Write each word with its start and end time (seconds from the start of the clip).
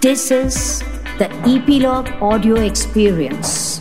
This 0.00 0.30
is 0.30 0.80
the 1.18 1.28
Epilogue 1.44 2.08
Audio 2.22 2.56
Experience. 2.56 3.80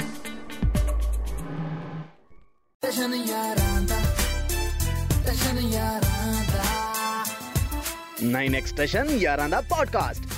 Nine 8.21 8.53
Extension 8.53 9.07
Yaranda 9.15 9.63
Podcast. 9.63 10.28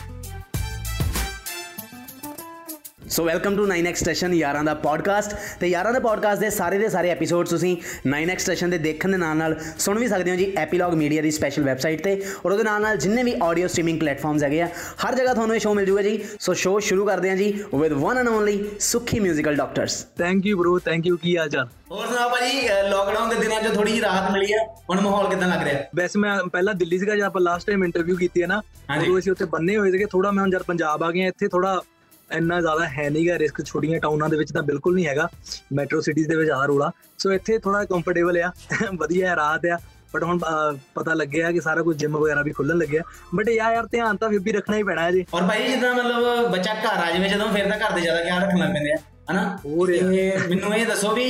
So 3.12 3.24
welcome 3.24 3.56
to 3.56 3.64
9x 3.68 3.96
station 3.96 4.34
ਯਾਰਾਂ 4.34 4.64
ਦਾ 4.64 4.74
podcast 4.74 5.34
ਤੇ 5.60 5.68
ਯਾਰਾਂ 5.68 5.92
ਦਾ 5.94 6.00
podcast 6.00 6.42
ਦੇ 6.42 6.50
ਸਾਰੇ 6.50 6.78
ਦੇ 6.78 6.90
ਸਾਰੇ 6.90 7.10
ਐਪੀਸੋਡ 7.10 7.48
ਤੁਸੀਂ 7.48 7.76
9x 8.10 8.40
ਸਟੇਸ਼ਨ 8.40 8.70
ਦੇ 8.70 8.78
ਦੇਖਣ 8.78 9.12
ਦੇ 9.12 9.18
ਨਾਲ 9.18 9.36
ਨਾਲ 9.38 9.56
ਸੁਣ 9.80 9.98
ਵੀ 10.00 10.08
ਸਕਦੇ 10.08 10.32
ਹੋ 10.32 10.36
ਜੀ 10.36 10.46
ਐਪੀਲੌਗ 10.58 10.94
ਮੀਡੀਆ 10.94 11.22
ਦੀ 11.22 11.32
ਸਪੈਸ਼ਲ 11.32 11.64
ਵੈਬਸਾਈਟ 11.64 12.04
ਤੇ। 12.04 12.14
ਔਰ 12.46 12.52
ਉਹਦੇ 12.52 12.64
ਨਾਲ 12.64 12.82
ਨਾਲ 12.82 12.98
ਜਿੰਨੇ 12.98 13.24
ਵੀ 13.24 13.34
ਆਡੀਓ 13.44 13.68
ਸਟ੍ਰੀਮਿੰਗ 13.68 14.00
ਪਲੇਟਫਾਰਮਸ 14.00 14.44
ਹੈਗੇ 14.44 14.62
ਆ 14.62 14.68
ਹਰ 15.06 15.16
ਜਗ੍ਹਾ 15.16 15.34
ਤੁਹਾਨੂੰ 15.34 15.56
ਇਹ 15.56 15.60
ਸ਼ੋਅ 15.60 15.74
ਮਿਲ 15.76 15.86
ਜੂਗਾ 15.86 16.02
ਜੀ। 16.02 16.24
ਸੋ 16.40 16.54
ਸ਼ੋਅ 16.54 16.80
ਸ਼ੁਰੂ 16.82 17.06
ਕਰਦੇ 17.06 17.30
ਹਾਂ 17.30 17.36
ਜੀ 17.38 17.52
with 17.76 17.94
one 17.94 18.18
and 18.18 18.28
only 18.28 18.64
Sukhi 18.80 19.20
musical 19.20 19.56
doctors 19.56 20.02
thank 20.18 20.46
you 20.46 20.58
bro 20.58 20.80
thank 20.86 21.08
you 21.08 21.18
ਕੀ 21.18 21.38
ਹਾਲ 21.38 21.50
ਚਾਲ? 21.50 21.68
ਹੋਰ 21.92 22.08
ਸੁਣਾਓ 22.08 22.30
ਭਾਜੀ 22.30 22.68
ਲੋਕਡਾਊਨ 22.90 23.30
ਦੇ 23.30 23.36
ਦਿਨਾਂ 23.36 23.62
'ਚ 23.62 23.74
ਥੋੜੀ 23.76 23.92
ਜਿਹੀ 23.92 24.02
ਰਾਹਤ 24.02 24.32
ਮਿਲੀ 24.32 24.54
ਆ। 24.54 24.64
ਹੁਣ 24.90 25.02
ਮਾਹੌਲ 25.02 25.30
ਕਿਦਾਂ 25.30 25.48
ਲੱਗ 25.48 25.64
ਰਿਹਾ? 25.64 25.84
ਵੈਸੇ 25.96 26.20
ਮੈਂ 26.20 26.38
ਪਹਿਲਾਂ 26.54 26.74
ਦਿੱਲੀ 26.74 27.00
ਸੀਗਾ 27.00 27.16
ਜਦ 27.16 27.22
ਆਪਾਂ 27.22 27.42
ਲਾਸਟ 27.42 27.68
ਟਾਈਮ 27.68 27.84
ਇੰਟਰਵਿਊ 27.84 28.16
ਕੀਤੀ 28.16 28.42
ਹੈ 28.42 28.48
ਨਾ। 28.48 28.62
ਉਦੋਂ 28.98 29.20
ਅਸੀਂ 29.20 29.32
ਉੱਥੇ 29.32 29.46
ਬੰਨੇ 29.46 29.78
ਹੋਏ 29.78 29.92
ਸੀਗੇ। 29.92 30.06
ਥੋੜਾ 30.06 30.32
ਮੈਂ 30.32 30.44
ਹੁਣ 30.44 30.52
ਜਦ 30.52 30.64
ਪੰਜਾਬ 30.64 31.04
ਆ 31.04 31.12
ਗਿਆ 31.12 31.28
ਇੱਥੇ 31.28 31.48
ਥੋੜਾ 31.48 31.82
ਇੰਨਾ 32.32 32.60
ਜ਼ਿਆਦਾ 32.62 32.88
ਹੈ 32.88 33.10
ਨਹੀਂਗਾ 33.10 33.38
ਰਿਸਕ 33.40 33.62
ਛੋਟੀਆਂ 33.66 34.00
ਟਾਊਨਾਂ 34.00 34.30
ਦੇ 34.30 34.38
ਵਿੱਚ 34.38 34.52
ਤਾਂ 34.54 34.62
ਬਿਲਕੁਲ 34.64 34.96
ਨਹੀਂ 34.96 35.06
ਹੈਗਾ 35.08 35.28
ਮੈਟਰੋ 35.74 36.02
ਸਿਟੀਜ਼ 36.02 36.28
ਦੇ 36.30 36.36
ਵਿੱਚ 36.36 36.50
ਆ 36.52 36.66
ਰੋਲਾ। 36.66 36.92
ਸੋ 37.18 37.32
ਇੱਥੇ 37.32 37.58
ਥੋੜਾ 37.60 37.84
ਕੰਫਰਟੇਬਲ 37.86 38.38
ਆ 38.42 38.52
ਵਧੀਆ 38.96 39.30
ਹੈ 39.30 39.36
ਰਾਹਤ 39.36 39.66
ਆ 39.66 39.78
ਬਟ 40.14 40.24
ਹੁਣ 40.24 40.40
ਪਤਾ 40.96 41.14
ਲੱਗਿਆ 41.14 41.52
ਕਿ 41.52 41.62
ਸਾਰਾ 41.62 41.82
ਕੁਝ 41.82 41.96
ਜਿਮ 41.98 42.18
ਵਗੈਰਾ 42.18 42.42
ਵੀ 42.42 42.52
ਖੁੱਲਣ 42.52 42.78
ਲੱਗਿਆ। 42.78 43.02
ਬਟ 43.36 43.50
ਯਾ 43.50 43.72
ਯਾਰ 43.74 43.86
ਧਿਆਨ 43.92 44.18
ਤਾਂ 44.18 44.30
ਫਿਰ 44.30 44.40
ਵੀ 44.40 44.52
ਰੱਖਣਾ 44.52 44.78
ਹੀ 44.78 44.84
ਪੈਣਾ 44.84 45.04
ਹੈ 45.04 45.12
ਜੀ 45.12 45.26
ਔਰ 45.34 45.44
ਭਾਈ 45.44 45.68
ਜਿੱਦਾਂ 45.68 45.94
ਮਤਲਬ 45.94 46.48
ਬੱਚਾ 46.52 46.74
ਘਰ 46.76 47.00
ਆ 47.00 47.12
ਜਾਵੇ 47.12 47.30
ਜਦੋਂ 47.30 47.48
ਫਿਰ 47.54 47.70
ਤਾਂ 47.70 47.78
ਘਰ 47.80 47.96
ਦੇ 47.96 48.02
ਜ਼ਿਆਦਾ 48.02 48.24
ਖਿਆਲ 48.24 48.42
ਰੱਖਣ 48.42 48.74
ਪੈਂਦੇ 48.74 48.92
ਆ 48.92 48.98
ਹਨਾ? 49.32 49.58
ਹੋਰ 49.66 49.92
ਮੈਨੂੰ 50.50 50.76
ਇਹ 50.76 50.86
ਦੱਸੋ 50.86 51.14
ਵੀ 51.16 51.28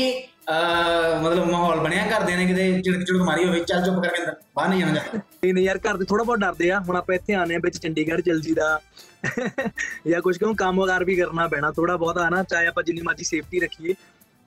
ਮਤਲਬ 1.23 1.49
ਮਾਹੌਲ 1.51 1.79
ਬਣਿਆ 1.79 2.05
ਘਰਦਿਆਂ 2.07 2.37
ਨੇ 2.37 2.45
ਕਿਤੇ 2.45 2.71
ਝਿੜਕ 2.81 3.05
ਝੁੜਕ 3.07 3.21
ਮਾਰੀ 3.21 3.45
ਹੋਵੇ 3.45 3.59
ਚੱਲ 3.59 3.83
ਚੁੱਪ 3.85 4.01
ਕਰਕੇ 4.03 4.21
ਅੰਦਰ 4.21 4.35
ਬਾਹਰ 4.55 4.69
ਨਹੀਂ 4.69 4.79
ਜਾਣਾ 4.79 4.93
ਚਾਹੀਦਾ। 4.93 5.17
ਨਹੀਂ 5.17 5.53
ਨਹੀਂ 5.53 5.65
ਯਾਰ 5.65 5.77
ਘਰ 5.79 5.97
ਦੇ 5.97 6.05
ਥੋੜਾ 6.05 6.23
ਬਹੁਤ 6.23 6.39
ਡਰਦੇ 6.39 6.71
ਆ। 6.71 6.79
ਹੁਣ 6.79 6.95
ਆਪਾਂ 6.97 7.15
ਇੱਥੇ 7.15 7.33
ਆਨੇ 7.33 7.55
ਆ 7.55 7.59
ਵਿੱਚ 7.63 7.77
ਚੰਡੀਗੜ੍ਹ 7.77 8.21
ਚੱਲ 8.21 8.41
ਜੀਦਾ 8.41 8.79
ਜਾਂ 10.07 10.21
ਕੁਝ 10.21 10.37
ਕਿਉਂ 10.37 10.53
ਕੰਮ 10.55 10.81
ਵਗਾਰ 10.81 11.03
ਵੀ 11.05 11.15
ਕਰਨਾ 11.15 11.47
ਪੈਣਾ 11.47 11.71
ਥੋੜਾ 11.71 11.95
ਬਹੁਤ 11.97 12.17
ਆ 12.17 12.29
ਨਾ 12.29 12.43
ਚਾਹੇ 12.43 12.67
ਆਪਾਂ 12.67 12.83
ਜਿੰਨੀ 12.83 13.01
ਮਰਜ਼ੀ 13.01 13.23
ਸੇਫਟੀ 13.23 13.59
ਰੱਖੀਏ 13.59 13.93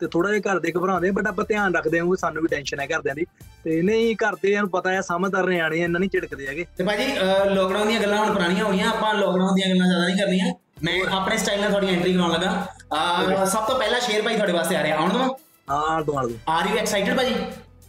ਤੇ 0.01 0.07
ਥੋੜਾ 0.13 0.31
ਜਿਹਾ 0.31 0.53
ਘਰ 0.53 0.59
ਦੇ 0.61 0.73
ਘਬਰਾਉਂਦੇ 0.77 1.11
ਬਟ 1.11 1.27
ਆਪਾਂ 1.27 1.45
ਧਿਆਨ 1.49 1.75
ਰੱਖਦੇ 1.75 1.99
ਹਾਂ 1.99 2.07
ਕਿ 2.07 2.17
ਸਾਨੂੰ 2.21 2.43
ਵੀ 2.43 2.49
ਟੈਨਸ਼ਨ 2.51 2.81
ਹੈ 2.81 2.87
ਘਰਦਿਆਂ 2.87 3.15
ਦੀ। 3.15 3.25
ਤੇ 3.65 3.81
ਨਹੀਂ 3.83 4.15
ਘਰ 4.25 4.35
ਦੇ 4.43 4.57
ਨੂੰ 4.57 4.71
ਪਤਾ 4.71 4.91
ਹੈ 4.93 5.01
ਸਮਝਦਾਰ 5.01 5.47
ਨਿਆਣੇ 5.49 5.81
ਆ, 5.81 5.85
ਇਹਨਾਂ 5.85 6.01
ਨਹੀਂ 6.01 6.11
ਝਿੜਕਦੇ 6.11 6.47
ਹੈਗੇ। 6.47 6.65
ਤੇ 6.79 6.85
ਭਾਜੀ 6.85 7.07
ਲੋਕਡਾਊਨ 7.55 7.89
ਦੀਆਂ 7.89 8.01
ਗੱਲਾਂ 8.01 8.19
ਹੁਣ 8.19 8.33
ਪੁਰਾਣੀਆਂ 8.35 8.65
ਹੋ 8.65 8.71
ਗਈਆਂ 8.73 8.89
ਆਪਾਂ 8.91 9.15
ਲੋਕਡਾਊਨ 9.15 9.55
ਦੀਆਂ 9.55 9.69
ਗੱਲਾਂ 9.69 9.87
ਜ਼ਿਆਦਾ 9.87 10.07
ਨਹੀਂ 10.07 10.17
ਕਰਨੀਆਂ। 10.19 10.53
ਮੈਂ 10.85 10.99
ਆਪਣੇ 11.17 11.37
ਸਟਾਈਲ 11.39 11.61
ਨਾਲ 11.61 11.71
ਤੁਹਾਡੀ 11.71 11.95
ਐਂਟਰੀ 11.95 12.13
ਕਰਾਉਣ 12.15 12.33
ਲੱਗਾ। 12.33 13.45
ਸਭ 13.45 13.67
ਤੋਂ 13.67 13.79
ਪਹਿਲਾ 13.79 13.99
ਸ਼ੇਰ 14.01 14.23
ਭਾਈ 14.23 14.35
ਤੁਹਾਡੇ 14.35 14.53
ਵਾਸਤੇ 14.53 14.77
ਆ 14.77 14.83
ਰਿਹਾ 14.83 14.97
ਆਉਣ 14.97 15.13
ਦੋ 15.13 15.37
ਆਹ 15.69 16.03
ਦੋ 16.05 16.17
ਆਲ 16.19 16.29
ਦੋ 16.29 16.35
ਆਰ 16.49 16.67
ਯੂ 16.69 16.77
ਐਕਸਾਈਟਡ 16.79 17.17
ਭਾਜੀ? 17.17 17.35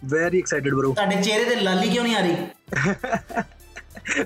ਵੈਰੀ 0.05 0.39
ਐਕਸਾਈਟਡ 0.39 0.73
ਬ్రో 0.73 0.93
ਤੁਹਾਡੇ 0.93 1.21
ਚਿਹਰੇ 1.21 1.43
ਤੇ 1.45 1.55
ਲਾਲੀ 1.55 1.89
ਕਿਉਂ 1.89 2.03
ਨਹੀਂ 2.03 2.15
ਆ 2.15 2.19
ਰਹੀ? 2.19 2.35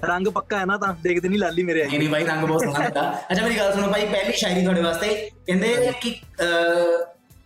ਰੰਗ 0.06 0.28
ਪੱਕਾ 0.28 0.60
ਹੈ 0.60 0.66
ਨਾ 0.66 0.78
ਤਾਂ 0.78 0.94
ਦੇਖਦੇ 1.04 1.30
ਨਹੀਂ 1.30 1.40
ਲਾਲੀ 1.40 1.64
ਮੇਰੇ 1.64 1.82
ਆਈ 1.84 1.98
ਨਹੀਂ 1.98 2.10
ਭਾਈ 2.10 2.26
ਰੰਗ 2.26 2.44
ਬਹੁਤ 2.46 2.64
ਸੋਹਣਾ 2.64 2.84
ਲੱਗਾ। 2.86 3.02
ਅੱਛਾ 3.32 3.42
ਮੇਰੀ 3.44 3.58
ਗੱਲ 3.58 3.74
ਸੁਣੋ 3.74 3.88
ਭਾਈ 3.92 4.06
ਪਹਿਲੀ 4.06 4.34
ਸ਼ਾਇਰੀ 4.38 4.62
ਤੁਹਾਡੇ 4.64 4.82
ਵਾਸਤੇ। 4.82 5.30
ਕਹਿੰਦੇ 5.48 5.92
ਕਿ 6.02 6.16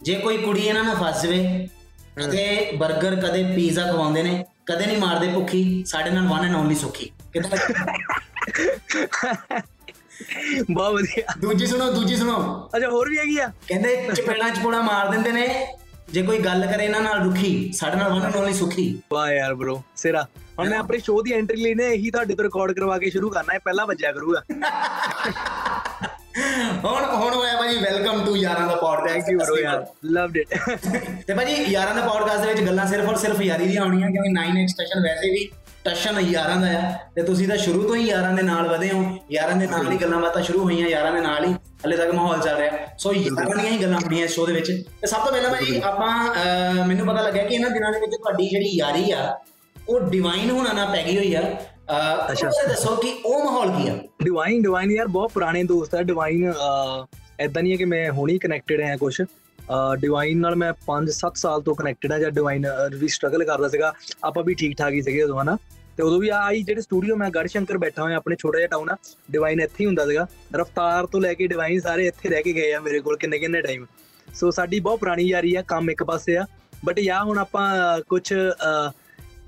ਜੇ 0.01 0.15
ਕੋਈ 0.15 0.37
ਕੁੜੀ 0.37 0.61
ਇਹਨਾਂ 0.61 0.83
ਨਾਲ 0.83 0.95
ਫਸ 1.03 1.21
ਜਵੇ 1.23 1.67
ਕਦੇ 2.17 2.45
버ਗਰ 2.79 3.15
ਕਦੇ 3.21 3.43
ਪੀਜ਼ਾ 3.55 3.91
ਖਵਾਉਂਦੇ 3.91 4.23
ਨੇ 4.23 4.43
ਕਦੇ 4.65 4.85
ਨਹੀਂ 4.85 4.97
ਮਾਰਦੇ 4.97 5.27
ਭੁੱਖੀ 5.33 5.83
ਸਾਡੇ 5.87 6.09
ਨਾਲ 6.09 6.27
ਵਨ 6.27 6.45
ਐਂਡ 6.45 6.55
ਓਨਲੀ 6.55 6.75
ਸੁਖੀ। 6.75 7.09
ਕਿਦਾਂ 7.33 7.57
ਬਹੁਤ 10.71 10.93
ਵਧੀਆ। 10.93 11.33
ਦੂਜੀ 11.41 11.65
ਸੁਣੋ 11.67 11.91
ਦੂਜੀ 11.91 12.15
ਸੁਣੋ। 12.15 12.35
ਅੱਛਾ 12.75 12.89
ਹੋਰ 12.89 13.09
ਵੀ 13.09 13.17
ਹੈਗੀ 13.17 13.37
ਆ? 13.37 13.47
ਕਹਿੰਦੇ 13.67 13.95
ਚਪੇੜਾਂ 14.15 14.49
ਚਪੂੜਾ 14.49 14.81
ਮਾਰ 14.81 15.09
ਦਿੰਦੇ 15.11 15.31
ਨੇ 15.31 15.47
ਜੇ 16.11 16.21
ਕੋਈ 16.21 16.39
ਗੱਲ 16.39 16.65
ਕਰੇ 16.65 16.85
ਇਹਨਾਂ 16.85 17.01
ਨਾਲ 17.01 17.23
ਰੁਖੀ 17.23 17.73
ਸਾਡੇ 17.73 17.97
ਨਾਲ 17.97 18.13
ਵਨ 18.13 18.25
ਐਂਡ 18.25 18.35
ਓਨਲੀ 18.35 18.53
ਸੁਖੀ। 18.53 19.01
ਵਾਹ 19.11 19.31
ਯਾਰ 19.31 19.55
ਬ్రో 19.55 19.81
ਸਿਰਾ। 19.95 20.27
ਹੁਣ 20.59 20.69
ਮੈਂ 20.69 20.79
ਆਪਣੇ 20.79 20.99
ਸ਼ੋਅ 20.99 21.23
ਦੀ 21.23 21.33
ਐਂਟਰੀ 21.33 21.63
ਲਈ 21.63 21.75
ਨੇ 21.75 21.85
ਇਹੀ 21.87 22.11
ਤੁਹਾਡੇ 22.11 22.35
ਤੋਂ 22.35 22.43
ਰਿਕਾਰਡ 22.43 22.71
ਕਰਵਾ 22.71 22.97
ਕੇ 22.97 23.09
ਸ਼ੁਰੂ 23.09 23.29
ਕਰਨਾ 23.29 23.53
ਹੈ 23.53 23.59
ਪਹਿਲਾਂ 23.59 23.87
ਵੱਜਿਆ 23.87 24.11
ਕਰੂਗਾ। 24.11 24.41
ਹੁਣ 26.83 27.05
ਹੁਣ 27.05 27.33
ਹੋਇਆ 27.33 27.57
ਭਾਜੀ 27.57 27.77
ਵੈਲਕਮ 27.77 28.25
ਟੂ 28.25 28.35
ਯਾਰਾਂ 28.35 28.67
ਦਾ 28.67 28.75
ਪੋਡਕਾਸਟ 28.75 29.13
ਥੈਂਕ 29.13 29.23
ਯੂ 29.31 29.39
ਬ్రో 29.39 29.63
ਯਾਰ 29.63 29.85
ਲਵਡ 30.05 30.37
ਇਟ 30.37 30.47
ਤੇ 31.27 31.33
ਭਾਜੀ 31.33 31.53
ਯਾਰਾਂ 31.53 31.95
ਦਾ 31.95 32.01
ਪੋਡਕਾਸਟ 32.01 32.41
ਦੇ 32.41 32.53
ਵਿੱਚ 32.53 32.65
ਗੱਲਾਂ 32.65 32.87
ਸਿਰਫ 32.87 33.09
ਔਰ 33.09 33.15
ਸਿਰਫ 33.15 33.41
ਯਾਰੀ 33.41 33.67
ਦੀਆਂ 33.67 33.81
ਆਉਣੀਆਂ 33.81 34.09
ਕਿਉਂਕਿ 34.09 34.61
9x 34.61 34.67
ਸਟੇਸ਼ਨ 34.67 34.99
ਵੈਸੇ 34.99 35.29
ਵੀ 35.31 35.49
ਟਸ਼ਨ 35.83 36.19
ਯਾਰਾਂ 36.19 36.57
ਦਾ 36.57 36.67
ਆ। 36.67 36.97
ਤੇ 37.15 37.23
ਤੁਸੀਂ 37.23 37.47
ਤਾਂ 37.47 37.57
ਸ਼ੁਰੂ 37.57 37.87
ਤੋਂ 37.87 37.95
ਹੀ 37.95 38.07
ਯਾਰਾਂ 38.07 38.33
ਦੇ 38.33 38.43
ਨਾਲ 38.43 38.67
ਵਧੇ 38.67 38.89
ਹੋ 38.89 39.17
ਯਾਰਾਂ 39.31 39.55
ਦੇ 39.55 39.67
ਨਾਲ 39.67 39.91
ਹੀ 39.91 39.97
ਗੱਲਾਂ 39.97 40.19
ਬਾਤਾਂ 40.19 40.43
ਸ਼ੁਰੂ 40.43 40.63
ਹੋਈਆਂ 40.63 40.87
ਯਾਰਾਂ 40.87 41.11
ਦੇ 41.11 41.21
ਨਾਲ 41.21 41.45
ਹੀ 41.45 41.55
ਹਲੇ 41.85 41.97
ਤੱਕ 41.97 42.13
ਮਾਹੌਲ 42.13 42.39
ਚੱਲ 42.41 42.57
ਰਿਹਾ। 42.57 42.77
ਸੋ 42.97 43.13
ਯਾਰਾਂ 43.13 43.55
ਦੀਆਂ 43.57 43.71
ਹੀ 43.71 43.81
ਗੱਲਾਂ 43.81 43.99
ਹੁੰਦੀਆਂ 43.99 44.25
ਇਸ 44.25 44.31
ਸ਼ੋਅ 44.33 44.47
ਦੇ 44.47 44.53
ਵਿੱਚ। 44.53 44.71
ਤੇ 45.01 45.07
ਸਭ 45.07 45.23
ਤੋਂ 45.23 45.31
ਪਹਿਲਾਂ 45.31 45.49
ਭਾਜੀ 45.51 45.81
ਆਪਾਂ 45.85 46.85
ਮੈਨੂੰ 46.87 47.07
ਪਤਾ 47.07 47.21
ਲੱਗਿਆ 47.21 47.43
ਕਿ 47.43 47.55
ਇਹਨਾਂ 47.55 47.69
ਦਿਨਾਂ 47.69 47.91
ਦੇ 47.91 47.99
ਵਿੱਚ 47.99 48.15
ਤੁਹਾਡੀ 48.15 48.49
ਜਿਹੜੀ 48.49 48.69
ਯਾਰੀ 48.77 49.11
ਆ 49.11 49.37
ਉਹ 49.75 49.99
ਡਿਵਾਈਨ 50.09 50.49
ਹੋਣਾ 50.49 50.73
ਨਾ 50.73 50.85
ਪੈ 50.85 51.03
ਗਈ 51.05 51.17
ਹੋਈ 51.17 51.33
ਆ। 51.35 51.41
ਅੱਛਾ। 52.31 52.49
ਦੱਸੋ 52.67 52.95
ਕਿ 52.95 53.13
ਉਹ 53.25 53.43
ਮਾਹੌਲ 53.45 53.71
ਕੀ 53.71 53.87
ਆ? 53.89 53.95
ਡਿਵਾਈਨ 54.23 54.61
ਡਿਵਾਈਨ 54.61 54.91
ਯਾਰ 54.91 55.07
ਬਹੁਤ 55.07 55.31
ਪੁਰਾਣੇ 55.31 55.63
ਦੋਸਤ 55.63 55.95
ਆ। 55.95 56.01
ਡਿਵਾਈਨ 56.01 56.53
ਐਦਾਂ 57.39 57.63
ਨਹੀਂ 57.63 57.71
ਹੈ 57.71 57.77
ਕਿ 57.77 57.85
ਮੈਂ 57.85 58.09
ਹੁਣੀ 58.11 58.37
ਕਨੈਕਟਡ 58.37 58.81
ਹਾਂ 58.81 58.97
ਕੁਝ 58.97 59.21
ਡਿਵਾਈਨ 59.99 60.39
ਨਾਲ 60.39 60.55
ਮੈਂ 60.55 60.71
5-7 60.85 61.35
ਸਾਲ 61.35 61.61
ਤੋਂ 61.61 61.75
ਕਨੈਕਟਡ 61.75 62.11
ਆ 62.11 62.19
ਜਦ 62.19 62.29
ਡਿਵਾਈਨ 62.29 62.65
ਵੀ 62.95 63.07
ਸਟਰਗਲ 63.07 63.43
ਕਰਦਾ 63.43 63.67
ਸੀਗਾ। 63.69 63.93
ਆਪਾਂ 64.23 64.43
ਵੀ 64.43 64.53
ਠੀਕ 64.53 64.77
ਠਾਕ 64.77 64.93
ਹੀ 64.93 65.01
ਸੀਗੇ 65.01 65.23
ਉਦੋਂ 65.23 65.41
ਹਨਾ? 65.41 65.57
ਤੇ 65.97 66.03
ਉਦੋਂ 66.03 66.19
ਵੀ 66.19 66.29
ਆਈ 66.33 66.61
ਜਿਹੜੇ 66.63 66.81
ਸਟੂਡੀਓ 66.81 67.15
ਮੈਂ 67.15 67.29
ਗੜਸ਼ੰਕਰ 67.29 67.77
ਬੈਠਾ 67.77 68.01
ਹੋਇਆ 68.03 68.17
ਆਪਣੇ 68.17 68.35
ਛੋਟਾ 68.39 68.57
ਜਿਹਾ 68.59 68.67
ਟਾਊਨ 68.67 68.89
ਆ 68.89 68.95
ਡਿਵਾਈਨ 69.31 69.59
ਇੱਥੇ 69.61 69.75
ਹੀ 69.81 69.85
ਹੁੰਦਾ 69.85 70.05
ਸੀਗਾ। 70.07 70.27
ਰਫਤਾਰ 70.55 71.05
ਤੋਂ 71.05 71.21
ਲੈ 71.21 71.33
ਕੇ 71.33 71.47
ਡਿਵਾਈਨ 71.47 71.79
ਸਾਰੇ 71.79 72.07
ਇੱਥੇ 72.07 72.29
ਰਹਿ 72.29 72.43
ਕੇ 72.43 72.53
ਗਏ 72.53 72.71
ਆ 72.73 72.79
ਮੇਰੇ 72.79 72.99
ਕੋਲ 72.99 73.17
ਕਿੰਨੇ 73.17 73.39
ਕਿੰਨੇ 73.39 73.61
ਟਾਈਮ 73.61 73.85
ਸੋ 74.35 74.51
ਸਾਡੀ 74.51 74.79
ਬਹੁਤ 74.79 74.99
ਪੁਰਾਣੀ 74.99 75.23
ਯਾਰੀ 75.23 75.55
ਆ 75.55 75.61
ਕੰਮ 75.61 75.89
ਇੱਕ 75.89 76.03
ਪਾਸੇ 76.03 76.37
ਆ। 76.37 76.45
ਬਟ 76.85 76.99
ਯਾ 76.99 77.23
ਹੁਣ 77.23 77.37
ਆਪਾਂ 77.37 77.69
ਕੁਝ 78.09 78.33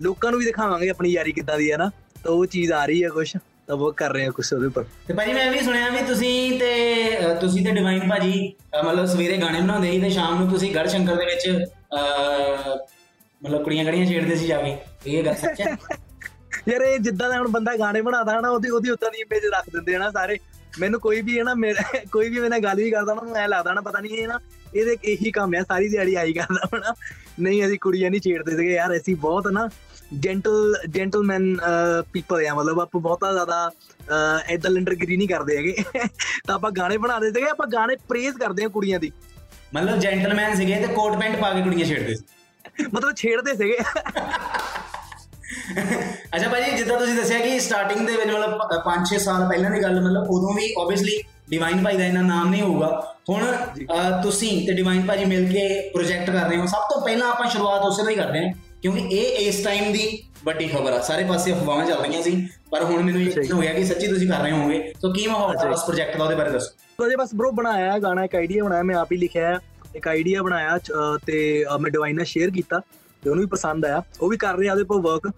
ਲੋਕਾਂ 0.02 0.32
ਨੂੰ 0.32 0.40
ਵੀ 0.40 0.46
ਦਿਖਾਵਾਂਗੇ 0.46 0.90
ਆਪਣੀ 0.90 1.10
ਯਾਰੀ 1.12 1.32
ਕਿੱਦਾਂ 1.32 1.58
ਦੀ 1.58 1.70
ਆ 1.70 1.78
ਨਾ। 1.78 1.90
ਤਾਂ 2.24 2.32
ਉਹ 2.32 2.46
ਚੀਜ਼ 2.46 2.72
ਆ 2.72 2.86
ਰਹੀ 2.86 3.04
ਹੈ 3.04 3.10
ਕੁਝ 3.10 3.32
ਤਾਂ 3.68 3.76
ਉਹ 3.76 3.92
ਕਰ 3.94 4.14
ਰਹੇ 4.14 4.26
ਆ 4.26 4.32
ਕੁਝ 4.32 4.46
ਉਹਦੇ 4.54 4.66
ਉੱਪਰ। 4.68 4.84
ਤੇ 5.08 5.14
ਭਾਜੀ 5.14 5.34
ਮੈਂ 5.34 5.52
ਵੀ 5.52 5.60
ਸੁਣਿਆ 5.60 5.90
ਵੀ 5.90 6.02
ਤੁਸੀਂ 6.08 6.60
ਤੇ 6.60 6.72
ਅਹ, 7.20 7.34
ਤੁਸੀਂ 7.42 7.66
ਤੇ 7.66 7.72
ਡਿਵਾਈਨ 7.72 8.10
ਭਾਜੀ 8.10 8.54
ਅਹ, 8.76 8.84
ਮਤਲਬ 8.84 9.06
ਸਵੇਰੇ 9.06 9.38
ਗਾਣੇ 9.38 9.62
ਬਣਾਉਂਦੇ 9.62 9.92
ਸੀ 9.92 10.00
ਤੇ 10.02 10.10
ਸ਼ਾਮ 10.10 10.40
ਨੂੰ 10.40 10.50
ਤੁਸੀਂ 10.50 10.74
ਗੜ 10.76 10.88
ਸ਼ੰਕਰ 10.88 11.16
ਦੇ 11.16 11.26
ਵਿੱਚ 11.26 11.48
ਅਹ, 11.50 12.76
ਮਤਲਬ 13.42 13.64
ਕੁੜੀਆਂ 13.64 13.86
ਗੜੀਆਂ 13.86 14.06
ਛੇੜਦੇ 14.06 14.36
ਸੀ 14.36 14.48
ਜਾ 14.48 14.62
ਕੇ। 14.62 14.76
ਇਹ 15.08 15.24
ਗੱਲ 15.24 15.36
ਸੱਚ 15.36 15.62
ਹੈ 15.62 15.76
ਯਾਰ 16.70 16.82
ਇਹ 16.82 16.98
ਜਿੱਦਾਂ 17.00 17.30
ਦਾ 17.30 17.38
ਹੁਣ 17.38 17.48
ਬੰਦਾ 17.52 17.76
ਗਾਣੇ 17.78 18.02
ਬਣਾਦਾ 18.02 18.40
ਹਨਾ 18.40 18.50
ਉਹਦੀ 18.50 18.70
ਉਹਦੀ 18.70 18.90
ਉਦਾਂ 18.90 19.12
ਦੀ 19.12 19.22
ਇਮੇਜ 19.22 19.46
ਰੱਖ 19.54 19.70
ਦਿੰਦੇ 19.74 19.96
ਹਨਾ 19.96 20.10
ਸਾਰੇ। 20.12 20.38
ਮੈਨੂੰ 20.80 21.00
ਕੋਈ 21.00 21.22
ਵੀ 21.22 21.38
ਹੈ 21.38 21.44
ਨਾ 21.44 21.54
ਮੇਰੇ 21.56 22.00
ਕੋਈ 22.12 22.30
ਵੀ 22.30 22.36
ਮੇਰੇ 22.36 22.50
ਨਾਲ 22.50 22.60
ਗੱਲ 22.60 22.78
ਵੀ 22.78 22.90
ਕਰਦਾ 22.92 23.14
ਨਾ 23.14 23.22
ਮੈਨੂੰ 23.22 23.36
ਐ 23.38 23.48
ਲੱਗਦਾ 23.48 23.74
ਨਾ 23.74 23.82
ਪਤਾ 23.82 24.00
ਨਹੀਂ 24.00 24.18
ਇਹ 24.18 24.28
ਨਾ 24.28 24.40
ਇਹਦੇ 24.76 24.96
ਇਹੀ 25.04 25.32
ਕੰਮ 25.32 25.54
ਆ 25.60 25.62
ਸਾਰੀ 25.68 25.88
ਦਿਹਾੜੀ 25.90 26.16
ਆਈ 26.16 26.34
ਕਰਦਾ 26.34 26.68
ਹਨਾ 26.76 26.94
ਨਹੀਂ 27.40 27.66
ਅਸੀਂ 27.66 27.78
ਕੁੜੀਆਂ 27.82 28.10
ਨਹੀਂ 28.12 28.22
ਛੇੜਦੇ 28.22 28.56
ਸੀਗੇ 28.58 28.74
ਯਾਰ 28.74 28.96
ਅਸੀਂ 28.98 29.16
ਬਹੁਤ 29.16 29.48
ਨਾ 29.48 29.68
ਜੈਂਟਲ 30.14 30.76
ਜੈਂਟਲਮੈਨ 30.90 31.56
ਪੀਪਲ 32.14 32.46
ਆ 32.48 32.54
ਮਤਲਬ 32.56 32.80
ਆਪਾਂ 32.80 33.02
ਬਹੁਤਾ 33.02 33.32
ਜ਼ਿਆਦਾ 33.34 33.70
ਐਦਾਂ 34.48 34.72
ਲੰਡਰਗਿਰੀ 34.72 35.18
ਨਹੀਂ 35.18 35.28
ਕਰਦੇ 35.28 35.58
ਹੈਗੇ। 35.58 35.76
ਤਾਂ 36.48 36.56
ਆਪਾਂ 36.56 36.72
ਗਾਣੇ 36.72 36.98
ਬਣਾਉਂਦੇ 36.98 37.32
ਸੀਗੇ 37.32 37.50
ਆਪਾਂ 37.50 37.68
ਗਾਣੇ 37.68 37.96
ਪ੍ਰੇਜ਼ 38.08 38.38
ਕਰਦੇ 38.38 38.64
ਹਾਂ 38.64 38.70
ਕੁੜੀਆਂ 38.70 39.00
ਦੀ। 39.00 39.12
ਮਤਲਬ 39.76 40.00
ਜੈਂਟਲਮੈਨ 40.00 40.56
ਸੀਗੇ 40.56 40.76
ਤੇ 40.82 40.94
ਕੋਟ 40.94 41.18
ਪੈਂਟ 41.20 41.40
ਪਾ 41.42 41.54
ਕੇ 41.54 41.62
ਕੁੜੀਆਂ 41.62 41.86
ਛੇੜਦੇ 41.88 42.16
ਸੀ। 42.16 42.86
ਮਤਲਬ 42.94 43.16
ਛੇੜਦੇ 43.16 43.54
ਸੀਗੇ। 43.56 43.78
ਅੱਛਾ 46.36 46.48
ਭਾਜੀ 46.50 46.72
ਜਿੱਦਾਂ 46.72 47.00
ਤੁਸੀਂ 47.00 47.16
ਦੱਸਿਆ 47.16 47.40
ਕਿ 47.40 47.60
ਸਟਾਰਟਿੰਗ 47.60 48.08
ਦੇ 48.08 48.16
ਵਿੱਚ 48.16 48.32
ਮਤਲਬ 48.32 48.82
5-6 48.86 49.22
ਸਾਲ 49.22 49.48
ਪਹਿਲਾਂ 49.50 49.72
ਦੀ 49.72 49.82
ਗੱਲ 49.84 50.02
ਮਤਲਬ 50.02 50.32
ਉਦੋਂ 50.32 50.54
ਵੀ 50.54 50.74
ਆਬਵੀਅਸਲੀ 50.82 51.18
ਡਿਵਾਈਨ 51.50 51.84
ਭਾਈ 51.84 51.98
ਦਾ 51.98 52.06
ਇਹਨਾਂ 52.06 52.24
ਨਾਮ 52.24 52.50
ਨਹੀਂ 52.50 52.62
ਹੋਊਗਾ। 52.62 52.90
ਹੁਣ 53.30 53.46
ਤੁਸੀਂ 54.24 54.52
ਤੇ 54.68 54.74
ਡਿਵਾਈਨ 54.74 55.02
ਭਾਜੀ 55.06 55.26
ਮਿਲ 55.26 55.46
ਕੇ 55.52 55.66
ਪ੍ਰੋਜੈਕਟ 55.90 56.30
ਕਰ 56.30 56.48
ਰਹੇ 56.50 56.58
ਹੋ। 56.58 56.66
ਸਭ 56.66 56.88
ਤੋਂ 56.92 57.02
ਪਹਿਲਾਂ 57.02 57.28
ਆਪਾਂ 57.32 57.50
ਸ਼ੁਰੂਆਤ 57.50 57.86
ਉਸੇ 57.86 58.04
ਤੋਂ 58.04 58.12
ਹੀ 58.12 58.16
ਕਰਦੇ 58.16 58.40
ਹਾਂ 58.40 58.54
ਕਿਉਂਕਿ 58.82 59.02
ਇਹ 59.12 59.48
ਇਸ 59.48 59.64
ਟਾਈਮ 59.64 59.92
ਦੀ 59.94 60.24
ਵੱਡੀ 60.46 60.68
ਖਬਰ 60.68 60.94
ਆ। 60.94 61.00
ਸਾਰੇ 61.02 61.24
ਪਾਸੇ 61.24 61.54
ਅਫਵਾਹਾਂ 61.54 61.86
ਚੱਲ 61.86 62.02
ਰਹੀਆਂ 62.02 62.22
ਸੀ 62.24 62.48
ਪਰ 62.72 62.84
ਹੁਣ 62.84 63.04
ਮੈਨੂੰ 63.04 63.22
ਯਕੀਨ 63.22 63.52
ਹੋ 63.52 63.62
ਗਿਆ 63.62 63.74
ਕਿ 63.74 63.84
ਸੱਚੀ 63.86 64.08
ਤੁਸੀਂ 64.08 64.28
ਕਰ 64.30 64.40
ਰਹੇ 64.40 64.52
ਹੋਵੋਗੇ। 64.52 64.94
ਸੋ 65.02 65.12
ਕੀ 65.14 65.28
ਮਾਹੌਲ 65.28 65.58
ਹੈ 65.58 65.70
ਉਸ 65.70 65.86
ਪ੍ਰੋਜੈਕਟ 65.86 66.18
ਦਾ 66.18 66.24
ਉਹਦੇ 66.24 66.36
ਬਾਰੇ 66.36 66.50
ਦੱਸੋ। 66.50 66.70
ਤਾਂ 66.98 67.10
ਜੇ 67.10 67.16
ਬਸ 67.16 67.34
ਬ్రో 67.36 67.52
ਬਣਾਇਆ 67.52 67.92
ਹੈ 67.94 68.00
ਗਾਣਾ 68.00 68.24
ਇੱਕ 68.24 68.36
ਆਈਡੀਆ 68.36 68.64
ਬਣਾਇਆ 68.64 68.84
ਮੈਂ 68.84 68.96
ਆਪ 68.96 69.12
ਹੀ 69.12 69.18
ਲਿਖਿਆ 69.18 69.48
ਹੈ 69.48 69.58
ਇੱਕ 69.96 70.08
ਆਈਡੀਆ 70.08 70.42
ਬਣਾਇਆ 70.44 70.78
ਤੇ 71.26 71.66
ਮੈਂ 71.82 71.92
ਡਿਵਾਈਨ 71.92 72.16
ਨਾਲ 72.16 72.26
ਸ਼ੇਅਰ 72.26 72.50
ਕੀਤਾ। 72.50 72.82
ਤੇ 73.26 73.30
ਉਹਨੂੰ 73.30 73.44
ਵੀ 73.44 73.48
ਪਸੰਦ 73.48 73.86
ਆਇਆ। 73.86 74.02
ਉਹ 74.22 74.30
ਵੀ 74.30 74.38
ਕਰ 74.38 74.56
ਰਿਹਾ 74.56 74.74
ਉਹਦੇ 74.74 74.84
ਉੱਪਰ 74.84 74.96
ਵਰਕ 74.96 75.34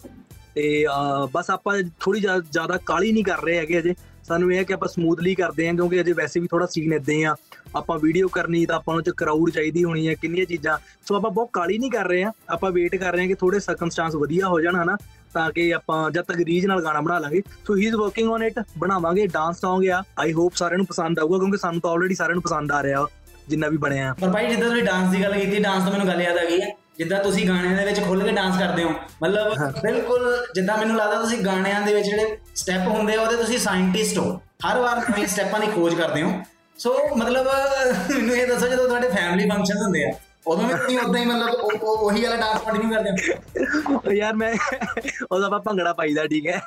ਤੇ, 0.54 0.86
ਅਹ, 0.86 1.28
ਬਸ 1.34 1.50
ਆਪਾਂ 1.50 1.82
ਥੋੜੀ 2.00 2.20
ਜ਼ਿਆਦਾ 2.50 2.78
ਕਾਲੀ 2.86 3.12
ਨਹੀਂ 3.12 3.24
ਕਰ 3.24 3.42
ਰਹੇ 3.42 3.58
ਹੈਗੇ 3.58 3.78
ਅਜੇ। 3.78 3.94
ਸਾਨੂੰ 4.28 4.52
ਇਹ 4.52 4.58
ਹੈ 4.58 4.62
ਕਿ 4.62 4.74
ਆਪਾਂ 4.74 4.88
ਸਮੂਥਲੀ 4.88 5.34
ਕਰਦੇ 5.34 5.68
ਹਾਂ, 5.68 5.74
ਕਿਉਂਕਿ 5.74 6.00
ਅਜੇ 6.00 6.12
ਵੈਸੇ 6.12 6.40
ਵੀ 6.40 6.48
ਥੋੜਾ 6.50 6.66
ਸੀਨ 6.66 6.92
ਇਦਾਂ 6.92 7.32
ਆ। 7.32 7.36
ਆਪਾਂ 7.76 7.98
ਵੀਡੀਓ 7.98 8.28
ਕਰਨੀ 8.28 8.66
ਤਾਂ 8.66 8.76
ਆਪਾਂ 8.76 8.94
ਨੂੰ 8.94 9.04
ਚ 9.04 9.10
ਕਰਾਊਡ 9.10 9.50
ਚਾਹੀਦੀ 9.50 9.84
ਹੋਣੀ 9.84 10.08
ਹੈ, 10.08 10.14
ਕਿੰਨੀਆਂ 10.14 10.46
ਚੀਜ਼ਾਂ। 10.46 10.78
ਸੋ 11.08 11.16
ਆਪਾਂ 11.16 11.30
ਬਹੁਤ 11.30 11.48
ਕਾਲੀ 11.52 11.78
ਨਹੀਂ 11.78 11.90
ਕਰ 11.90 12.08
ਰਹੇ 12.08 12.22
ਆ 12.22 12.32
ਆਪਾਂ 12.48 12.70
ਵੇਟ 12.70 12.96
ਕਰ 12.96 13.12
ਰਹੇ 13.12 13.20
ਹਾਂ 13.20 13.28
ਕਿ 13.28 13.34
ਥੋੜੇ 13.34 13.60
ਸਰਕਮਸਟੈਂਸ 13.60 14.14
ਵਧੀਆ 14.14 14.48
ਹੋ 14.48 14.60
ਜਾਣ, 14.60 14.76
ਹਨਾ? 14.76 14.96
ਤਾਂ 15.34 15.50
ਕਿ 15.50 15.74
ਆਪਾਂ 15.74 16.10
ਜਦ 16.10 16.20
ਤੱਕ 16.20 16.36
ਰੀਜ 16.36 16.66
ਨਾਲ 16.66 16.82
ਗਾਣਾ 16.82 17.00
ਬਣਾ 17.00 17.18
ਲਾਂਗੇ। 17.18 17.42
So 17.66 17.76
he 17.76 17.86
is 17.86 17.94
working 17.94 18.30
on 18.30 18.42
it 18.42 18.60
ਬਣਾਵਾਂਗੇ 18.78 19.26
ਡਾਂਸ 19.26 19.56
Song 19.56 19.86
ਆ 19.90 20.02
ਆਈ 20.18 20.32
ਹੋਪ 20.32 20.52
ਸਾਰਿਆਂ 20.54 20.76
ਨੂੰ 20.76 20.86
ਪਸੰਦ 20.86 21.18
ਆਊਗਾ, 21.18 21.38
ਕਿਉਂਕਿ 21.38 21.58
ਸਾਨੂੰ 21.58 21.80
ਤਾਂ 21.80 21.90
ਆਲਰੇਡੀ 21.90 22.14
ਸਾਰਿਆਂ 22.14 22.34
ਨੂੰ 22.34 22.42
ਪਸੰਦ 22.42 22.72
ਆ 22.72 22.82
ਰਿਹਾ, 22.82 23.06
ਜਿੰਨਾ 23.48 23.68
ਵੀ 23.68 23.76
ਬਣਿਆ। 23.76 24.14
ਪਰ 24.20 24.30
ਭਾਈ, 24.30 24.50
ਜਿੱਦਾਂ 24.50 24.68
ਤੁਸੀਂ 24.68 24.82
ਡਾਂਸ 24.82 25.16
ਦੀ 25.16 25.22
ਗੱਲ 25.22 25.40
ਕੀਤੀ 25.40 25.58
ਡਾਂਸ 25.58 25.84
ਤੋਂ 25.84 25.92
ਮੈਨੂੰ 25.92 26.06
ਗੱਲ 26.06 26.22
ਯਾਦ 26.22 26.36
ਆ 26.36 26.44
ਗਈ 26.44 26.60
ਹੈ 26.60 26.87
ਜਿੱਦਾਂ 26.98 27.22
ਤੁਸੀਂ 27.24 27.48
ਗਾਣਿਆਂ 27.48 27.76
ਦੇ 27.76 27.84
ਵਿੱਚ 27.84 28.00
ਖੁੱਲ 28.00 28.22
ਕੇ 28.22 28.32
ਡਾਂਸ 28.32 28.58
ਕਰਦੇ 28.58 28.84
ਹੋ 28.84 28.90
ਮਤਲਬ 29.22 29.54
ਬਿਲਕੁਲ 29.82 30.46
ਜਿੱਦਾਂ 30.54 30.78
ਮੈਨੂੰ 30.78 30.96
ਲੱਗਦਾ 30.96 31.20
ਤੁਸੀਂ 31.22 31.38
ਗਾਣਿਆਂ 31.44 31.80
ਦੇ 31.82 31.94
ਵਿੱਚ 31.94 32.06
ਜਿਹੜੇ 32.06 32.38
ਸਟੈਪ 32.54 32.88
ਹੁੰਦੇ 32.88 33.14
ਆ 33.14 33.22
ਉਹਦੇ 33.22 33.36
ਤੁਸੀਂ 33.36 33.58
ਸਾਇੰਟਿਸਟ 33.58 34.18
ਹੋ। 34.18 34.36
ਹਰ 34.36 34.78
ਵਾਰ 34.78 34.96
ਨਵੇਂ 34.96 35.26
ਸਟੈਪਾਂ 35.26 35.60
ਦੀ 35.60 35.66
ਖੋਜ 35.66 35.94
ਕਰਦੇ 35.94 36.22
ਹੋ। 36.22 36.32
ਸੋ 36.78 36.96
ਮਤਲਬ 37.16 37.46
ਮੈਨੂੰ 38.10 38.36
ਇਹ 38.36 38.46
ਦੱਸੋ 38.46 38.68
ਜਦੋਂ 38.68 38.88
ਤੁਹਾਡੇ 38.88 39.08
ਫੈਮਿਲੀ 39.08 39.50
ਫੰਕਸ਼ਨ 39.50 39.76
ਹੁੰਦੇ 39.76 40.04
ਆ 40.04 40.12
ਉਦੋਂ 40.46 40.68
ਵੀ 40.68 40.74
ਤੁਸੀਂ 40.74 40.98
ਉਦਾਂ 40.98 41.20
ਹੀ 41.20 41.26
ਮਤਲਬ 41.26 41.54
ਉਹ- 41.54 42.22
ਵਾਲਾ 42.22 42.36
ਡਾਂਸ 42.36 42.60
ਕੰਟੀਨਿਊ 42.60 42.90
ਕਰਦੇ 42.90 43.10
ਹੋ? 43.10 44.12
ਯਾਰ 44.12 44.34
ਮੈਂ 44.34 44.54
ਉਹਦਾ 45.32 45.46
ਆਪਾਂ 45.46 45.60
ਭੰਗੜਾ 45.60 45.92
ਪਾਈਦਾ 45.92 46.26
ਠੀਕ 46.26 46.46
ਹੈ? 46.46 46.60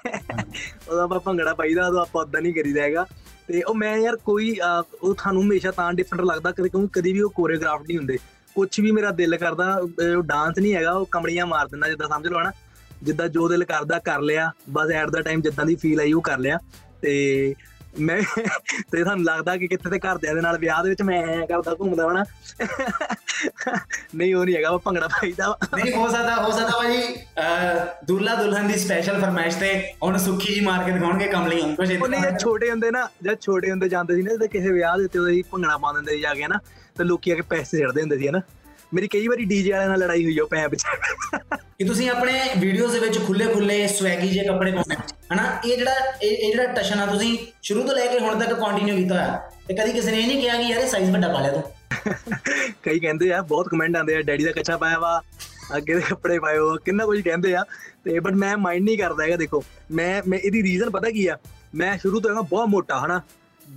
ਉਹਦਾ 0.90 1.04
ਆਪਾਂ 1.04 1.20
ਭੰਗੜਾ 1.20 1.54
ਪਾਈਦਾ 1.54 1.88
ਉਦੋਂ 1.88 2.02
ਆਪਾਂ 2.02 2.22
ਉਦਾਂ 2.22 2.42
ਨਹੀਂ 2.42 2.54
ਕਰੀਦਾ 2.54 2.82
ਹੈਗਾ। 2.82 3.06
ਤੇ 3.48 3.62
ਉਹ 3.62 3.76
ਮੈਂ 3.76 3.98
ਯਾਰ 3.98 4.16
ਕੋਈ 4.16 4.58
ਉਹ 5.04 5.16
ਤੁਹਾਨੂੰ 5.16 5.44
ਹਮੇਸ਼ਾ 5.44 5.72
ਤਾਂ 5.72 5.94
ਡਿਫਰੈਂਟ 5.94 6.26
ਲੱਗਦਾ 6.26 6.52
ਕਿਉਂਕਿ 6.52 6.88
ਕਦੀ 6.94 7.14
ਵੀ 7.14 7.22
ਉਹ 7.22 7.30
ਕੋਰੀਓਗ੍ਰਾਫ 7.30 7.82
ਨਹੀਂ 7.82 7.98
ਹੁੰਦੇ। 7.98 8.18
ਕੁਝ 8.56 8.80
ਵੀ 8.80 8.92
ਮੇਰਾ 8.92 9.12
ਦਿਲ 9.12 9.38
ਕਰਦਾ 9.38 9.76
ਉਹ 10.18 10.24
ਡਾਂਸ 10.24 10.58
ਨਹੀਂ 10.60 10.76
ਹੈਗਾ 10.76 10.92
ਉਹ 10.92 11.06
ਕਮੜੀਆਂ 11.12 11.46
ਮਾਰ 11.46 11.68
ਦਿੰਦਾ 11.68 11.90
ਜਿੱਦਾਂ 11.90 12.08
ਸਮਝ 12.08 12.28
ਲਓ 12.28 12.42
ਨਾ 12.42 12.52
ਜਿੱਦਾਂ 13.04 13.28
ਜੋ 13.28 13.48
ਦਿਲ 13.50 13.64
ਕਰਦਾ 13.64 14.00
ਕਰ 14.00 14.22
ਲਿਆ 14.22 14.52
ਬਸ 14.70 14.92
ਐਟ 14.92 15.10
ਦਾ 15.10 15.22
ਟਾਈਮ 15.22 15.42
ਜਿੱਦਾਂ 15.42 15.66
ਦੀ 15.66 15.76
ਫੀਲ 15.76 16.00
ਆਈ 16.00 16.14
ਉਹ 16.14 16.22
ਕਰ 16.22 16.38
ਲਿਆ। 16.38 16.58
ਤੇ 17.02 17.54
ਮੈਂ 18.00 18.22
ਤੇ 18.92 19.04
ਤੁਹਾਨੂੰ 19.04 19.26
ਲੱਗਦਾ 19.26 19.56
ਕਿ 19.58 19.68
ਕਿੱਥੇ 19.68 19.90
ਤੇ 19.90 20.00
ਘਰਦਿਆਂ 20.00 20.36
ਦੇ 20.36 20.42
ਨਾਲ 20.42 20.58
ਵਿਆਹ 20.58 20.84
ਦੇ 20.84 20.90
ਵਿੱਚ 20.90 21.02
ਮੈਂ 21.02 21.22
ਐਂ 21.28 21.48
ਕਰਦਾ 21.48 21.74
ਘੁੰਮਦਾ 21.80 22.04
ਹੋਣਾ 22.04 22.24
ਨਹੀਂ 24.16 24.36
ਉਹ 24.36 24.46
ਨਹੀਂ 24.46 24.56
ਹੈਗਾ 24.56 24.70
ਉਹ 24.70 24.80
ਭੰਗੜਾ 24.80 25.08
ਪਾਈਦਾ। 25.08 25.48
ਨਹੀਂ 25.76 25.94
ਹੋ 25.94 26.08
ਸਕਦਾ 26.10 26.36
ਹੋ 26.36 26.52
ਸਕਦਾ 26.52 26.78
ਭਾਜੀ 26.78 27.02
ਦੁਲਹਾ 28.08 28.36
ਦੁਲਹਨ 28.36 28.68
ਦੀ 28.68 28.78
ਸਪੈਸ਼ਲ 28.80 29.20
ਫਰਮਾਇਸ਼ 29.22 29.58
ਤੇ 29.58 29.74
ਹੁਣ 30.04 30.18
ਸੁੱਖੀ 30.18 30.54
ਜੀ 30.54 30.60
ਮਾਰ 30.62 30.84
ਕੇ 30.84 30.92
ਦਿਖਾਉਣਗੇ 30.92 31.28
ਕਮਲੀਆਂ। 31.28 31.76
ਕੁਝ 31.76 31.92
ਉਹ 31.94 32.08
ਨਹੀਂ 32.08 32.38
ਛੋਟੇ 32.40 32.70
ਹੁੰਦੇ 32.72 32.92
ਨਾ 32.92 33.08
ਜਦ 33.24 33.40
ਛੋਟੇ 33.42 33.72
ਹੁੰਦੇ 33.72 33.90
ਜਾਂਦੇ 33.90 34.16
ਸੀ 34.16 34.22
ਨਾ 34.22 34.38
ਤੇ 34.38 34.48
ਕਿਸੇ 34.48 34.72
ਵਿਆਹ 34.72 34.98
ਦੇ 34.98 35.06
ਉੱਤੇ 35.06 35.20
ਉਹਦੇ 35.20 35.42
ਭੰਗੜਾ 35.52 35.78
ਪਾ 35.78 35.92
ਦਿੰਦੇ 35.94 36.20
ਜਾ 36.20 36.34
ਕੇ 36.34 36.48
ਨਾ 36.48 36.60
ਤੇ 36.98 37.04
ਲੋਕੀ 37.04 37.32
ਆ 37.32 37.36
ਕੇ 37.36 37.42
ਪੈਸੇ 37.42 37.78
ਛੱਡਦੇ 37.80 38.02
ਹੁੰਦੇ 38.02 38.18
ਸੀ 38.18 38.28
ਹਨਾ? 38.28 38.42
ਮੇਰੀ 38.94 39.08
ਕਈ 39.08 39.28
ਵਾਰੀ 39.28 39.46
ਡੀਜੇ 39.46 39.72
ਵਾਲਿਆਂ 39.72 39.90
ਨਾਲ 39.90 40.00
ਲੜਾਈ 40.00 40.24
ਹੋਈ 40.26 40.40
ਉਹ 40.40 40.48
ਪੈ 40.48 40.68
ਵਿੱਚ 40.68 40.84
ਕਿ 41.78 41.84
ਤੁਸੀਂ 41.84 42.10
ਆਪਣੇ 42.10 42.34
ਵੀਡੀਓਜ਼ 42.60 42.94
ਦੇ 42.94 43.00
ਵਿੱਚ 43.00 43.20
ਖੁੱਲੇ 43.28 43.46
ਖੁੱਲੇ 43.54 43.88
ਸਵੈਗੀ 43.88 44.28
ਜੇ 44.30 44.44
ਕੱਪੜੇ 44.44 44.72
ਪਾਉਂਦੇ 44.72 44.96
ਹਨਾ? 45.34 45.60
ਇਹ 45.66 45.78
ਜਿਹੜਾ 45.78 45.94
ਇਹ 46.22 46.52
ਜਿਹੜਾ 46.52 46.74
ਟਸ਼ਨ 46.74 47.00
ਆ 47.00 47.06
ਤੁਸੀਂ 47.06 47.38
ਸ਼ੁਰੂ 47.62 47.84
ਤੋਂ 47.88 47.96
ਲੈ 47.96 48.06
ਕੇ 48.08 48.20
ਹੁਣ 48.20 48.40
ਤੱਕ 48.40 48.54
ਕੰਟੀਨਿਊ 48.54 48.96
ਕੀਤਾ 48.96 49.16
ਹੋਇਆ। 49.16 49.50
ਤੇ 49.68 49.74
ਕਦੀ 49.74 49.92
ਕਿਸੇ 49.94 50.12
ਨੇ 50.12 50.20
ਇਹ 50.20 50.28
ਨਹੀਂ 50.28 50.42
ਕਿਹਾ 50.42 50.58
ਕਿ 50.58 50.64
ਯਾਰ 50.64 50.82
ਇਹ 50.82 50.88
ਸਾਈਜ਼ 50.88 51.12
ਵੱਡਾ 51.12 51.28
ਪਾ 51.28 51.42
ਲਿਆ 51.42 51.52
ਤੂੰ। 51.52 51.64
ਕਈ 52.84 53.00
ਕਹਿੰਦੇ 53.00 53.32
ਆ 53.34 53.42
ਬਹੁਤ 53.42 53.70
ਕਮੈਂਟ 53.70 53.96
ਆਉਂਦੇ 53.96 54.16
ਆ 54.16 54.22
ਡੈਡੀ 54.22 54.44
ਦਾ 54.44 54.52
ਕੱਚਾ 54.52 54.78
ਪਾਇਆ 54.78 55.00
ਵਾ 55.00 55.22
ਅੱਗੇ 55.78 55.96
ਦੇ 55.96 56.02
ਕੱਪੜੇ 56.10 56.38
ਹੋ 56.38 56.76
ਕਿੰਨਾ 56.86 57.06
ਕੁਝ 57.06 57.22
ਕਹਿੰਦੇ 57.22 57.54
ਆ। 57.56 57.64
ਤੇ 58.04 58.20
ਬਟ 58.20 58.34
ਮੈਂ 58.34 58.58
ਮਾਈਂਡ 58.58 58.84
ਨਹੀਂ 58.84 58.98
ਕਰਦਾ 58.98 59.24
ਹੈਗਾ 59.24 59.36
ਦੇਖੋ। 59.36 59.64
ਮੈਂ 59.92 60.22
ਮੈਂ 60.28 60.40
ਇਹਦੀ 60.40 60.64
ਰੀਜ਼ਨ 60.64 60.90
ਪਤਾ 60.90 61.10
ਕੀ 61.10 61.28
ਆ? 61.28 61.38
ਮੈਂ 61.76 61.98
ਸ਼ੁਰੂ 61.98 62.20
ਤੋਂ 62.20 62.32
ਹੈਗਾ 62.32 62.42
ਬਹੁਤ 62.42 62.68
ਮੋਟਾ 62.68 63.00
ਹਨਾ? 63.06 63.22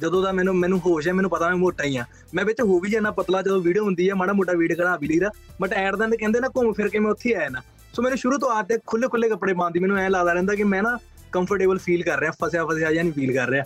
ਜਦੋਂ 0.00 0.22
ਦਾ 0.22 0.32
ਮੈਨੂੰ 0.32 0.54
ਮੈਨੂੰ 0.54 0.78
ਹੋਸ਼ 0.78 1.08
ਹੈ 1.08 1.12
ਮੈਨੂੰ 1.12 1.30
ਪਤਾ 1.30 1.48
ਮੈਂ 1.48 1.56
ਮੋਟਾ 1.56 1.84
ਹੀ 1.84 1.96
ਆ 1.96 2.04
ਮੈਂ 2.34 2.44
ਵਿੱਚ 2.44 2.60
ਹੋ 2.60 2.78
ਵੀ 2.80 2.90
ਜਾਣਾ 2.90 3.10
ਪਤਲਾ 3.10 3.42
ਜਦੋਂ 3.42 3.60
ਵੀਡੀਓ 3.60 3.84
ਹੁੰਦੀ 3.84 4.08
ਹੈ 4.10 4.14
ਮਾੜਾ 4.14 4.32
ਮੋਟਾ 4.32 4.52
ਵੀਡ 4.52 4.72
ਕਢਾ 4.72 4.96
ਵੀ 4.96 5.06
ਲਈਦਾ। 5.06 5.30
ਬਟ 5.60 5.72
ਐਡ 5.72 5.96
ਦਾ 5.96 6.06
ਕਹਿੰਦੇ 6.08 6.40
ਨਾ 6.40 6.48
ਘੁੰਮ 6.48 6.72
ਫਿਰ 6.72 6.88
ਕੇ 6.88 6.98
ਮੈਂ 6.98 7.10
ਉੱਥੇ 7.10 7.28
ਹੀ 7.28 7.34
ਆਇਆ 7.34 7.48
ਨਾ। 7.48 7.60
ਸੋ 7.94 8.02
ਮੈਨੂੰ 8.02 8.18
ਸ਼ੁਰੂ 8.18 8.38
ਤੋਂ 8.38 8.50
ਆਦਤ 8.50 8.72
ਹੈ 8.72 8.78
ਖੁੱਲੇ 8.86 9.08
ਖੁੱਲੇ 9.08 9.28
ਕੱਪੜੇ 9.28 9.54
ਪਾਉਣ 9.54 9.72
ਦੀ। 9.72 9.80
ਮੈਨੂੰ 9.80 9.98
ਐ 9.98 10.08
ਲੱਗਦਾ 10.08 10.32
ਰਹਿੰਦਾ 10.32 10.54
ਕਿ 10.54 10.64
ਮੈਂ 10.64 10.82
ਨਾ 10.82 10.98
ਕੰਫਰਟੇਬਲ 11.32 11.78
ਫੀਲ 11.78 12.02
ਕਰ 12.02 12.18
ਰਿਹਾ 12.18 12.30
ਫਸਿਆ 12.44 12.64
ਫਸਿਆ 12.66 12.92
ਜਾਂ 12.92 13.04
ਨਹੀਂ 13.04 13.12
ਫੀਲ 13.12 13.32
ਕਰ 13.34 13.48
ਰਿਹਾ। 13.48 13.64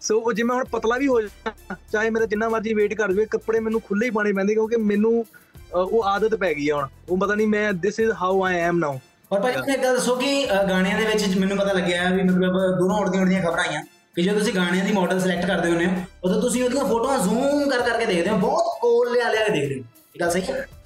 ਸੋ 0.00 0.18
ਉਹ 0.20 0.32
ਜਿਵੇਂ 0.32 0.54
ਹੁਣ 0.56 0.64
ਪਤਲਾ 0.64 0.98
ਵੀ 0.98 1.06
ਹੋ 1.06 1.20
ਜਾਣਾ 1.20 1.76
ਚਾਹੇ 1.92 2.10
ਮੇਰਾ 2.10 2.26
ਜਿੰਨਾ 2.26 2.48
ਮਰਜ਼ੀ 2.48 2.74
weight 2.74 2.94
ਕਰ 2.96 3.12
ਜਵੇ 3.12 3.26
ਕੱਪੜੇ 3.26 3.60
ਮੈਨੂੰ 3.60 3.80
ਖੁੱਲੇ 3.80 4.06
ਹੀ 4.06 4.10
ਪਾਣੇ 4.10 4.32
ਪੈਂਦੇ 4.32 4.54
ਕਿਉਂਕਿ 4.54 4.76
ਮੈਨੂੰ 4.76 5.22
ਅ, 5.22 5.76
ਉਹ 5.76 6.04
ਆਦਤ 6.04 6.34
ਪੈ 6.34 6.52
ਗਈ 6.54 6.68
ਹੈ 6.70 6.74
ਹੁਣ। 6.74 6.88
ਉਹ 7.08 7.18
ਪਤਾ 7.18 7.34
ਨਹੀਂ 7.34 7.46
ਮੈਂ 7.46 7.72
this 7.72 8.00
is 8.00 8.10
how 8.12 8.42
I 8.44 8.54
am 8.54 8.78
now 8.78 9.00
ਔਰ 9.32 9.40
ਭਾਈ 9.40 9.52
ਤੁਸੀਂ 9.52 9.72
ਇੱਕ 9.74 9.82
ਗੱਲ 9.82 9.94
ਦੱਸੋ 9.96 10.14
ਕਿ 10.16 10.44
ਅਹ, 10.44 10.68
ਗਾਣਿਆਂ 10.68 10.98
ਦੇ 10.98 11.06
ਵਿੱਚ 11.06 11.38
ਮੈਨੂੰ 11.38 11.56
ਪਤਾ 11.56 11.72
ਲੱਗਿਆ 11.72 12.10
ਵੀ 12.10 12.22
ਮਤਲਬ 12.22 12.78
ਦੋਨੋਂ 12.78 12.98
ਉੜਦੀਆਂ 12.98 13.22
ਉੜਦੀਆਂ 13.22 13.42
ਖਬਰਾਂ 13.42 13.64
ਆਈਆਂ। 13.64 13.82
ਕਿ 14.16 14.22
ਜਦੋਂ 14.22 14.38
ਤੁਸੀਂ 14.38 14.52
ਗਾਣਿਆਂ 14.54 14.84
ਦੀ 14.84 14.92
ਮਾਡਲ 14.92 15.20
ਸਿਲੈਕਟ 15.20 15.46
ਕਰਦੇ 15.46 15.70
ਹੁੰਦੇ 15.70 15.86
ਹੋ, 15.86 15.92
ਉਦੋਂ 16.24 16.42
ਤੁਸੀਂ 16.42 16.64
ਉਹਦੀਆਂ 16.64 16.84
ਫੋਟੋਆਂ 16.84 17.18
ਜ਼ੂਮ 17.18 17.70
ਕਰ 17.70 17.82
ਕਰਕੇ 17.82 18.06
ਦੇਖਦੇ 18.06 18.30
ਹੋ, 18.30 18.36
ਬਹੁਤ 18.36 18.64
ਕੋਲ 18.80 19.12
ਲਿਆ 19.12 19.28
ਲਿਆ 19.28 19.44
ਕੇ 19.44 19.52
ਦੇਖਦੇ 19.52 19.80
ਹੋ। 19.80 19.84
ਦੱਸ 20.18 20.36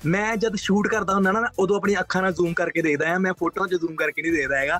ਮੈਂ 0.06 0.36
ਜਦ 0.36 0.54
ਸ਼ੂਟ 0.56 0.86
ਕਰਦਾ 0.88 1.14
ਹੁੰਦਾ 1.14 1.32
ਨਾ 1.32 1.42
ਉਦੋਂ 1.58 1.76
ਆਪਣੀ 1.76 1.94
ਅੱਖਾਂ 2.00 2.20
ਨਾਲ 2.22 2.32
ਜ਼ੂਮ 2.32 2.52
ਕਰਕੇ 2.56 2.82
ਦੇਖਦਾ 2.82 3.08
ਆ। 3.14 3.19
ਮੈਂ 3.19 3.32
ਫੋਟੋਆਂ 3.38 3.66
'ਚ 3.69 3.75
ਜ਼ੂਮ 3.80 3.94
ਕਰਕੇ 3.94 4.22
ਨਹੀਂ 4.22 4.32
ਦੇਖਦਾ 4.32 4.58
ਹੈਗਾ। 4.58 4.78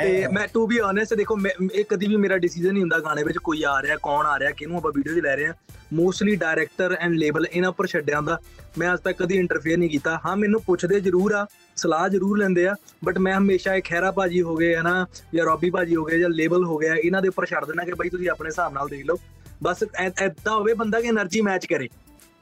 ਤੇ 0.00 0.26
ਮੈਂ 0.32 0.46
ਟੂ 0.54 0.66
ਬੀ 0.66 0.78
ਓਨੈਸਟ 0.80 1.14
ਦੇਖੋ 1.14 1.36
ਇਹ 1.74 1.84
ਕਦੀ 1.90 2.06
ਵੀ 2.06 2.16
ਮੇਰਾ 2.24 2.36
ਡਿਸੀਜਨ 2.38 2.72
ਨਹੀਂ 2.72 2.82
ਹੁੰਦਾ 2.82 2.98
ਗਾਣੇ 3.04 3.22
ਵਿੱਚ 3.24 3.38
ਕੋਈ 3.44 3.62
ਆ 3.68 3.80
ਰਿਹਾ 3.82 3.96
ਕੌਣ 4.02 4.26
ਆ 4.26 4.38
ਰਿਹਾ 4.38 4.50
ਕਿਹਨੂੰ 4.58 4.76
ਆਪਾਂ 4.78 4.92
ਵੀਡੀਓ 4.96 5.14
'ਚ 5.14 5.22
ਲੈ 5.24 5.34
ਰਹੇ 5.36 5.46
ਆ। 5.46 5.54
ਮੋਸਟਲੀ 5.92 6.34
ਡਾਇਰੈਕਟਰ 6.36 6.96
ਐਂਡ 7.00 7.14
ਲੇਬਲ 7.14 7.46
ਇਹਨਾਂ 7.52 7.70
ਉੱਪਰ 7.70 7.86
ਛੱਡਿਆ 7.86 8.16
ਹੁੰਦਾ। 8.16 8.38
ਮੈਂ 8.78 8.92
ਅੱਜ 8.92 9.00
ਤੱਕ 9.04 9.18
ਕਦੀ 9.22 9.38
ਇੰਟਰਫੇਅਰ 9.38 9.78
ਨਹੀਂ 9.78 9.90
ਕੀਤਾ। 9.90 10.18
ਹਾਂ 10.26 10.36
ਮੈਨੂੰ 10.36 10.60
ਪੁੱਛਦੇ 10.66 11.00
ਜ਼ਰੂਰ 11.00 11.32
ਆ 11.34 11.46
ਸਲਾਹ 11.76 12.08
ਜ਼ਰੂਰ 12.08 12.38
ਲੈਂਦੇ 12.38 12.66
ਆ 12.66 12.74
ਬਟ 13.04 13.18
ਮੈਂ 13.18 13.36
ਹਮੇਸ਼ਾ 13.38 13.74
ਇਹ 13.74 13.82
ਖੈਰਾ 13.84 14.10
ਬਾਜੀ 14.16 14.42
ਹੋ 14.42 14.56
ਗਏ 14.56 14.74
ਹਨਾ 14.76 14.94
ਜਾਂ 15.34 15.44
ਰੌਬੀ 15.46 15.70
ਬਾਜੀ 15.70 15.96
ਹੋ 15.96 16.04
ਗਏ 16.04 16.18
ਜਾਂ 16.18 16.30
ਲੇਬਲ 16.30 16.64
ਹੋ 16.64 16.78
ਗਿਆ 16.78 16.94
ਇਹਨਾਂ 16.94 17.22
ਦੇ 17.22 17.28
ਉੱਪਰ 17.28 17.46
ਛੱਡ 17.46 17.64
ਦੇਣਾ 17.64 17.84
ਕਿ 17.84 17.92
ਬਈ 17.98 18.08
ਤੁਸੀਂ 18.08 18.30
ਆਪਣੇ 18.30 18.48
ਹਿਸਾਬ 18.48 18.72
ਨਾਲ 18.72 18.88
ਦੇਖ 18.88 19.04
ਲਓ। 19.06 19.18
ਬਸ 19.62 19.84
ਐਦਾਂ 19.96 20.52
ਹੋਵੇ 20.52 20.74
ਬੰਦਾ 20.74 21.00
ਕਿ 21.00 21.08
એનર્ਜੀ 21.08 21.40
ਮੈਚ 21.40 21.66
ਕਰੇ। 21.66 21.88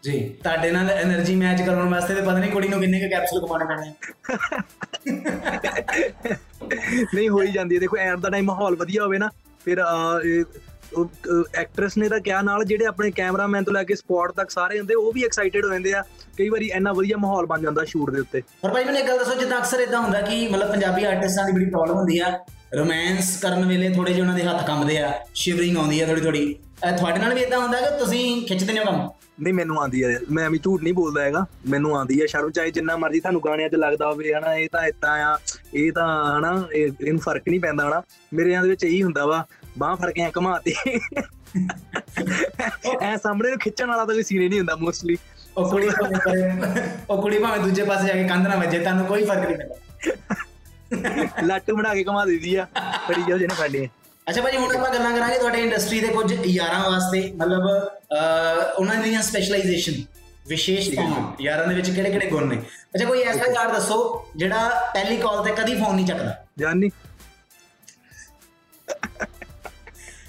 ਜੀ। 0.04 0.18
ਤੁਹਾਡੇ 0.42 0.70
ਨਾਲ 0.70 0.90
એનર્ਜੀ 0.92 1.34
ਮੈਚ 1.36 1.62
ਕਰਾਉਣ 1.62 1.88
ਵਾਸਤੇ 1.88 2.14
ਤੇ 2.14 2.20
ਪਤਾ 2.20 2.38
ਨਹੀਂ 2.38 2.50
ਕੁੜੀ 2.50 2.68
ਨੂੰ 2.68 2.80
ਕਿੰਨੇ 2.80 3.00
ਕ 3.00 3.10
ਕੈਪਸੂਲ 3.10 3.40
ਕਮਾਉਣੇ 3.40 3.64
ਪੈਣੇ 3.66 3.92
ਨਹੀਂ 7.14 7.28
ਹੋਈ 7.28 7.52
ਜਾਂਦੀ 7.52 7.74
ਹੈ। 7.74 7.80
ਦੇਖੋ 7.80 7.96
ਐਟ 7.96 8.18
ਦਾ 8.18 8.30
ਟਾਈਮ 8.30 8.44
ਮਾਹੌਲ 8.44 8.76
ਵਧੀਆ 8.76 9.02
ਹੋਵੇ 9.04 9.18
ਨਾ 9.18 9.28
ਫਿਰ 9.64 9.82
ਐਕਟ੍ਰੈਸ 11.54 11.96
ਨੇ 11.98 12.08
ਤਾਂ 12.08 12.18
ਕਿਹਾ 12.20 12.40
ਨਾਲ 12.42 12.64
ਜਿਹੜੇ 12.64 12.86
ਆਪਣੇ 12.86 13.10
ਕੈਮਰਾਮੈਨ 13.16 13.64
ਤੋਂ 13.64 13.72
ਲੈ 13.72 13.82
ਕੇ 13.84 13.94
ਸਪੌਟ 13.94 14.32
ਤੱਕ 14.32 14.50
ਸਾਰੇ 14.50 14.78
ਹੁੰਦੇ 14.78 14.94
ਉਹ 14.94 15.12
ਵੀ 15.12 15.24
ਐਕਸਾਈਟਿਡ 15.24 15.64
ਹੋ 15.64 15.70
ਜਾਂਦੇ 15.70 15.92
ਆ। 15.92 16.02
ਕਈ 16.38 16.48
ਵਾਰੀ 16.48 16.70
ਇੰਨਾ 16.74 16.92
ਵਧੀਆ 16.92 17.16
ਮਾਹੌਲ 17.16 17.46
ਬਣ 17.46 17.60
ਜਾਂਦਾ 17.62 17.84
ਸ਼ੂਟ 17.84 18.10
ਦੇ 18.10 18.20
ਉੱਤੇ। 18.20 18.42
ਪਰ 18.62 18.72
ਭਾਈ 18.72 18.84
ਮੈਨੂੰ 18.84 19.00
ਇੱਕ 19.00 19.08
ਗੱਲ 19.08 19.18
ਦੱਸੋ 19.18 19.34
ਜਿੱਦਾਂ 19.34 19.58
ਅਕਸਰ 19.58 19.80
ਇਦਾਂ 19.80 20.00
ਹੁੰਦਾ 20.00 20.20
ਕਿ 20.20 20.46
ਮਤਲਬ 20.48 20.70
ਪੰਜਾਬੀ 20.70 21.04
ਆਰਟਿਸਟਾਂ 21.04 21.44
ਦੀ 21.46 21.52
ਬੜੀ 21.52 21.64
ਪ੍ਰੋਬਲਮ 21.66 21.96
ਹੁੰਦੀ 21.96 22.18
ਆ। 22.18 22.32
ਰੋਮਾਂਸ 22.74 23.36
ਕਰਨ 23.36 23.64
ਵੇਲੇ 23.68 23.88
ਥੋੜੇ 23.94 24.12
ਜਿਹਾ 24.12 24.24
ਉਹਨਾਂ 24.24 24.36
ਦੇ 24.36 24.44
ਹੱਥ 24.44 24.66
ਕੰਬਦੇ 24.66 24.98
ਆ 24.98 25.12
ਸ਼ਿਵਰਿੰਗ 25.34 25.76
ਆਉਂਦੀ 25.76 26.00
ਆ 26.00 26.06
ਥੋੜੀ 26.06 26.20
ਥੋੜੀ 26.20 26.54
ਤੁਹਾਡੇ 26.98 27.20
ਨਾਲ 27.20 27.34
ਵੀ 27.34 27.40
ਇਦਾਂ 27.40 27.58
ਹੁੰਦਾ 27.58 27.80
ਕਿ 27.80 27.98
ਤੁਸੀਂ 27.98 28.46
ਖਿੱਚਦੇ 28.46 28.72
ਨੇ 28.72 28.84
ਕੰਮ? 28.84 29.08
ਨਹੀਂ 29.40 29.54
ਮੈਨੂੰ 29.54 29.80
ਆਂਦੀ 29.82 30.04
ਹੈ 30.04 30.18
ਮੈਂ 30.30 30.50
ਵੀ 30.50 30.58
ਝੂਠ 30.58 30.82
ਨਹੀਂ 30.82 30.92
ਬੋਲਦਾ 30.94 31.22
ਹੈਗਾ। 31.22 31.44
ਮੈਨੂੰ 31.68 31.96
ਆਂਦੀ 31.98 32.20
ਹੈ 32.20 32.26
ਸ਼ਰਮ 32.26 32.50
ਚਾਹੇ 32.50 32.70
ਜਿੰਨਾ 32.70 32.96
ਮਰਜ਼ੀ 32.96 33.20
ਤੁਹਾਨੂੰ 33.20 33.40
ਗਾਣਿਆਂ 33.44 33.68
'ਚ 33.68 33.74
ਲੱਗਦਾ 33.74 34.06
ਹੋਵੇ 34.10 34.34
ਹਨਾ 34.34 34.54
ਇਹ 34.54 34.68
ਤਾਂ 34.72 34.86
ਇਦਾਂ 34.86 35.10
ਆ 35.24 35.38
ਇਹ 35.74 35.92
ਤਾਂ 35.92 36.06
ਹਨਾ 36.38 36.52
ਇਹ- 36.74 36.92
ਇਹਨੂੰ 37.06 37.20
ਫ਼ਰਕ 37.20 37.48
ਨਹੀਂ 37.48 37.60
ਪੈਂਦਾ 37.60 37.88
ਹਨਾ। 37.88 38.02
ਮੇਰੇ 38.34 38.54
ਆਂ 38.54 38.62
ਦੇ 38.62 38.68
ਵਿੱਚ 38.68 38.84
ਇਹੀ 38.84 39.02
ਹੁੰਦਾ 39.02 39.26
ਵਾ 39.26 39.44
ਬਾਹ 39.78 39.96
ਫੜ 39.96 40.10
ਕੇ 40.10 40.30
ਘਮਾਤੀ। 40.38 40.74
ਐ 43.02 43.16
ਸਾਹਮਣੇ 43.16 43.50
ਨੂੰ 43.50 43.58
ਖਿੱਚਣ 43.58 43.86
ਵਾਲਾ 43.86 44.04
ਤਾਂ 44.04 44.14
ਕੋਈ 44.14 44.22
ਸੀਨ 44.22 44.48
ਨਹੀਂ 44.48 44.58
ਹੁੰਦਾ 44.58 44.76
ਮੋਸਟਲੀ 44.76 45.16
ਉਹ 45.56 45.70
ਕੁੜੀ 45.70 45.88
ਉਹ 47.10 47.22
ਕੁੜੀ 47.22 47.38
ਭਾਵੇਂ 47.38 47.60
ਦੂਜੇ 47.60 47.82
ਪਾਸੇ 47.84 48.06
ਜਾ 48.08 48.12
ਕੇ 48.14 48.24
ਕੰਧ 48.28 48.46
ਨਾ 48.46 48.56
ਵੱਜੇ 48.56 48.78
ਤੁਹਾਨੂੰ 48.78 49.06
ਕੋਈ 49.06 49.24
ਫ਼ਰਕ 49.24 49.48
ਨਹੀਂ 49.48 49.56
ਪੈਂਦਾ। 49.56 51.42
ਲੱਟ 51.42 51.70
ਬਣਾ 51.70 51.94
ਕੇ 51.94 52.04
ਘਮਾ 52.04 52.24
ਦਿੰਦੀ 52.24 52.54
ਆ। 52.56 52.66
ਫੜੀ 53.08 53.22
ਜਾਓ 53.28 53.38
ਜਿਹਨੇ 53.38 53.54
ਫੜਨੀ 53.54 53.88
ਅੱਛਾ 54.30 54.42
ਭਾਜੀ 54.42 54.56
ਹੁਣ 54.56 54.74
ਆਪਾਂ 54.76 54.90
ਗੱਲਾਂ 54.94 55.10
ਕਰਾਂਗੇ 55.12 55.38
ਤੁਹਾਡੇ 55.38 55.60
ਇੰਡਸਟਰੀ 55.60 56.00
ਦੇ 56.00 56.08
ਕੁਝ 56.08 56.32
ਯਾਰਾਂ 56.46 56.80
ਵਾਸਤੇ 56.90 57.20
ਮਤਲਬ 57.36 57.66
ਉਹਨਾਂ 58.78 58.94
ਦੀਆਂ 59.02 59.22
ਸਪੈਸ਼ਲਾਈਜੇਸ਼ਨ 59.22 60.02
ਵਿਸ਼ੇਸ਼ਤਾਵਾਂ 60.48 61.22
ਯਾਰਾਂ 61.40 61.66
ਦੇ 61.66 61.74
ਵਿੱਚ 61.74 61.90
ਕਿਹੜੇ 61.90 62.10
ਕਿਹੜੇ 62.10 62.26
ਗੁਣ 62.26 62.46
ਨੇ? 62.48 62.56
ਅੱਛਾ 62.94 63.04
ਕੋਈ 63.04 63.22
ਐਸਾ 63.22 63.46
ਯਾਰ 63.52 63.72
ਦੱਸੋ 63.72 63.96
ਜਿਹੜਾ 64.36 64.68
ਪਹਿਲੀ 64.94 65.16
ਕਾਲ 65.16 65.44
ਤੇ 65.44 65.52
ਕਦੀ 65.52 65.74
ਫੋਨ 65.74 65.94
ਨਹੀਂ 65.96 66.06
ਚੱਕਦਾ। 66.06 66.34
ਜਾਨੀ। 66.58 66.90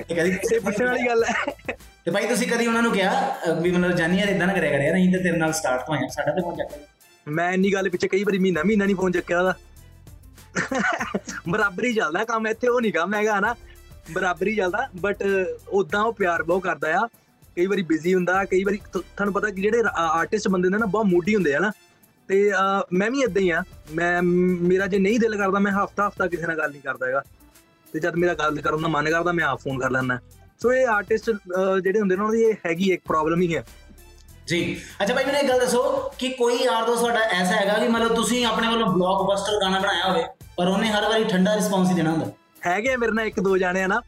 ਇਹ 0.09 0.15
ਕਦੀ 0.15 0.38
ਇਹ 0.56 0.59
ਪੁੱਛਣ 0.59 0.86
ਵਾਲੀ 0.86 1.07
ਗੱਲ 1.07 1.24
ਹੈ। 1.24 1.33
ਤੇ 2.05 2.12
ਭਾਈ 2.12 2.27
ਤੁਸੀਂ 2.27 2.48
ਕਦੀ 2.48 2.67
ਉਹਨਾਂ 2.67 2.81
ਨੂੰ 2.81 2.91
ਕਿਹਾ 2.91 3.36
ਵੀ 3.62 3.72
ਮਤਲਬ 3.72 3.96
ਜਾਨੀ 3.96 4.20
ਯਾਰ 4.20 4.29
ਇਦਾਂ 4.29 4.48
ਨਾ 4.48 4.53
ਕਰਿਆ 4.53 4.72
ਕਰਿਆ 4.72 4.93
ਨਹੀਂ 4.93 5.12
ਤੇ 5.13 5.24
ਤੇਰੇ 5.24 5.38
ਨਾਲ 5.38 5.53
ਸਟਾਰਟ 5.53 5.86
ਤੋਂ 5.86 5.96
ਆਇਆ 5.96 6.08
ਸਾਡਾ 6.08 6.31
ਤੇ 6.31 6.41
ਫੋਨ 6.41 6.55
ਚੱਕ 6.55 6.79
ਮੈਂ 7.27 7.51
ਇੰਨੀ 7.53 7.74
ਗੱਲ 7.74 7.89
ਪਿੱਛੇ 7.89 8.08
ਕਈ 8.08 8.24
ਵਾਰੀ 8.24 8.38
ਮਹੀਨਾ 8.39 8.63
ਮਹੀਨਾ 8.63 8.86
ਨਹੀਂ 8.86 8.96
ਫੋਨ 8.96 9.12
ਚੱਕਿਆ 9.12 9.39
ਉਹਦਾ। 9.39 9.53
ਬਰਾਬਰੀ 11.50 11.93
ਚੱਲਦਾ 11.93 12.24
ਕੰਮ 12.24 12.48
ਇੱਥੇ 12.48 12.67
ਉਹ 12.67 12.81
ਨਹੀਂ 12.81 12.93
ਕੰਮ 12.93 13.13
ਹੈਗਾ 13.13 13.39
ਨਾ 13.39 13.55
ਬਰਾਬਰੀ 14.13 14.55
ਚੱਲਦਾ 14.55 14.89
ਬਟ 15.01 15.24
ਉਦਾਂ 15.70 16.03
ਉਹ 16.03 16.13
ਪਿਆਰ 16.13 16.43
ਬਹੁਤ 16.43 16.63
ਕਰਦਾ 16.63 16.98
ਆ। 16.98 17.08
ਕਈ 17.55 17.65
ਵਾਰੀ 17.65 17.81
ਬਿਜ਼ੀ 17.81 18.15
ਹੁੰਦਾ 18.15 18.46
ਕਈ 18.46 18.63
ਵਾਰੀ 18.63 18.79
ਤੁ- 18.93 19.01
ਤੁਹਾਨੂੰ 19.01 19.34
ਪਤਾ 19.34 19.50
ਕਿ 19.50 19.62
ਜਿਹੜੇ 19.62 19.84
ਆਰਟਿਸਟ 19.96 20.48
ਬੰਦੇ 20.48 20.70
ਨੇ 20.70 20.77
ਨਾ 20.77 20.86
ਬਹੁਤ 20.86 21.05
ਮੂਡੀ 21.05 21.36
ਹੁੰਦੇ 21.36 21.55
ਆ 21.55 21.60
ਨਾ। 21.60 21.72
ਤੇ 22.27 22.51
ਅਹ, 22.51 22.84
ਮੈਂ 22.93 23.12
ਵੀ 23.12 23.22
ਇਦਾਂ 23.22 23.41
ਹੀ 23.41 23.50
ਆ। 23.50 23.63
ਮੈਂ 23.93 24.22
ਮੇਰਾ 24.62 24.88
ਜੇ 24.88 25.00
ਨਹੀਂ 25.00 25.20
ਦਿਲ 25.20 25.36
ਕਰਦਾ 25.36 25.60
ਮੈਂ 25.60 25.72
ਹਫਤਾ 25.72 26.08
ਹਫਤਾ 26.08 26.27
ਕਿਸੇ 26.27 26.48
ਨਾਲ 26.48 26.58
ਗੱਲ 26.58 26.72
ਨਹੀਂ 26.72 26.81
ਕਰਦਾ 26.81 27.08
ਹੈਗਾ। 27.08 27.24
ਤੇ 27.93 28.00
ਜਦ 28.00 28.15
ਮੇਰਾ 28.15 28.34
ਗੱਲ 28.34 28.62
ਕਰਨ 28.62 28.81
ਦਾ 28.81 28.88
ਮਨ 28.88 29.10
ਕਰਦਾ 29.10 29.31
ਮੈਂ 29.31 29.46
ਆਪ 29.46 29.60
ਫੋਨ 29.60 29.79
ਕਰ 29.79 29.91
ਲੈਂਦਾ। 29.91 30.20
ਸੋ 30.62 30.74
ਇਹ 30.74 30.88
ਆਰਟਿਸਟ 30.88 31.31
ਜਿਹੜੇ 31.84 32.00
ਹੁੰਦੇ 32.00 32.15
ਨੇ 32.15 32.22
ਉਹਨਾਂ 32.22 32.36
ਦੀ 32.36 32.43
ਇਹ 32.43 32.53
ਹੈਗੀ 32.65 32.91
ਇੱਕ 32.91 33.01
ਪ੍ਰੋਬਲਮ 33.08 33.41
ਹੀ 33.41 33.55
ਹੈ। 33.55 33.65
ਜੀ। 34.48 34.81
ਅੱਛਾ 35.03 35.13
ਭਾਈ 35.13 35.25
ਮੈਨੂੰ 35.25 35.41
ਇੱਕ 35.41 35.50
ਗੱਲ 35.50 35.60
ਦੱਸੋ 35.60 36.12
ਕਿ 36.20 36.29
ਕੋਈ 36.29 36.63
ਯਾਰ 36.63 36.86
ਦੋਸਤ 36.86 37.00
ਤੁਹਾਡਾ 37.00 37.20
ਐਸਾ 37.20 37.55
ਹੈਗਾ 37.55 37.74
ਕਿ 37.74 37.88
ਮਤਲਬ 37.88 38.15
ਤੁਸੀਂ 38.15 38.46
ਆਪਣੇ 38.46 38.67
ਵੱਲੋਂ 38.67 38.93
ਬਲੌਕਬਸਟਰ 38.93 39.60
ਗਾਣਾ 39.62 39.79
ਬਣਾਇਆ 39.79 40.12
ਹੋਵੇ 40.12 40.24
ਪਰ 40.58 40.67
ਉਹਨੇ 40.67 40.88
ਹਰ 40.88 41.10
ਵਾਰੀ 41.10 41.24
ਠੰਡਾ 41.24 41.55
ਰਿਸਪੌਂਸ 41.55 41.89
ਹੀ 41.89 41.96
ਦੇਣਾ 41.96 42.12
ਹੁੰਦਾ? 42.12 42.31
ਹੈਗੇ 42.68 42.94
ਆ 42.94 42.98
ਮੇਰੇ 42.98 43.12
ਨਾਲ 43.12 43.25
ਇੱਕ 43.25 43.39
ਦੋ 43.39 43.58
ਜਾਣੇ 43.58 43.84
ਆ 43.84 43.88
ਨਾ 43.88 44.01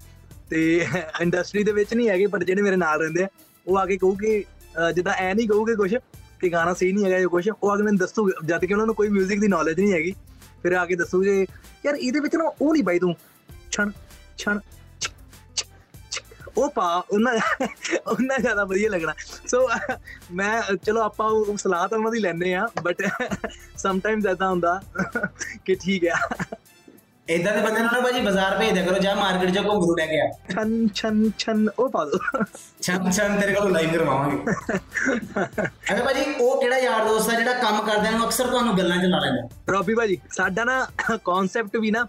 ਤੇ 0.49 0.87
ਇੰਡਸਟਰੀ 1.21 1.63
ਦੇ 1.63 1.71
ਵਿੱਚ 1.71 1.93
ਨਹੀਂ 1.93 2.09
ਹੈਗੇ 2.09 2.27
ਪਰ 2.27 2.43
ਜਿਹੜੇ 2.43 2.61
ਮੇਰੇ 2.61 2.75
ਨਾਲ 2.75 2.99
ਰਹਿੰਦੇ 2.99 3.23
ਆ 3.23 3.27
ਉਹ 3.67 3.77
ਆ 3.77 3.85
ਕੇ 3.85 3.97
ਕਹੂਗੇ 3.97 4.43
ਅਹ 4.77 4.91
ਜਿੱਦਾਂ 4.91 5.13
ਐ 5.13 5.33
ਨਹੀਂ 5.33 5.47
ਕਹੂਗੇ 5.49 5.75
ਕੁਝ 5.75 5.95
ਕਿ 6.39 6.49
ਗਾਣਾ 6.49 6.73
ਸਹੀ 6.73 6.91
ਨਹੀਂ 6.91 7.05
ਹੈਗਾ 7.05 7.19
ਜਾਂ 7.19 7.29
ਕੁਝ 7.29 7.49
ਉਹ 7.63 7.69
ਆ 7.71 7.77
ਕੇ 7.77 7.83
ਮੈਨੂੰ 7.83 7.97
ਦੱਸੂਗੇ 7.99 8.33
ਜਦ 8.45 8.65
ਕਿ 8.65 8.73
ਉਹਨਾਂ 8.73 8.85
ਨੂੰ 8.85 8.95
ਕੋਈ 8.95 9.07
뮤직 9.09 9.39
ਦੀ 9.39 9.47
ਨੌਲੇਜ 9.47 9.79
ਨਹੀਂ 9.79 9.93
ਹੈਗੀ। 9.93 10.13
ਫਿਰ 10.63 10.73
ਆ 10.73 10.85
ਕੇ 10.85 10.95
ਦੱਸੂਗੇ 10.95 11.45
ਯਾਰ 11.85 11.95
ਇਹਦੇ 11.95 12.19
ਵਿੱਚ 12.19 12.35
ਨਾ 12.35 12.43
ਉਹ 12.61 12.73
ਨਹੀਂ 12.73 12.83
ਬਾਈ 12.83 12.99
ਤੂੰ 12.99 13.15
ਛਣ 13.71 13.91
ਛਣ 14.37 14.59
ਛ, 15.01 15.07
ਛ, 15.55 15.63
ਛ। 16.11 16.21
ਉਹ 16.57 16.69
ਪਾ 16.69 17.03
ਉਹਨਾਂ 17.09 17.33
ਉਹਨਾਂ 18.07 18.39
ਜ਼ਿਆਦਾ 18.39 18.63
ਵਧੀਆ 18.63 18.89
ਲੱਗਣਾ। 18.89 19.13
ਸੋ 19.47 19.69
ਮੈਂ 20.31 20.75
ਚਲੋ 20.75 21.01
ਆਪਾਂ 21.01 21.29
ਉਹ 21.29 21.57
ਸਲਾਹ 21.57 21.87
ਤਾਂ 21.87 21.97
ਉਹਨਾਂ 21.97 22.11
ਦੀ 22.11 22.19
ਲੈਣੇ 22.19 22.53
ਆ 22.55 22.67
ਬਟ 22.83 23.03
ਸਮ 23.77 23.99
ਟਾਈਮਸ 23.99 24.25
ਐਦਾਂ 24.25 24.49
ਹੁੰਦਾ 24.49 24.81
ਕਿ 25.65 25.75
ਠੀਕ 25.75 26.03
ਆ। 26.07 26.15
ਇਦਾਂ 27.27 27.51
ਦੇ 27.55 27.61
ਬੰਦੇ 27.61 27.79
ਨੂੰ 27.81 27.89
ਨਾ 27.93 27.99
ਭਾਜੀ 28.01 28.21
ਬਾਜ਼ਾਰ 28.21 28.57
ਭੇਜ 28.59 28.73
ਦਿਆ 28.73 28.85
ਕਰੋ 28.85 28.97
ਜਾ 28.99 29.13
ਮਾਰਕੀਟ 29.15 29.49
'ਚ 29.53 29.59
ਘੁੰਗਰੂ 29.65 29.95
ਲੈ 29.95 30.05
ਕੇ 30.05 30.19
ਆ। 30.21 30.25
ਛਨ 30.51 30.87
ਛਨ 30.95 31.29
ਛਨ 31.39 31.67
ਉਹ 31.79 31.89
ਪਾ 31.89 32.03
ਦੋ। 32.05 32.17
ਛੰਨ 32.81 33.11
ਛੰਨ 33.11 33.39
ਤੇਰੇ 33.41 33.53
ਕੋਲ 33.53 33.71
ਲਾਈਵ 33.71 33.91
ਕਰਵਾਵਾਂਗੇ। 33.91 34.51
ਅੱਛਾ 35.43 36.03
ਭਾਜੀ 36.03 36.23
ਉਹ 36.39 36.59
ਕਿਹੜਾ 36.61 36.77
ਯਾਰ 36.77 37.07
ਦੋਸਤ 37.07 37.29
ਆ 37.29 37.37
ਜਿਹੜਾ 37.37 37.53
ਕੰਮ 37.53 37.81
ਕਰਦਿਆਂ 37.81 38.11
ਨੂੰ 38.11 38.25
ਅਕਸਰ 38.25 38.47
ਤੁਹਾਨੂੰ 38.47 38.77
ਗੱਲਾਂ 38.77 38.97
'ਚ 38.97 39.05
ਲਾ 39.05 39.19
ਲੈਂਦਾ। 39.19 39.73
ਰੋਬੀ 39.73 39.93
ਭਾਜੀ 39.95 40.17
ਸਾਡਾ 40.31 40.63
ਨਾ 40.63 40.85
ਕਨਸੈਪਟ 41.25 41.77
ਵੀ 41.77 41.91
ਨਾ 41.91 42.05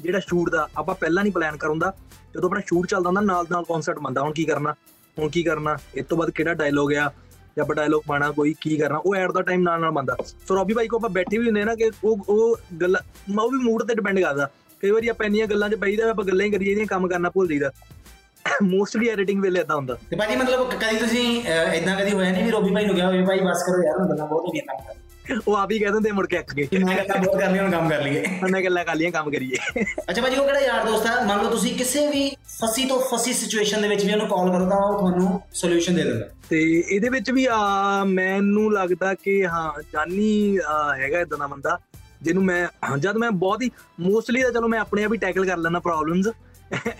ਜਿਹੜਾ 0.00 0.20
ਸ਼ੂਟ 0.20 0.50
ਦਾ 0.50 0.68
ਆਪਾਂ 0.76 0.94
ਪਹਿਲਾਂ 0.94 1.22
ਨਹੀਂ 1.22 1.32
ਪਲਾਨ 1.32 1.56
ਕਰਉਂਦਾ। 1.56 1.92
ਜਦੋਂ 2.34 2.48
ਆਪਣਾ 2.48 2.60
ਸ਼ੂਟ 2.66 2.86
ਚੱਲਦਾ 2.86 3.08
ਹੁੰਦਾ 3.08 3.20
ਨਾਲ 3.20 3.46
ਨਾਲ 3.50 3.64
ਕਨਸੈਪਟ 3.64 3.98
ਬੰਦਾ 3.98 4.20
ਹੁਣ 4.20 4.32
ਕੀ 4.32 4.44
ਕਰਨਾ? 4.44 4.74
ਹੁਣ 5.18 5.28
ਕੀ 5.28 5.42
ਕਰਨਾ? 5.42 5.76
ਇਸ 5.94 6.06
ਤੋਂ 6.06 6.18
ਬਾਅਦ 6.18 6.30
ਕਿਹੜਾ 6.30 6.54
ਡਾਇਲੋਗ 6.54 6.92
ਆ? 6.94 7.10
ਜਾਂ 7.56 7.64
ਆਪਾਂ 7.64 7.76
ਡਾਇਲੋਗ 7.76 8.02
ਪਾਣਾ 8.06 8.30
ਕੋਈ 8.32 8.54
ਕੀ 8.60 8.76
ਕਰਨਾ, 8.76 8.98
ਉਹ 8.98 9.14
ਐਟ 9.16 9.32
ਦਾ 9.32 9.42
ਟਾਈਮ 9.42 9.62
ਨਾਲ 9.62 9.80
ਨਾਲ 9.80 9.90
ਬੰਦਾ 9.90 10.16
ਸੋ 10.48 10.54
ਰੋਬੀ 10.54 10.74
ਭਾਈ 10.74 10.88
ਕੋ 10.88 10.96
ਆਪਾਂ 10.96 11.10
ਬੈਠੇ 11.10 11.38
ਵੀ 11.38 11.46
ਹੁੰਦੇ 11.46 11.62
ਆ 11.62 11.64
ਨਾ 11.64 11.74
ਕਿ 11.74 11.90
ਉਹ 12.04 12.24
ਉਹ 12.28 12.56
ਗੱਲ 12.80 12.96
ਉਹ 13.38 13.50
ਵੀ 13.50 13.58
ਮੂਡ 13.58 13.82
ਤੇ 13.82 13.94
ਡਿਪੈਂਡ 13.94 14.20
ਕਰਦਾ। 14.20 14.50
ਕਈ 14.82 14.90
ਵਾਰੀ 14.90 15.08
ਆਪਾਂ 15.08 15.26
ਇੰਨੀਆਂ 15.26 15.46
ਗੱਲਾਂ 15.46 15.68
'ਚ 15.70 15.74
ਪਈਦਾ 15.80 16.10
ਆਪਾਂ 16.10 16.24
ਗੱਲਾਂ 16.24 16.46
ਹੀ 16.46 16.50
ਕਰੀ 16.50 16.64
ਜਾਂਦੀਆਂ 16.66 16.86
ਕੰਮ 16.86 17.08
ਕਰਨਾ 17.08 17.30
ਭੁੱਲ 17.30 17.48
ਜਾਈਦਾ। 17.48 17.70
ਮੋਸਟਲੀ 18.62 19.08
ਐਡੀਟਿੰਗ 19.08 19.42
ਵੇਲੇ 19.42 19.60
ਇਦਾਂ 19.60 19.76
ਹੁੰਦਾ। 19.76 19.96
ਤੇ 20.10 20.16
ਭਾਜੀ 20.16 20.36
ਮਤਲਬ 20.36 20.70
ਕਦੀ 20.72 20.98
ਤੁਸੀਂ 20.98 21.24
ਇਦਾਂ 21.74 21.96
ਕਦੀ 21.96 22.12
ਹੋਇਆ 22.12 22.30
ਨਹੀਂ 22.30 22.44
ਵੀ 22.44 22.50
ਰੋਬੀ 22.50 22.74
ਭਾਈ 22.74 22.86
ਨੂੰ 22.86 22.94
ਕਿਹਾ 22.94 23.06
ਹੋਵੇ, 23.06 23.24
ਭਾਈ 23.24 23.40
ਬਸ 23.40 23.62
ਕਰੋ 23.66 23.82
ਯਾਰ, 23.84 23.98
ਹੁਣ 23.98 24.08
ਗੱਲਾਂ 24.08 24.26
ਬਹੁਤ 24.26 24.42
ਹੋ 24.42 24.52
ਗਈਆਂ 24.52 24.64
ਕੰਮ 24.66 24.86
ਕਰ 24.86 24.94
ਉਹ 25.48 25.56
ਆਪ 25.56 25.70
ਹੀ 25.70 25.78
ਕਹਿ 25.78 25.90
ਦਿੰਦੇ 25.92 26.10
ਮੁੜ 26.12 26.26
ਕੇ 26.26 26.38
ਅੱਕ 26.38 26.52
ਗਏ। 26.54 26.66
ਮੈਂ 26.84 26.96
ਗੱਲਾਂ 26.98 27.18
ਬਹੁਤ 27.22 27.40
ਕਰ 27.40 27.50
ਲਈਆਂ 27.50 27.62
ਹੁਣ 27.62 27.70
ਕੰਮ 27.72 27.88
ਕਰ 27.88 28.02
ਲਈਏ। 28.02 28.22
ਮੈਂ 28.50 28.62
ਗੱਲਾਂ 28.62 28.84
ਕਰ 28.84 28.94
ਲੀਆਂ 28.94 29.10
ਕੰਮ 29.10 29.30
ਕਰੀਏ। 29.30 29.56
ਅੱਛਾ 30.10 30.22
ਭਾਜੀ 30.22 30.36
ਉਹ 30.36 30.46
ਕਿਹੜਾ 30.46 30.60
ਯਾਰ 30.60 30.84
ਦੋਸਤ 30.86 31.06
ਆ? 31.06 31.22
ਮੰਨ 31.24 31.42
ਲਓ 31.42 31.50
ਤੁਸੀਂ 31.50 31.74
ਕਿਸੇ 31.78 32.06
ਵੀ 32.06 32.28
ਫਸੀ 32.56 32.84
ਤੋਂ 32.84 33.00
ਫਸੀ 33.12 33.32
ਸਿਚੁਏਸ਼ਨ 33.32 33.82
ਦੇ 33.82 33.88
ਵਿੱਚ 33.88 34.04
ਵੀ 34.04 34.12
ਉਹਨੂੰ 34.12 34.28
ਕਾਲ 34.28 34.50
ਕਰੋ 34.52 34.68
ਤਾਂ 34.70 34.78
ਉਹ 34.78 34.98
ਤੁਹਾਨੂੰ 34.98 35.40
ਸੋਲੂਸ਼ਨ 35.54 35.94
ਦੇ 35.94 36.04
ਦਿੰਦਾ। 36.04 36.28
ਤੇ 36.50 36.62
ਇਹਦੇ 36.88 37.08
ਵਿੱਚ 37.08 37.30
ਵੀ 37.30 37.46
ਆ 37.50 38.04
ਮੈਨੂੰ 38.04 38.72
ਲੱਗਦਾ 38.72 39.14
ਕਿ 39.14 39.44
ਹਾਂ 39.46 39.70
ਜਾਨੀ 39.92 40.58
ਹੈਗਾ 40.98 41.20
ਇਦਾਂ 41.20 41.38
ਦਾ 41.38 41.46
ਬੰਦਾ 41.46 41.78
ਜਿਹਨੂੰ 42.22 42.44
ਮੈਂ 42.44 42.66
ਜਦ 42.98 43.16
ਮੈਂ 43.16 43.30
ਬਹੁਤ 43.30 43.62
ਹੀ 43.62 43.70
ਮੋਸਟਲੀ 44.00 44.42
ਤਾਂ 44.42 44.50
ਚਲੋ 44.52 44.68
ਮੈਂ 44.68 44.80
ਆਪਣੇ 44.80 45.04
ਆਪ 45.04 45.12
ਹੀ 45.12 45.18
ਟੈਕਲ 45.18 45.46
ਕਰ 45.46 45.56
ਲੈਣਾ 45.56 45.78
ਪ੍ਰੋਬਲਮਸ 45.80 46.28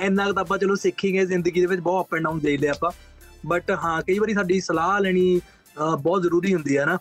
ਇੰਨਾ 0.01 0.25
ਕੁ 0.27 0.33
ਤਾਂ 0.33 0.43
ਆਪਾਂ 0.43 0.59
ਚਲੋ 0.59 0.75
ਸਿੱਖ 0.75 1.05
ਹੀ 1.05 1.13
ਗਏ 1.13 1.25
ਜ਼ਿੰਦਗੀ 1.27 1.61
ਦੇ 1.61 1.67
ਵਿੱਚ 1.67 1.81
ਬਹੁਤ 1.81 2.07
ਅਪ 2.07 2.15
ਐਂਡ 2.15 2.25
ਡਾਊਨ 2.25 2.39
ਦੇ 2.39 2.57
ਲਿਆ 2.57 2.71
ਆਪਾਂ। 2.71 2.91
ਬਟ 3.47 3.71
ਹਾਂ 3.85 4.01
ਕਈ 4.03 4.19
ਵਾਰੀ 4.19 4.35
ਸਾਡੀ 4.35 4.61
ਸਲਾਹ 4.61 4.99
ਲੈਣੀ 5.01 5.41
ਬਹੁਤ 6.01 6.23
ਜ਼ਰੂਰੀ 6.23 6.53
ਹੁੰਦੀ 6.55 6.77
ਹੈ 6.79 6.85
ਨਾ। 6.87 6.97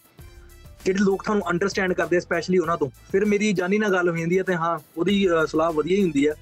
ਜਿਹੜੇ 0.86 1.00
ਲੋਕ 1.00 1.24
ਤੁਹਾਨੂੰ 1.24 1.50
ਅੰਡਰਸਟੈਂਡ 1.50 1.94
ਕਰਦੇ 1.94 2.20
ਸਪੈਸ਼ਲੀ 2.20 2.58
ਉਹਨਾਂ 2.58 2.78
ਤੋਂ 2.78 2.90
ਫਿਰ 3.12 3.26
ਮੇਰੀ 3.26 3.52
ਜਾਨੀ 3.54 3.78
ਨਾਲ 3.78 3.92
ਗੱਲ 3.94 4.10
ਹੋ 4.10 4.16
ਜਾਂਦੀ 4.18 4.38
ਹੈ 4.38 4.44
ਤੇ 4.44 4.56
ਹਾਂ 4.56 4.78
ਉਹਦੀ 4.98 5.28
ਸਲਾਹ 5.48 5.72
ਵਧੀਆ 5.72 5.98
ਹੀ 5.98 6.04
ਹੁੰਦੀ 6.04 6.28
ਹੈ 6.28 6.34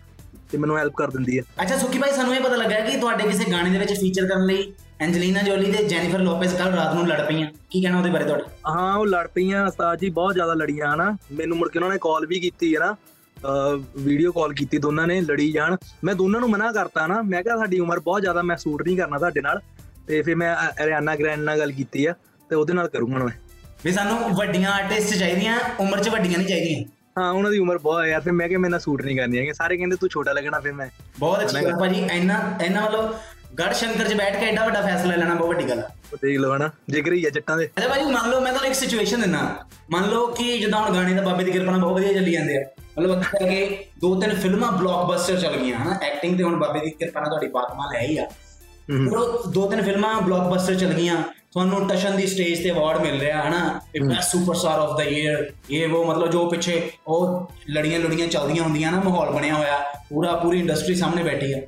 ਤੇ 0.51 0.58
ਮੈਨੂੰ 0.58 0.77
ਹੈਲਪ 0.77 0.93
ਕਰ 0.93 1.10
ਦਿੰਦੀ 1.12 1.38
ਹੈ 1.39 1.43
ਅੱਛਾ 1.62 1.77
ਸੁੱਕੀ 1.77 2.00
ਭਾਈ 2.00 2.12
ਸਾਨੂੰ 2.12 2.36
ਇਹ 2.36 2.41
ਪਤਾ 2.41 2.55
ਲੱਗਾ 2.55 2.79
ਕਿ 2.79 2.98
ਤੁਹਾਡੇ 2.98 3.27
ਕਿਸੇ 3.27 3.51
ਗਾਣੇ 3.51 3.69
ਦੇ 3.69 3.79
ਵਿੱਚ 3.79 3.93
ਫੀਚਰ 4.00 4.27
ਕਰਨ 4.27 4.46
ਲਈ 4.46 4.72
ਐਂਜਲੀਨਾ 5.01 5.41
ਜੋਲੀ 5.41 5.72
ਤੇ 5.72 5.84
ਜੈਨੀਫਰ 5.84 6.19
ਲੋਪੇਜ਼ 6.19 6.55
ਕੱਲ 6.55 6.72
ਰਾਤ 6.74 6.93
ਨੂੰ 6.96 7.05
ਲੜ 7.08 7.19
ਪਈਆਂ। 7.27 7.48
ਕੀ 7.72 7.81
ਕਹਿਣਾ 7.81 7.98
ਉਹਦੇ 7.98 8.10
ਬਾਰੇ 8.10 8.25
ਤੁਹਾਡੇ? 8.25 8.43
ਹਾਂ 8.67 8.96
ਉਹ 8.98 9.05
ਲੜ 9.08 9.25
ਪਈਆਂ 9.36 9.65
ਉਸਤਾਦ 9.67 10.00
ਜੀ 10.00 10.10
ਬਹੁਤ 10.10 10.34
ਜ਼ਿਆਦਾ 10.34 10.53
ਲੜੀਆਂ 10.53 10.93
ਹਨਾ। 10.93 11.10
ਮੈਨੂੰ 11.31 11.58
ਮੁੜ 11.58 11.67
ਕੇ 11.69 11.79
ਉਹਨਾਂ 11.79 11.89
ਨੇ 11.91 11.98
ਕਾਲ 12.01 12.25
ਵੀ 12.27 12.39
ਕੀਤੀ 12.39 12.74
ਹੈ 12.75 12.79
ਨਾ 12.79 12.96
ਵੀਡੀਓ 13.98 14.31
ਕਾਲ 14.31 14.53
ਕੀਤੀ 14.53 14.77
ਦੋਨਾਂ 14.77 15.05
ਨੇ 15.08 15.19
ਲੜੀ 15.22 15.51
ਜਾਣ। 15.51 15.75
ਮੈਂ 16.03 16.15
ਦੋਨਾਂ 16.15 16.39
ਨੂੰ 16.39 16.50
ਮਨਾ 16.50 16.72
ਕਰਤਾ 16.72 17.05
ਨਾ 17.08 17.22
ਮੈਂ 17.22 17.43
ਕਿਹਾ 17.43 17.58
ਸਾਡੀ 17.58 17.79
ਉਮਰ 17.79 18.00
ਬਹੁਤ 18.00 18.22
ਜ਼ਿਆਦਾ 18.22 18.41
ਮੈਂ 18.41 18.58
ਸੂਟ 18.58 18.81
ਨਹੀਂ 18.84 18.98
ਕਰਨਾ 18.98 19.17
ਤੁਹਾਡੇ 19.17 19.41
ਨਾਲ। 19.41 19.62
ਤੇ 20.08 20.22
ਫਿਰ 20.22 20.36
ਮੈਂ 20.36 20.55
ਅਰਿਆਨਾ 20.84 21.15
ਗ੍ਰੈਂਡ 21.15 21.41
ਨਾਲ 21.43 21.60
ਗੱਲ 21.60 21.72
ਕੀਤੀ 21.72 22.05
ਆ 22.05 22.13
ਤੇ 22.50 22.55
ਉਹਦੇ 22.55 22.74
ਨਾਲ 22.74 22.88
ਕਰੂੰਗਾ 22.88 23.24
ਮੈਂ। 23.25 23.34
ਵੀ 23.86 23.91
ਸਾਨੂੰ 23.91 24.36
ਵੱਡੀਆਂ 24.36 24.71
ਆਰਟਿਸਟ 24.71 25.13
ਚਾਹੀਦੀਆਂ 25.19 25.59
ਉਮਰ 25.79 26.03
'ਚ 26.03 26.09
ਵੱਡੀਆਂ 26.09 26.38
ਨਹੀਂ 26.38 26.48
ਚਾਹੀਦੀਆਂ। 26.48 26.83
ਹਾਂ 27.17 27.31
ਉਹਨਾਂ 27.31 27.51
ਦੀ 27.51 27.59
ਉਮਰ 27.59 27.77
ਬਹੁਤ 27.77 28.01
ਹੈ 28.03 28.07
ਯਾਰ 28.07 28.21
ਫਿਰ 28.21 28.33
ਮੈਂ 28.33 28.48
ਕਿਹਾ 28.48 28.59
ਮੇਰੇ 28.59 28.71
ਨਾਲ 28.71 28.79
ਸੂਟ 28.79 29.01
ਨਹੀਂ 29.01 29.15
ਕਰਨੀ 29.17 29.38
ਹੈਗੇ 29.38 29.53
ਸਾਰੇ 29.53 29.77
ਕਹਿੰਦੇ 29.77 29.95
ਤੂੰ 29.95 30.09
ਛੋਟਾ 30.09 30.33
ਲੱਗਣਾ 30.33 30.59
ਫਿਰ 30.59 30.74
ਮੈਂ। 30.74 30.88
ਬਹੁਤ 31.19 31.41
ਅੱਛੀ 31.41 31.63
ਗੱਲ 31.65 31.75
ਭਾਜੀ 31.79 32.01
ਇੰਨਾ 32.13 32.57
ਇੰਨਾ 32.65 32.81
ਮਤਲਬ 32.81 33.15
ਗੜ 33.59 33.71
ਸ਼ੰਕਰ 33.74 34.07
'ਚ 34.07 34.13
ਬੈਠ 34.13 34.39
ਕੇ 34.39 34.45
ਐਡਾ 34.45 34.65
ਵੱਡਾ 34.65 34.81
ਫੈਸਲਾ 34.81 35.15
ਲੈਣਾ 35.15 35.33
ਬਹੁਤ 35.36 35.48
ਵੱਡੀ 35.48 35.69
ਗੱਲ 35.69 35.79
ਆ। 35.79 35.89
ਉਹ 36.13 36.17
ਦੇਖ 36.21 36.39
ਲਓ 36.39 36.55
ਹਨਾ 36.55 36.69
ਜਿਗਰ 36.89 37.13
ਹੀ 37.13 37.25
ਆ 37.25 37.29
ਜੱਟਾਂ 37.29 37.57
ਦੇ। 37.57 37.65
ਅੱਛਾ 37.77 37.88
ਭਾਜੀ 37.88 38.03
ਮੰਨ 38.03 38.29
ਲਓ 38.29 38.39
ਮੈਂ 38.39 38.51
ਤੁਹਾਨੂੰ 38.51 38.69
ਇੱਕ 38.69 38.75
ਸਿਚੁਏਸ਼ਨ 38.75 39.21
ਦਿੰਦਾ। 39.21 39.39
ਮੰਨ 39.91 40.09
ਲਓ 40.09 40.25
ਕਿ 40.33 40.57
ਜਿੱਦਾਂ 40.59 40.79
ਹੁਣ 40.79 40.95
ਗਾਣੇ 40.95 41.13
ਦਾ 41.13 41.21
ਬਾਬੇ 41.21 41.43
ਦੀ 41.43 41.51
ਕਿਰਪਾ 41.51 41.71
ਨਾਲ 41.71 41.81
ਬਹੁਤ 41.81 41.93
ਵਧੀਆ 41.93 42.13
ਚੱਲੀ 42.13 42.31
ਜਾਂਦੇ 42.31 42.57
ਆ। 42.57 42.62
ਮਤਲਬ 42.98 43.12
ਅੱਗੇ 43.13 43.27
ਕਰਕੇ 43.39 43.86
ਦੋ 44.01 44.13
ਤਿੰਨ 44.21 44.36
ਫਿਲਮਾਂ 44.36 44.71
ਬਲੌਕਬਸਟਰ 44.71 45.39
ਚੱਲ 45.39 45.57
ਗਈਆਂ 45.57 45.77
ਹਨਾ? 45.79 45.98
ਐਕਟਿੰਗ 46.03 46.38
ਤੇ 46.38 46.43
ਹੁਣ 46.43 46.55
ਬਾਬੇ 46.59 46.79
ਦੀ 46.79 46.89
ਕਿਰਪਾ 46.89 47.19
ਨਾਲ 47.19 47.29
ਤੁਹਾਡੀ 47.29 47.48
ਬਾਤਮਾ 47.48 47.89
ਲੈ 47.93 48.01
ਹੀ 48.01 48.17
ਆ। 48.17 48.27
ਦੋ 49.53 49.67
ਤਿੰਨ 49.69 49.81
ਫਿਲਮਾਂ 49.81 50.21
ਬਲੌਕਬਸਟਰ 50.21 50.75
ਚੱਲ 50.75 50.93
ਗਈਆਂ। 50.93 51.21
ਤੁਹਾਨੂੰ 51.51 51.88
ਟਸ਼ਨ 51.88 52.15
ਦੀ 52.15 52.27
ਸਟੇਜ 52.27 52.63
ਤੇ 52.63 52.72
ਅਵਾਰਡ 52.72 53.01
ਮਿਲ 53.01 53.20
ਰਿਹਾ 53.20 53.41
ਹਨਾ? 53.48 53.79
Best 54.08 54.32
superstar 54.32 54.79
of 54.79 54.98
the 54.98 55.03
year 55.03 55.51
ਇਹ 55.72 55.88
ਉਹ 55.88 56.06
ਮਤਲਬ 56.06 56.32
ਜੋ 56.32 56.46
ਪਿੱਛੇ 56.50 56.91
ਉਹ 57.08 57.51
ਲੜੀਆਂ 57.70 58.00
ਲੜੀਆਂ 58.00 58.27
ਚੱਲਦੀਆਂ 58.27 58.63
ਹੁੰਦੀਆਂ 58.63 58.91
ਨਾ 58.91 59.00
ਮਾਹੌਲ 59.00 59.32
ਬਣਿਆ 59.32 59.53
ਹੋਇਆ 59.56 59.79
ਪੂਰਾ 60.10 60.36
ਪੂਰੀ 60.36 60.60
ਇੰਡਸਟਰੀ 60.60 60.96
ਸਾਹਮਣੇ 60.96 61.24
ਬੈਠੀ 61.24 61.53
ਆ। 61.53 61.60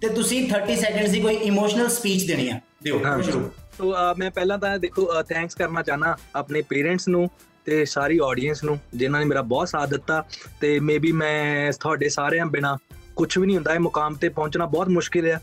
ਤੇ 0.00 0.08
ਤੁਸੀਂ 0.08 0.48
30 0.48 0.76
ਸੈਕਿੰਡਸ 0.76 1.10
ਦੀ 1.10 1.20
ਕੋਈ 1.20 1.34
ਇਮੋਸ਼ਨਲ 1.34 1.88
ਸਪੀਚ 1.88 2.26
ਦੇਣੀ 2.26 2.48
ਆ। 2.48 2.60
ਦਿਓ 2.82 3.00
ਹਾਂ। 3.04 3.22
ਸ਼ੁਰੂ 3.22 3.50
ਸੋ 3.78 3.94
ਮੈਂ 4.18 4.30
ਪਹਿਲਾਂ 4.30 4.58
ਤਾਂ 4.58 4.78
ਦੇਖੋ 4.78 5.22
ਥੈਂਕਸ 5.22 5.54
ਕਰਨਾ 5.54 5.82
ਚਾਹਨਾ 5.82 6.16
ਆਪਣੇ 6.34 6.62
ਪੇਰੈਂਟਸ 6.62 7.08
ਨੂੰ 7.08 7.30
ਤੇ 7.64 7.84
ਸਾਰੀ 7.84 8.20
ਆਡੀਅנס 8.24 8.58
ਨੂੰ 8.64 8.78
ਜਿਨ੍ਹਾਂ 8.94 9.20
ਨੇ 9.20 9.26
ਮੇਰਾ 9.26 9.42
ਬਹੁਤ 9.42 9.68
ਸਾਥ 9.68 9.88
ਦਿੱਤਾ 9.88 10.24
ਤੇ 10.60 10.80
ਮੇਬੀ 10.80 11.12
ਮੈਂ 11.12 11.72
ਤੁਹਾਡੇ 11.72 12.08
ਸਾਰਿਆਂ 12.08 12.46
ਬਿਨਾ 12.46 12.76
ਕੁਝ 13.16 13.38
ਵੀ 13.38 13.46
ਨਹੀਂ 13.46 13.56
ਹੁੰਦਾ 13.56 13.74
ਇਹ 13.74 13.80
ਮੁਕਾਮ 13.80 14.14
ਤੇ 14.14 14.28
ਪਹੁੰਚਣਾ 14.28 14.66
ਬਹੁਤ 14.66 14.88
ਮੁਸ਼ਕਿਲ 14.88 15.26
ਹੈ 15.26 15.40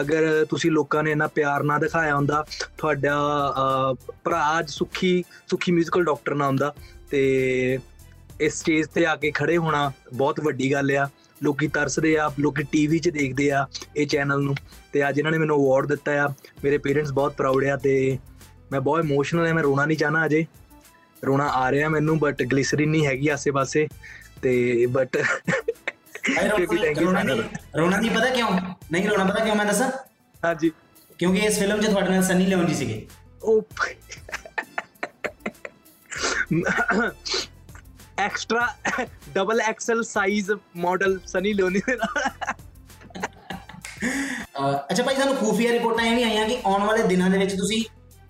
ਅਗਰ 0.00 0.44
ਤੁਸੀਂ 0.44 0.70
ਲੋਕਾਂ 0.70 1.02
ਨੇ 1.02 1.12
ਇੰਨਾ 1.12 1.26
ਪਿਆਰ 1.26 1.62
ਨਾ 1.62 1.78
ਦਿਖਾਇਆ 1.78 2.16
ਹੁੰਦਾ 2.16 2.44
ਤੁਹਾਡਾ 2.78 3.14
ਅਹ, 3.50 3.94
ਭਰਾ 4.24 4.58
ਅੱਜ 4.58 4.70
ਸੁਖੀ 4.70 5.24
ਸੁਖੀ 5.50 5.72
뮤지컬 5.72 6.04
ਡਾਕਟਰ 6.04 6.34
ਨਾ 6.34 6.46
ਹੁੰਦਾ 6.46 6.74
ਤੇ 7.10 7.78
ਇਸ 8.40 8.60
ਸਟੇਜ 8.60 8.86
ਤੇ 8.86 9.06
ਆ 9.06 9.16
ਕੇ 9.16 9.30
ਖੜੇ 9.30 9.56
ਹੋਣਾ 9.56 9.92
ਬਹੁਤ 10.14 10.40
ਵੱਡੀ 10.40 10.72
ਗੱਲ 10.72 10.90
ਆ 10.96 11.08
ਲੋਕੀ 11.42 11.68
ਤਰਸਦੇ 11.68 12.16
ਆ 12.18 12.30
ਲੋਕੀ 12.40 12.62
ਟੀਵੀ 12.62 12.98
'ਚ 12.98 13.08
ਦੇਖਦੇ 13.08 13.50
ਆ 13.50 13.66
ਇਹ 13.96 14.06
ਚੈਨਲ 14.06 14.42
ਨੂੰ 14.42 14.54
ਤੇ 14.92 15.08
ਅੱਜ 15.08 15.18
ਇਹਨਾਂ 15.18 15.32
ਨੇ 15.32 15.38
ਮੈਨੂੰ 15.38 15.56
ਅਵਾਰਡ 15.56 15.86
ਦਿੱਤਾ 15.86 16.12
ਆ 16.24 16.28
ਮੇਰੇ 16.64 16.78
ਪੇਰੈਂਟਸ 16.78 17.10
ਬਹੁਤ 17.12 17.34
ਪ੍ਰਾਊਡ 17.34 17.64
ਆ 17.64 17.76
ਤੇ 17.76 18.18
ਮੈਂ 18.72 18.80
ਬਹੁਤ 18.80 19.04
ਇਮੋਸ਼ਨਲ 19.04 19.46
ਆ 19.46 19.52
ਮੈਂ 19.52 19.62
ਰੋਣਾ 19.62 19.84
ਨਹੀਂ 19.84 19.96
ਚਾਹਨਾ 19.98 20.24
ਅਜੇ 20.26 20.46
ਰੋਣਾ 21.24 21.48
ਆ 21.48 21.70
ਰਿਹਾ 21.70 21.88
ਮੈਨੂੰ 21.88 22.18
ਬਟ 22.18 22.42
ਗਲਿਸਰੀਨ 22.42 22.90
ਨਹੀਂ 22.90 23.06
ਹੈਗੀ 23.06 23.28
ਆਸੇ-ਪਾਸੇ 23.28 23.88
ਤੇ 24.42 24.86
ਬਟ 24.86 25.16
ਅਰੇ 25.16 25.63
ਰੋਣਾ 26.27 27.21
ਨਹੀਂ 27.23 27.41
ਰੋਣਾ 27.77 27.97
ਨਹੀਂ 27.97 28.11
ਪਤਾ 28.11 28.29
ਕਿਉਂ 28.29 28.49
ਨਹੀਂ 28.91 29.07
ਰੋਣਾ 29.09 29.23
ਪਤਾ 29.25 29.43
ਕਿਉਂ 29.43 29.55
ਮੈਂ 29.55 29.65
ਦੱਸਾਂ? 29.65 29.89
ਹਾਂਜੀ। 30.45 30.71
ਕਿਉਂਕਿ 31.19 31.39
ਇਸ 31.39 31.59
ਫਿਲਮ 31.59 31.81
'ਚ 31.81 31.85
ਤੁਹਾਡੇ 31.87 32.09
ਨਾਲ 32.09 32.23
ਸਨੀ 32.23 32.45
ਲਿਓਨ 32.45 32.65
ਜੀ 32.67 32.73
ਸੀਗੇ। 32.73 33.05
ਉਹ 33.43 33.67
extra 38.19 38.67
double 39.33 39.61
XL 39.61 40.03
size 40.03 40.51
model 40.77 41.19
Sunny 41.27 41.53
Leone 41.53 41.79
ਦੇ 41.87 41.95
ਨਾਲ। 41.95 42.23
ਅੱਛਾ 44.91 45.03
ਭਾਈ 45.03 45.15
ਸਾਨੂੰ 45.15 45.35
ਖੂਫੀਆ 45.35 45.71
ਰਿਪੋਰਟਾਂ 45.71 46.05
ਇਹ 46.05 46.15
ਵੀ 46.15 46.23
ਆਈਆਂ 46.23 46.47
ਕਿ 46.49 46.57
ਆਉਣ 46.65 46.83
ਵਾਲੇ 46.83 47.03
ਦਿਨਾਂ 47.07 47.29
ਦੇ 47.29 47.37
ਵਿੱਚ 47.37 47.55
ਤੁਸੀਂ 47.55 47.83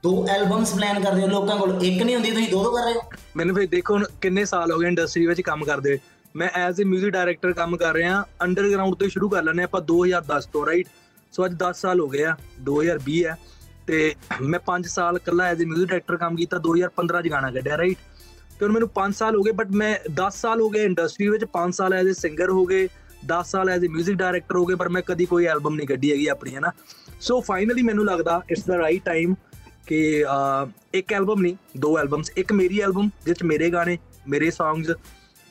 ਦੋ 0.03 0.25
ਐਲਬਮਸ 0.29 0.73
ਪਲਾਨ 0.73 1.03
ਕਰਦੇ 1.03 1.21
ਹੋ 1.21 1.27
ਲੋਕਾਂ 1.27 1.57
ਕੋਲ। 1.57 1.79
ਇੱਕ 1.85 2.01
ਨਹੀਂ 2.03 2.15
ਹੁੰਦੀ 2.15 2.31
ਤੁਸੀਂ 2.31 2.49
ਦੋ 2.49 2.63
ਦੋ 2.63 2.71
ਕਰ 2.75 2.83
ਰਹੇ 2.85 2.93
ਹੋ। 2.93 3.01
ਮੈਨੂੰ 3.37 3.55
ਫਿਰ 3.55 3.67
ਦੇਖੋ 3.67 3.99
ਕਿੰਨੇ 4.21 4.45
ਸਾਲ 4.45 4.71
ਹੋ 4.71 4.77
ਗਏ 4.79 4.87
ਇੰਡਸਟਰੀ 4.87 5.25
ਵਿੱਚ 5.27 5.41
ਕੰਮ 5.41 5.63
ਕਰਦੇ 5.65 5.89
ਹੋਏ। 5.89 5.99
ਮੈਂ 6.34 6.48
ਐਜ਼ 6.56 6.80
ਅ 6.80 6.84
뮤직 6.86 7.10
ਡਾਇਰੈਕਟਰ 7.10 7.52
ਕੰਮ 7.52 7.76
ਕਰ 7.76 7.94
ਰਿਹਾ 7.94 8.24
ਅੰਡਰਗਰਾਉਂਡ 8.42 8.94
ਤੋਂ 8.94 9.08
ਸ਼ੁਰੂ 9.08 9.28
ਕਰ 9.28 9.42
ਲੈਣੇ 9.42 9.62
ਆਪਾਂ 9.62 9.80
2010 9.92 10.48
ਤੋਂ 10.52 10.64
ਰਾਈਟ 10.66 10.88
ਸੋ 11.32 11.44
ਅੱਜ 11.46 11.54
10 11.62 11.72
ਸਾਲ 11.76 12.00
ਹੋ 12.00 12.08
ਗਏ 12.08 12.24
ਆ 12.24 12.36
2020 12.70 13.22
ਹੈ 13.24 13.36
ਤੇ 13.86 13.98
ਮੈਂ 14.44 14.60
5 14.66 14.88
ਸਾਲ 14.88 15.16
ਇਕੱਲਾ 15.16 15.44
ਐਜ਼ 15.46 15.62
ਅ 15.62 15.66
뮤직 15.66 15.86
ਡਾਇਰੈਕਟਰ 15.86 16.16
ਕੰਮ 16.16 16.36
ਕੀਤਾ 16.36 16.60
2015 16.68 17.22
ਚ 17.22 17.30
ਗਾਣਾ 17.30 17.50
ਕੱਢਿਆ 17.50 17.76
ਰਾਈਟ 17.78 17.98
ਤੇ 18.50 18.64
ਹੁਣ 18.66 18.72
ਮੈਨੂੰ 18.72 18.88
5 18.96 19.16
ਸਾਲ 19.18 19.36
ਹੋ 19.36 19.42
ਗਏ 19.42 19.52
ਬਟ 19.58 19.70
ਮੈਂ 19.82 19.92
10 20.16 20.38
ਸਾਲ 20.38 20.60
ਹੋ 20.60 20.68
ਗਏ 20.70 20.84
ਇੰਡਸਟਰੀ 20.84 21.28
ਵਿੱਚ 21.28 21.44
5 21.54 21.76
ਸਾਲ 21.76 21.94
ਐਜ਼ 21.94 22.10
ਅ 22.10 22.18
ਸਿੰਗਰ 22.18 22.50
ਹੋ 22.50 22.64
ਗਏ 22.66 22.88
10 23.28 23.42
ਸਾਲ 23.46 23.68
ਐਜ਼ 23.70 23.84
ਅ 23.84 23.94
뮤직 23.94 24.16
ਡਾਇਰੈਕਟਰ 24.16 24.56
ਹੋ 24.56 24.64
ਗਏ 24.66 24.74
ਪਰ 24.76 24.88
ਮੈਂ 24.88 25.02
ਕਦੀ 25.02 25.26
ਕੋਈ 25.26 25.46
ਐਲਬਮ 25.48 25.74
ਨਹੀਂ 25.74 25.88
ਕੱਢੀ 25.88 26.10
ਹੈਗੀ 26.12 26.26
ਆਪਣੀ 26.28 26.54
ਹੈ 26.54 26.60
ਨਾ 26.60 26.72
ਸੋ 27.20 27.40
ਫਾਈਨਲੀ 27.40 27.82
ਮੈਨੂੰ 27.82 28.04
ਲੱਗਦਾ 28.04 28.40
ਇਟਸ 28.50 28.64
ਦਾ 28.64 28.78
ਰਾਈਟ 28.78 29.04
ਟਾਈਮ 29.04 29.34
ਕਿ 29.86 30.00
ਅਹ, 30.24 30.66
ਇੱਕ 30.94 31.12
ਐਲਬਮ 31.12 31.40
ਨਹੀਂ 31.40 31.56
ਦੋ 31.78 31.96
ਐਲਬਮਸ 31.98 32.30
ਇੱਕ 32.36 32.52
ਮੇਰੀ 32.52 32.80
ਐਲਬਮ 32.80 33.08
ਜਿਸ 33.26 33.36
'ਚ 33.36 33.42
ਮੇਰੇ 33.44 33.70
ਗਾਣੇ 33.70 33.96
ਮੇਰੇ 34.28 34.50
ਸੌਂਗਸ 34.50 34.90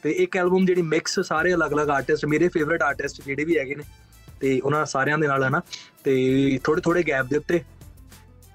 ਤੇ 0.04 0.11
ਇੱਕ 0.11 0.37
ਐਲਬਮ 0.37 0.66
ਜਿਹੜੀ 0.66 0.82
ਮਿਕਸ 0.82 1.20
ਸਾਰੇ 1.20 1.54
ਅਲੱਗ-ਅਲੱਗ 1.54 1.90
ਆਰਟਿਸਟ 1.90 2.26
ਮੇਰੇ 2.26 2.49
ਫੇਵਰਿਟ 2.49 2.82
ਆਰਟਿਸਟ 2.82 3.23
ਜਿਹੜੇ 3.26 3.44
ਵੀ 3.44 3.58
ਹੈਗੇ 3.58 3.75
ਨੇ 3.75 3.82
ਤੇ 4.40 4.61
ਉਹਨਾਂ 4.61 4.87
ਸਾਰਿਆਂ 4.87 5.18
ਦੇ 5.18 5.26
ਨਾਲ 5.26 5.44
ਹੈ 5.44 5.49
ਨਾ 5.49 5.61
ਤੇ 6.04 6.58
ਥੋੜੇ 6.64 6.80
ਥੋੜੇ 6.80 7.02
ਗੈਪ 7.08 7.26
ਦੇ 7.26 7.37
ਉੱਤੇ 7.37 7.61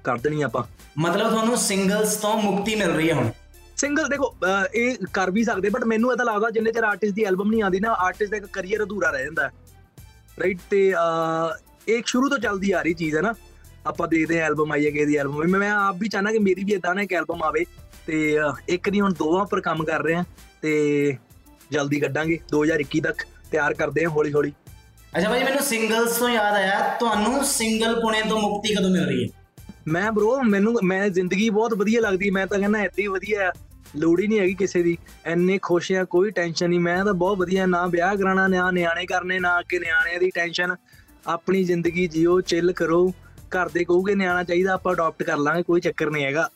ਕਰ 0.03 0.17
ਦੇਣੀ 0.17 0.41
ਆਪਾਂ। 0.41 0.63
ਮਤਲਬ 0.97 1.29
ਤੁਹਾਨੂੰ 1.29 1.57
ਸਿੰਗਲਸ 1.57 2.15
ਤੋਂ 2.15 2.41
ਮੁਕਤੀ 2.41 2.75
ਮਿਲ 2.75 2.91
ਰਹੀ 2.91 3.09
ਹੈ 3.09 3.13
ਹੁਣ। 3.13 3.31
ਸਿੰਗਲ 3.77 4.07
ਦੇਖੋ 4.07 4.35
ਇਹ 4.73 4.95
ਕਰ 5.13 5.31
ਵੀ 5.31 5.43
ਸਕਦੇ 5.43 5.69
ਬਟ 5.69 5.83
ਮੈਨੂੰ 5.83 6.11
ਇਹ 6.11 6.25
ਲੱਗਦਾ 6.25 6.49
ਜਿੰਨੇ 6.49 6.71
ਚਿਰ 6.71 6.83
ਆਰਟਿਸਟ 6.83 7.13
ਦੀ 7.15 7.23
ਐਲਬਮ 7.23 7.49
ਨਹੀਂ 7.51 7.63
ਆਉਂਦੀ 7.63 7.79
ਨਾ 7.79 7.91
ਆਰਟਿਸਟ 7.91 8.31
ਦਾ 8.31 8.37
ਇੱਕ 8.37 8.45
ਕੈਰੀਅਰ 8.45 8.83
ਅਧੂਰਾ 8.83 9.09
ਰਹਿ 9.09 9.23
ਜਾਂਦਾ 9.23 9.49
ਰਾਈਟ 10.39 10.57
ਤੇ 10.69 10.93
ਇੱਕ 11.87 12.07
ਸ਼ੁਰੂ 12.07 12.29
ਤੋਂ 12.29 12.37
ਚੱਲਦੀ 12.37 12.71
ਆ 12.71 12.81
ਰਹੀ 12.81 12.93
ਚੀਜ਼ 12.93 13.15
ਹੈ 13.15 13.21
ਨਾ 13.21 13.33
ਆਪਾਂ 13.87 14.07
ਦੇਖਦੇ 14.07 14.41
ਆ 14.41 14.45
ਐਲਬਮ 14.45 14.71
ਆਈ 14.71 14.85
ਹੈ 14.85 14.91
ਕਿਸੇ 14.91 15.05
ਦੀ 15.05 15.15
ਐਲਬਮ 15.15 15.47
ਮੈਂ 15.47 15.59
ਮੈਂ 15.59 15.71
ਆਪ 15.71 15.95
ਵੀ 15.99 16.09
ਚਾਹਨਾ 16.09 16.31
ਕਿ 16.31 16.39
ਮੇਰੀ 16.39 16.63
ਵੀ 16.63 16.73
ਇਦਾਂ 16.73 16.95
ਨਾ 16.95 17.01
ਇੱਕ 17.01 17.13
ਐਲਬਮ 17.13 17.43
ਆਵੇ 17.43 17.65
ਤੇ 18.07 18.37
ਇੱਕ 18.69 18.89
ਨਹੀਂ 18.89 19.01
ਹੁਣ 19.01 19.13
ਦੋਵਾਂ 19.13 19.41
ਉੱਪਰ 19.41 19.61
ਕੰਮ 19.61 19.83
ਕਰ 19.83 20.03
ਰਹੇ 20.03 20.13
ਆ 20.13 20.23
ਤੇ 20.61 21.17
ਜਲਦੀ 21.71 21.99
ਕੱਢਾਂਗੇ 21.99 22.39
2021 22.51 22.99
ਤੱਕ 22.99 23.25
ਤਿਆਰ 23.51 23.73
ਕਰਦੇ 23.73 24.05
ਆ 24.05 24.07
ਹੌਲੀ 24.07 24.33
ਹੌਲੀ। 24.33 24.53
ਅੱਛਾ 25.17 25.29
ਭਾਈ 25.29 25.43
ਮੈਨੂੰ 25.43 25.61
ਸਿੰਗਲਸ 25.61 26.11
ਤੋਂ 26.11 26.29
ਯਾਦ 26.29 26.53
ਆਇਆ 26.53 26.95
ਤੁਹਾਨੂੰ 26.99 27.43
ਸਿੰਗਲ 27.43 28.01
ਪੁਣੇ 28.01 28.21
ਤੋਂ 28.29 28.41
ਮੁਕਤੀ 28.41 28.75
ਕਦੋਂ 28.75 28.89
ਮਿਲ 28.89 29.05
ਰਹੀ 29.05 29.23
ਹੈ? 29.23 29.27
ਮੈਂ 29.87 30.11
ਬ్రో 30.11 30.43
ਮੈਨੂੰ 30.49 30.75
ਮੈਂ 30.83 31.09
ਜ਼ਿੰਦਗੀ 31.09 31.49
ਬਹੁਤ 31.49 31.73
ਵਧੀਆ 31.73 32.01
ਲੱਗਦੀ 32.01 32.29
ਮੈਂ 32.29 32.47
ਤਾਂ 32.47 32.59
ਕਹਿੰਦਾ 32.59 32.79
ਹੀ 32.99 33.07
ਵਧੀਆ 33.07 33.49
ਆ। 33.49 33.51
ਲੋੜ 33.95 34.19
ਹੀ 34.19 34.27
ਨਹੀਂ 34.27 34.39
ਹੈਗੀ 34.39 34.53
ਕਿਸੇ 34.53 34.83
ਦੀ 34.83 34.97
ਐਨੇ 35.25 35.59
ਖੁਸ਼ 35.61 35.91
ਆ 35.91 36.03
ਕੋਈ 36.03 36.31
ਟੈਨਸ਼ਨ 36.31 36.69
ਨਹੀਂ। 36.69 36.79
ਮੈਂ 36.79 37.05
ਤਾਂ 37.05 37.13
ਬਹੁਤ 37.13 37.37
ਵਧੀਆ 37.37 37.65
ਨਾ 37.65 37.87
ਵਿਆਹ 37.87 38.15
ਕਰਾਣਾ 38.15 38.47
ਨਾ 38.47 38.71
ਨਿਆਣੇ 38.71 39.05
ਕਰਨੇ 39.05 39.39
ਨਾ 39.39 39.61
ਕਿ 39.61 39.79
ਨਿਆਣਿਆਂ 39.79 40.19
ਦੀ 40.19 40.29
ਟੈਨਸ਼ਨ 40.29 40.75
ਆਪਣੀ 41.27 41.63
ਜ਼ਿੰਦਗੀ 41.63 42.07
ਜਿਓ 42.07 42.41
ਚਿੱਲ 42.41 42.71
ਕਰੋ। 42.71 43.13
ਘਰ 43.55 43.69
ਦੇ 43.69 43.83
ਕਹੋਗੇ 43.83 44.15
ਨਿਆਣਾ 44.15 44.43
ਚਾਹੀਦਾ 44.43 44.73
ਆਪਾਂ 44.73 44.93
ਅਡਾਪਟ 44.93 45.23
ਕਰ 45.23 45.37
ਲਾਂਗੇ 45.37 45.63
ਕੋਈ 45.63 45.81
ਚੱਕਰ 45.81 46.09
ਨਹੀਂ 46.09 46.25
ਹੈਗਾ। 46.25 46.49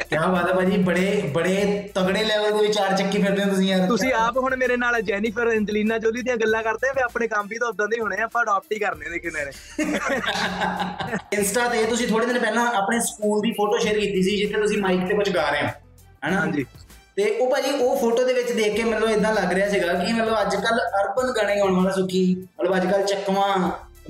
ਕੀ 0.00 0.16
ਬਾਤ 0.18 0.48
ਹੈ 0.48 0.52
ਭਾਜੀ 0.54 0.76
ਬੜੇ 0.78 1.22
ਬੜੇ 1.34 1.54
ਤਗੜੇ 1.94 2.22
ਲੈਵਲ 2.24 2.52
ਦੇ 2.52 2.66
ਵਿਚਾਰ 2.66 2.96
ਚੱਕੀ 2.96 3.22
ਫਿਰਦੇ 3.22 3.42
ਹੋ 3.44 3.48
ਤੁਸੀਂ 3.50 3.68
ਯਾਰ। 3.68 3.86
ਤੁਸੀਂ 3.88 4.12
ਆਪ 4.12 4.36
ਹੁਣ 4.38 4.56
ਮੇਰੇ 4.56 4.76
ਨਾਲ 4.76 5.00
ਜੈਨੀਫਰ 5.02 5.48
ਐਂਜਲੀਨਾ 5.48 5.98
ਜੋਲੀ 5.98 6.22
ਦੀਆਂ 6.22 6.36
ਗੱਲਾਂ 6.36 6.62
ਕਰਦੇ 6.62 6.90
ਵੇ 6.96 7.02
ਆਪਣੇ 7.02 7.28
ਕੰਮ 7.28 7.46
ਵੀ 7.46 7.58
ਤਾਂ 7.58 7.68
ਉਦਾਂ 7.68 7.88
ਦੇ 7.88 8.00
ਹੋਣੇ 8.00 8.16
ਆ 8.16 8.24
ਆਪਾਂ 8.24 8.42
ਅਡਾਪਟ 8.42 8.72
ਹੀ 8.72 8.78
ਕਰਨੇ 8.78 9.10
ਨੇ 9.10 9.18
ਕਿਨੇ 9.18 9.44
ਨੇ 9.44 9.50
ਇੰਸਟਾ 11.32 11.68
ਤੇ 11.68 11.84
ਤੁਸੀਂ 11.84 12.08
ਥੋੜੇ 12.08 12.26
ਦਿਨ 12.26 12.38
ਪਹਿਲਾਂ 12.38 12.66
ਆਪਣੇ 12.74 13.00
ਸਕੂਲ 13.00 13.40
ਦੀ 13.40 13.52
ਫੋਟੋ 13.52 13.78
ਸ਼ੇਅਰ 13.78 13.98
ਕੀਤੀ 14.00 14.22
ਸੀ 14.22 14.36
ਜਿੱਥੇ 14.36 14.60
ਤੁਸੀਂ 14.60 14.78
ਮਾਈਕ 14.78 15.06
ਤੇ 15.08 15.14
ਕੁਝ 15.14 15.28
ਗਾ 15.30 15.48
ਰਹੇ 15.50 15.62
ਹੋ 15.62 15.68
ਹਨਾ? 16.26 16.40
ਹਾਂਜੀ। 16.40 16.64
ਤੇ 17.16 17.24
ਉਹ 17.30 17.50
ਭਾਜੀ 17.50 17.70
ਉਹ 17.70 17.96
ਫੋਟੋ 18.00 18.24
ਦੇ 18.24 18.32
ਵਿੱਚ 18.32 18.52
ਦੇਖ 18.52 18.76
ਕੇ 18.76 18.84
ਮਤਲਬ 18.84 19.10
ਇਦਾਂ 19.10 19.32
ਲੱਗ 19.34 19.52
ਰਿਹਾ 19.52 19.68
ਸੀਗਾ 19.68 19.92
ਕਿ 19.94 20.12
ਮਤਲਬ 20.12 20.40
ਅੱਜ 20.42 20.54
ਕੱਲ 20.56 20.78
ਅਰਬਨ 21.00 21.32
ਗਾਣੇ 21.32 21.56
ਗਾਉਣ 21.58 21.74
ਵਾਲਾ 21.76 21.90
ਸੁਖੀ 21.90 22.22
ਮਤਲਬ 22.60 22.76
ਅੱਜ 22.76 22.86
ਕੱਲ 22.92 23.02
ਚੱਕਵਾ 23.02 23.46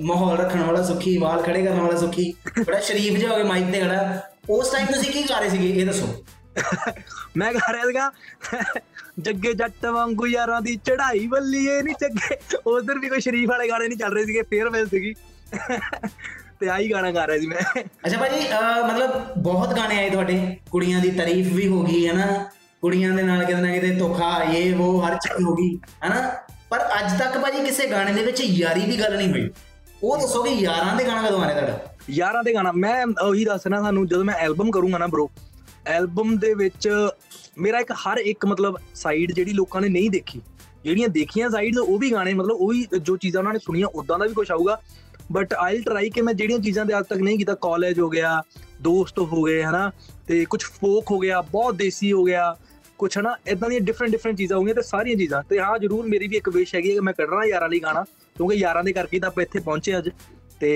ਮਾਹੌਲ 0.01 0.37
ਰੱਖਣ 0.37 0.61
ਵਾਲਾ 0.63 0.81
ਸੁਖੀ 0.83 1.17
ਵਾਲ 1.17 1.41
ਖੜੇ 1.43 1.63
ਕਰਨ 1.63 1.79
ਵਾਲਾ 1.79 1.97
ਸੁਖੀ 1.99 2.33
ਬੜਾ 2.59 2.79
ਸ਼ਰੀਫ 2.79 3.17
ਜਿਹਾ 3.17 3.31
ਹੋ 3.31 3.37
ਕੇ 3.37 3.43
ਮਾਈਕ 3.43 3.71
ਤੇ 3.71 3.79
ਖੜਾ। 3.81 4.21
ਉਸ 4.49 4.69
ਟਾਈਮ 4.71 4.85
ਤੁਸੀਂ 4.87 5.11
ਕੀ 5.13 5.23
ਗਾ 5.29 5.39
ਰਹੇ 5.39 5.49
ਸੀਗੇ? 5.49 5.69
ਇਹ 5.71 5.85
ਦੱਸੋ। 5.85 6.07
ਮੈਂ 7.37 7.51
ਗਾ 7.53 7.71
ਰਿਹਾ 7.73 7.85
ਸੀਗਾ 7.85 8.11
ਜੱਗੇ 9.19 9.53
ਜੱਟ 9.53 9.85
ਵਾਂਗੂ 9.85 10.27
ਯਾਰਾਂ 10.27 10.61
ਦੀ 10.61 10.75
ਚੜ੍ਹਾਈ 10.85 11.27
ਵੱਲੀਏ 11.27 11.81
ਨਹੀਂ 11.81 11.95
ਜੱਗੇ 12.01 12.37
ਉਧਰ 12.67 12.99
ਵੀ 12.99 13.09
ਕੋਈ 13.09 13.21
ਸ਼ਰੀਫ 13.21 13.49
ਵਾਲੇ 13.49 13.67
ਗਾਣੇ 13.69 13.87
ਨਹੀਂ 13.87 13.97
ਚੱਲ 13.97 14.13
ਰਹੇ 14.13 14.25
ਸੀਗੇ 14.25 14.41
ਫੇਅਰਵੈਲ 14.49 14.87
ਸੀਗੀ। 14.87 15.13
ਤੇ 16.59 16.69
ਆਹੀ 16.69 16.91
ਗਾਣਾ 16.91 17.11
ਗਾ 17.11 17.25
ਰਿਹਾ 17.27 17.39
ਸੀ 17.39 17.47
ਮੈਂ। 17.47 17.61
ਅੱਛਾ 18.05 18.17
ਭਾਜੀ 18.17 18.39
ਮਤਲਬ 18.87 19.41
ਬਹੁਤ 19.43 19.75
ਗਾਣੇ 19.75 19.97
ਆਏ 19.97 20.09
ਤੁਹਾਡੇ। 20.09 20.39
ਕੁੜੀਆਂ 20.71 20.99
ਦੀ 20.99 21.11
ਤਾਰੀਫ 21.11 21.53
ਵੀ 21.53 21.67
ਹੋ 21.67 21.81
ਗਈ 21.83 22.07
ਹੈ 22.07 22.13
ਨਾ 22.13 22.27
ਕੁੜੀਆਂ 22.81 23.13
ਦੇ 23.13 23.23
ਨਾਲ 23.23 23.43
ਕਿਤੇ 23.45 23.61
ਨਾ 23.61 23.71
ਕਿਤੇ 23.73 23.95
ਧੋਖਾ 23.95 24.35
ਇਹ 24.43 24.75
ਉਹ 24.75 25.01
ਹਰ 25.07 25.15
ਚੀਜ਼ 25.15 25.43
ਹੋ 25.45 25.53
ਗਈ 25.55 25.75
ਹੈ 26.03 26.09
ਨਾ 26.09 26.29
ਪਰ 26.69 26.79
ਅੱਜ 26.99 27.17
ਤੱਕ 27.19 27.37
ਭਾਜੀ 27.37 27.63
ਕਿਸੇ 27.65 27.87
ਗਾਣੇ 27.87 28.13
ਦੇ 28.13 28.23
ਵਿੱਚ 28.23 28.41
ਯਾਰੀ 28.41 28.81
ਦੀ 28.81 28.99
ਗੱਲ 28.99 29.15
ਨਹੀਂ 29.17 29.31
ਹੋਈ। 29.31 29.49
ਉਹ 30.03 30.17
ਦੱਸੋ 30.17 30.43
ਕਿ 30.43 30.49
ਯਾਰਾਂ 30.49 30.95
ਦੇ 30.95 31.05
ਗਾਣਾ 31.05 31.27
ਕਦੋਂ 31.27 31.41
ਆਣੇ 31.41 31.53
ਤੁਹਾਡਾ? 31.53 31.79
ਯਾਰਾਂ 32.09 32.43
ਦੇ 32.43 32.53
ਗਾਣਾ, 32.53 32.71
ਮੈਂ 32.71 33.05
ਉਹੀ 33.23 33.45
ਦੱਸਣਾ 33.45 33.79
ਤੁਹਾਨੂੰ, 33.79 34.07
ਜਦੋਂ 34.07 34.25
ਮੈਂ 34.25 34.35
ਐਲਬਮ 34.35 34.71
ਕਰੂੰਗਾ 34.71 34.97
ਨਾ 34.97 35.07
ਬ్రో 35.07 35.27
ਐਲਬਮ 35.87 36.37
ਦੇ 36.37 36.53
ਵਿੱਚ 36.53 36.87
ਮੇਰਾ 37.57 37.79
ਇੱਕ 37.79 37.91
ਹਰ 37.91 38.17
ਇੱਕ 38.17 38.45
ਮਤਲਬ 38.45 38.77
ਸਾਈਡ 38.95 39.31
ਜਿਹੜੀ 39.31 39.53
ਲੋਕਾਂ 39.53 39.81
ਨੇ 39.81 39.89
ਨਹੀਂ 39.89 40.09
ਦੇਖੀ, 40.09 40.41
ਜਿਹੜੀਆਂ 40.83 41.07
ਦੇਖੀਆਂ 41.09 41.49
ਸਾਈਡਸ 41.49 41.77
ਉਹ 41.77 41.99
ਵੀ 41.99 42.11
ਗਾਣੇ, 42.11 42.33
ਮਤਲਬ 42.33 42.51
ਉਹ 42.51 42.67
ਵੀ 42.67 42.87
ਜੋ 43.01 43.17
ਚੀਜ਼ਾਂ 43.17 43.41
ਉਹਨਾਂ 43.41 43.53
ਨੇ 43.53 43.59
ਸੁਣੀਆਂ 43.59 43.87
ਉਦਾਂ 43.87 44.19
ਦਾ 44.19 44.25
ਵੀ 44.25 44.33
ਕੁਝ 44.33 44.51
ਆਊਗਾ। 44.51 44.79
ਬਟ 45.31 45.53
ਆਈਲ 45.53 45.81
ਟਰਾਈ 45.83 46.09
ਕਿ 46.09 46.21
ਮੈਂ 46.21 46.33
ਜਿਹੜੀਆਂ 46.33 46.59
ਚੀਜ਼ਾਂ 46.59 46.85
ਤੇ 46.85 46.97
ਅੱਜ 46.99 47.05
ਤੱਕ 47.05 47.19
ਨਹੀਂ 47.19 47.37
ਕੀਤਾ 47.37 47.55
ਕਾਲਜ 47.55 47.99
ਹੋ 47.99 48.09
ਗਿਆ, 48.09 48.41
ਦੋਸਤ 48.81 49.19
ਹੋ 49.19 49.43
ਗਏ, 49.43 49.61
ਹਨਾ, 49.63 49.91
ਤੇ 50.27 50.45
ਕੁਝ 50.45 50.63
ਫੋਕ 50.63 51.11
ਹੋ 51.11 51.19
ਗਿਆ, 51.19 51.41
ਬਹੁਤ 51.41 51.75
ਦੇਸੀ 51.75 52.11
ਹੋ 52.11 52.23
ਗਿਆ 52.23 52.55
ਕੁਝ 52.97 53.17
ਹਨਾ 53.17 53.35
ਇਦਾਂ 53.47 53.69
ਦੀਆਂ 53.69 53.81
ਡਿਫਰੈਂਟ 53.81 54.11
ਡਿਫਰੈਂਟ 54.11 54.37
ਚੀਜ਼ਾਂ 54.37 54.57
ਹੋਣਗੀਆਂ 54.57 54.75
ਤੇ 54.75 54.81
ਸਾਰੀਆਂ 54.81 55.17
ਚੀਜ਼ਾਂ। 55.17 55.41
ਤੇ 55.49 55.59
ਹਾਂ, 55.59 55.77
ਜਰੂਰ 55.79 56.07
ਮੇਰੀ 56.07 56.27
ਵੀ 56.27 56.37
ਇੱਕ 56.37 56.49
ਵਿਸ਼ 56.49 56.73
ਹੈਗੀ 56.75 56.89
ਹੈ 56.89 56.93
ਕਿ 56.93 56.99
ਮੈਂ 56.99 57.13
ਕੱਢਣਾ 57.13 57.45
ਯਾਰਾਂ 57.45 57.69
ਲਈ 57.69 57.79
ਗਾਣਾ। 57.79 58.03
ਕਿਉਂਕਿ 58.39 58.55
ਯਾਰਾਂ 58.55 58.83
ਦੇ 58.83 58.91
ਕਰਕੇ 58.93 59.19
ਤਾਂ 59.19 59.29
ਆਪਾਂ 59.29 59.43
ਇੱਥੇ 59.43 59.59
ਪਹੁੰਚੇ 59.59 59.97
ਅੱਜ। 59.97 60.09
ਤੇ 60.59 60.69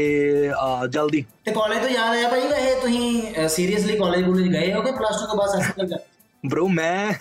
ਜਲਦੀ। 0.89 1.23
ਤੇ 1.45 1.51
ਕਾਲਜ 1.51 1.79
ਤੋਂ 1.79 1.89
ਯਾਦ 1.89 2.09
ਆਇਆ 2.09 2.27
ਭਾਈ 2.29 2.47
ਵੈਸੇ 2.47 2.73
ਤੁਸੀਂ 2.81 3.47
ਸੀਰੀਅਸਲੀ 3.49 3.97
ਕਾਲਜ 3.97 4.23
ਕੋਲੇ 4.25 4.47
ਗਏ 4.49 4.73
ਹੋ 4.73 4.81
ਕਿ 4.81 4.91
ਪਲੱਸ 4.91 5.15
2 5.15 5.27
ਤੋਂ 5.27 5.37
ਬਾਅਦ 5.37 5.59
ਅਸਲ 5.59 5.87
ਕਰ 5.87 5.97
ਬ్రో 6.43 6.67
ਮੈਂ 6.67 7.11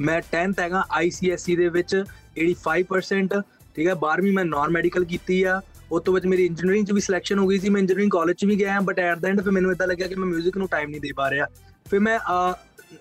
ਮੈਂ 0.00 0.20
10th 0.32 0.60
ਹੈਗਾ 0.60 0.82
ICSE 1.00 1.56
ਦੇ 1.56 1.68
ਵਿੱਚ 1.68 1.94
85% 2.42 3.40
ਠੀਕ 3.76 3.88
ਹੈ 3.88 3.94
12ਵੀਂ 4.04 4.32
ਮੈਂ 4.32 4.44
ਨਾਨ 4.44 4.70
ਮੈਡੀਕਲ 4.70 5.04
ਕੀਤੀ 5.04 5.42
ਆ। 5.42 5.60
ਉਸ 5.92 6.02
ਤੋਂ 6.02 6.12
ਬਾਅਦ 6.14 6.26
ਮੇਰੀ 6.26 6.44
ਇੰਜੀਨੀਅਰਿੰਗ 6.46 6.86
ਚ 6.86 6.92
ਵੀ 6.92 7.00
ਸਿਲੈਕਸ਼ਨ 7.00 7.38
ਹੋ 7.38 7.46
ਗਈ 7.46 7.58
ਸੀ। 7.58 7.68
ਮੈਂ 7.68 7.80
ਇੰਜੀਨੀਅਰਿੰਗ 7.80 8.10
ਕਾਲਜ 8.10 8.36
ਚ 8.36 8.44
ਵੀ 8.44 8.58
ਗਿਆ 8.58 8.78
ਬਟ 8.80 8.98
ਐਟ 8.98 9.18
ਦਾ 9.18 9.28
ਐਂਡ 9.28 9.42
ਫਿਰ 9.42 9.52
ਮੈਨੂੰ 9.52 9.72
ਇਦਾਂ 9.72 9.86
ਲੱਗਿਆ 9.86 10.06
ਕਿ 10.08 10.14
ਮੈਂ 10.14 10.28
뮤직 10.28 10.58
ਨੂੰ 10.58 10.68
ਟਾਈਮ 10.68 10.90
ਨਹੀਂ 10.90 11.00
ਦੇ 11.00 11.12
ਪਾ 11.16 11.30
ਰਿਹਾ। 11.30 11.46
ਫਿਰ 11.90 12.00
ਮੈਂ 12.00 12.18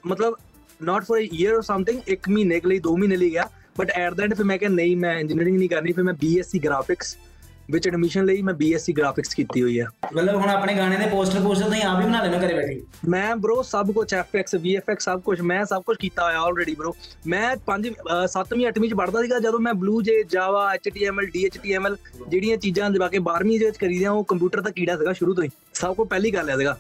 ਮਤਲਬ 0.08 0.38
not 0.82 1.06
for 1.06 1.20
a 1.20 1.28
year 1.34 1.54
or 1.56 1.62
something 1.62 2.00
ਇੱਕ 2.08 2.30
ਮਹੀਨੇ 2.30 2.62
ਲਈ 2.66 2.80
2 2.88 2.96
ਮਹੀਨੇ 3.00 3.16
ਲਈ 3.16 3.32
ਗਿਆ। 3.32 3.50
ਬਟ 3.80 3.90
ਐਟ 3.90 4.14
ਦਾ 4.14 4.24
ਐਂਡ 4.24 4.34
ਫਿਰ 4.34 4.46
ਮੈਂ 4.46 4.58
ਕਿਹਾ 4.58 4.70
ਨਹੀਂ 4.70 4.98
ਮੈਂ 4.98 5.20
ਇੰਜੀਨੀਅਰਿੰਗ 5.20 5.58
ਨਹੀਂ 5.58 5.70
ਕਰਨੀ 5.70 5.92
ਫਿਰ 5.92 6.04
ਮੈਂ 6.04 6.14
BSc 6.14 6.60
ਗ੍ਰਾਫਿਕਸ 6.66 7.18
ਵਿੱਚ 7.72 7.88
ਐਡਮਿਸ਼ਨ 7.88 8.26
ਲਈ 8.26 8.42
ਮੈਂ 8.42 8.54
BSc 8.54 8.94
ਗ੍ਰਾਫਿਕਸ 8.98 9.34
ਕੀਤੀ 9.34 9.62
ਹੋਈ 9.62 9.80
ਆ 9.80 9.86
ਮਤਲਬ 10.16 10.36
ਹੁਣ 10.36 10.50
ਆਪਣੇ 10.50 10.74
ਗਾਣੇ 10.78 10.98
ਦੇ 10.98 11.06
ਪੋਸਟਰ 11.06 11.40
ਪੋਸਟਰ 11.40 11.66
ਤੁਸੀਂ 11.66 11.82
ਆਪ 11.82 12.02
ਹੀ 12.02 12.06
ਬਣਾ 12.06 12.24
ਲੈਣਾ 12.24 12.48
ਘਰੇ 12.48 12.54
ਬੈਠੇ 12.54 12.82
ਮੈਂ 13.08 13.36
bro 13.36 13.62
ਸਭ 13.64 13.92
ਕੁਝ 13.92 14.14
FX 14.14 14.58
VFX 14.60 14.96
ਸਭ 15.00 15.22
ਕੁਝ 15.22 15.42
ਮੈਂ 15.42 15.66
ਸਭ 15.66 15.84
ਕੁਝ 15.84 15.98
ਕੀਤਾ 15.98 16.24
ਹੋਇਆ 16.24 16.40
ਆਲਰੇਡੀ 16.40 16.76
bro 16.82 16.94
ਮੈਂ 17.28 17.56
5 17.70 17.90
7ਵੀਂ 18.26 18.68
8ਵੀਂ 18.68 18.90
ਚ 18.90 18.94
ਪੜ੍ਹਦਾ 18.94 19.22
ਸੀਗਾ 19.22 19.40
ਜਦੋਂ 19.40 19.60
ਮੈਂ 19.60 19.74
ਬਲੂ 19.74 20.02
ਜੇ 20.02 20.24
ਜਾਵਾ 20.24 20.76
HTML 20.76 21.30
DHTML 21.38 21.96
ਜਿਹੜੀਆਂ 22.28 22.58
ਚੀਜ਼ਾਂ 22.58 22.90
ਜਿਵਾ 22.90 23.08
ਕੇ 23.08 23.18
12ਵੀਂ 23.18 23.60
ਦੇ 23.60 23.66
ਵਿੱਚ 23.66 23.78
ਕਰੀਦੀਆਂ 23.78 24.12
ਉਹ 24.12 24.24
ਕੰਪਿਊਟਰ 24.24 24.62
ਦਾ 24.62 24.70
ਕੀੜਾ 24.70 24.98
ਸੀਗਾ 24.98 25.14
ਸ਼ੁਰੂ 25.14 25.34
ਤੋਂ 25.34 25.44
ਹੀ। 25.44 25.50
ਸਭ 25.74 25.96
ਕੋ 25.96 26.06
ਪਹਿਲੀ 26.06 26.32
ਗੱਲ 26.32 26.50
ਹੈ 26.50 26.58
ਸੀਗਾ। 26.58 26.78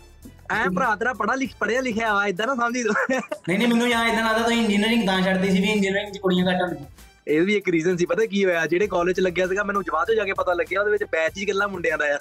ਐ 0.53 0.69
ਭਰਾ 0.69 0.95
ਤੇਰਾ 0.95 1.13
ਪੜਾ 1.13 1.35
ਲਿਖ 1.35 1.51
ਪੜਿਆ 1.59 1.81
ਲਿਖਿਆ 1.81 2.13
ਆ 2.13 2.27
ਇਦਾਂ 2.27 2.47
ਨਾ 2.47 2.55
ਸਮਝੀ 2.55 2.83
ਤੂੰ। 2.83 2.93
ਨਹੀਂ 3.11 3.57
ਨਹੀਂ 3.57 3.67
ਮੈਨੂੰ 3.67 3.89
ਯਾਦ 3.89 4.07
ਇਦਾਂ 4.07 4.23
ਲੱਗਦਾ 4.23 4.43
ਤੁਸੀਂ 4.43 4.61
ਇੰਜੀਨੀਅਰਿੰਗ 4.61 5.07
ਤਾਂ 5.07 5.21
ਛੱਡਦੀ 5.21 5.51
ਸੀ 5.51 5.61
ਵੀ 5.61 5.69
ਇੰਜੀਨੀਅਰਿੰਗ 5.69 6.13
ਚ 6.13 6.17
ਕੁੜੀਆਂ 6.17 6.45
ਘੱਟ 6.45 6.61
ਹੁੰਦੀਆਂ। 6.61 6.85
ਇਹ 7.27 7.41
ਵੀ 7.41 7.55
ਇੱਕ 7.55 7.69
ਰੀਜ਼ਨ 7.69 7.97
ਸੀ 7.97 8.05
ਪਤਾ 8.05 8.25
ਕੀ 8.25 8.45
ਹੋਇਆ? 8.45 8.65
ਜਿਹੜੇ 8.65 8.87
ਕਾਲਜ 8.87 9.19
ਲੱਗਿਆ 9.19 9.47
ਸੀਗਾ 9.47 9.63
ਮੈਨੂੰ 9.63 9.83
ਜਵਾਬ 9.83 10.05
ਤੋਂ 10.05 10.15
ਜਾ 10.15 10.23
ਕੇ 10.23 10.33
ਪਤਾ 10.33 10.53
ਲੱਗਿਆ 10.53 10.79
ਉਹਦੇ 10.79 10.91
ਵਿੱਚ 10.91 11.03
ਬੈਚ 11.03 11.37
ਹੀ 11.37 11.47
ਗੱਲਾਂ 11.47 11.67
ਮੁੰਡਿਆਂ 11.67 11.97
ਦਾ 11.97 12.05
ਆ। 12.05 12.17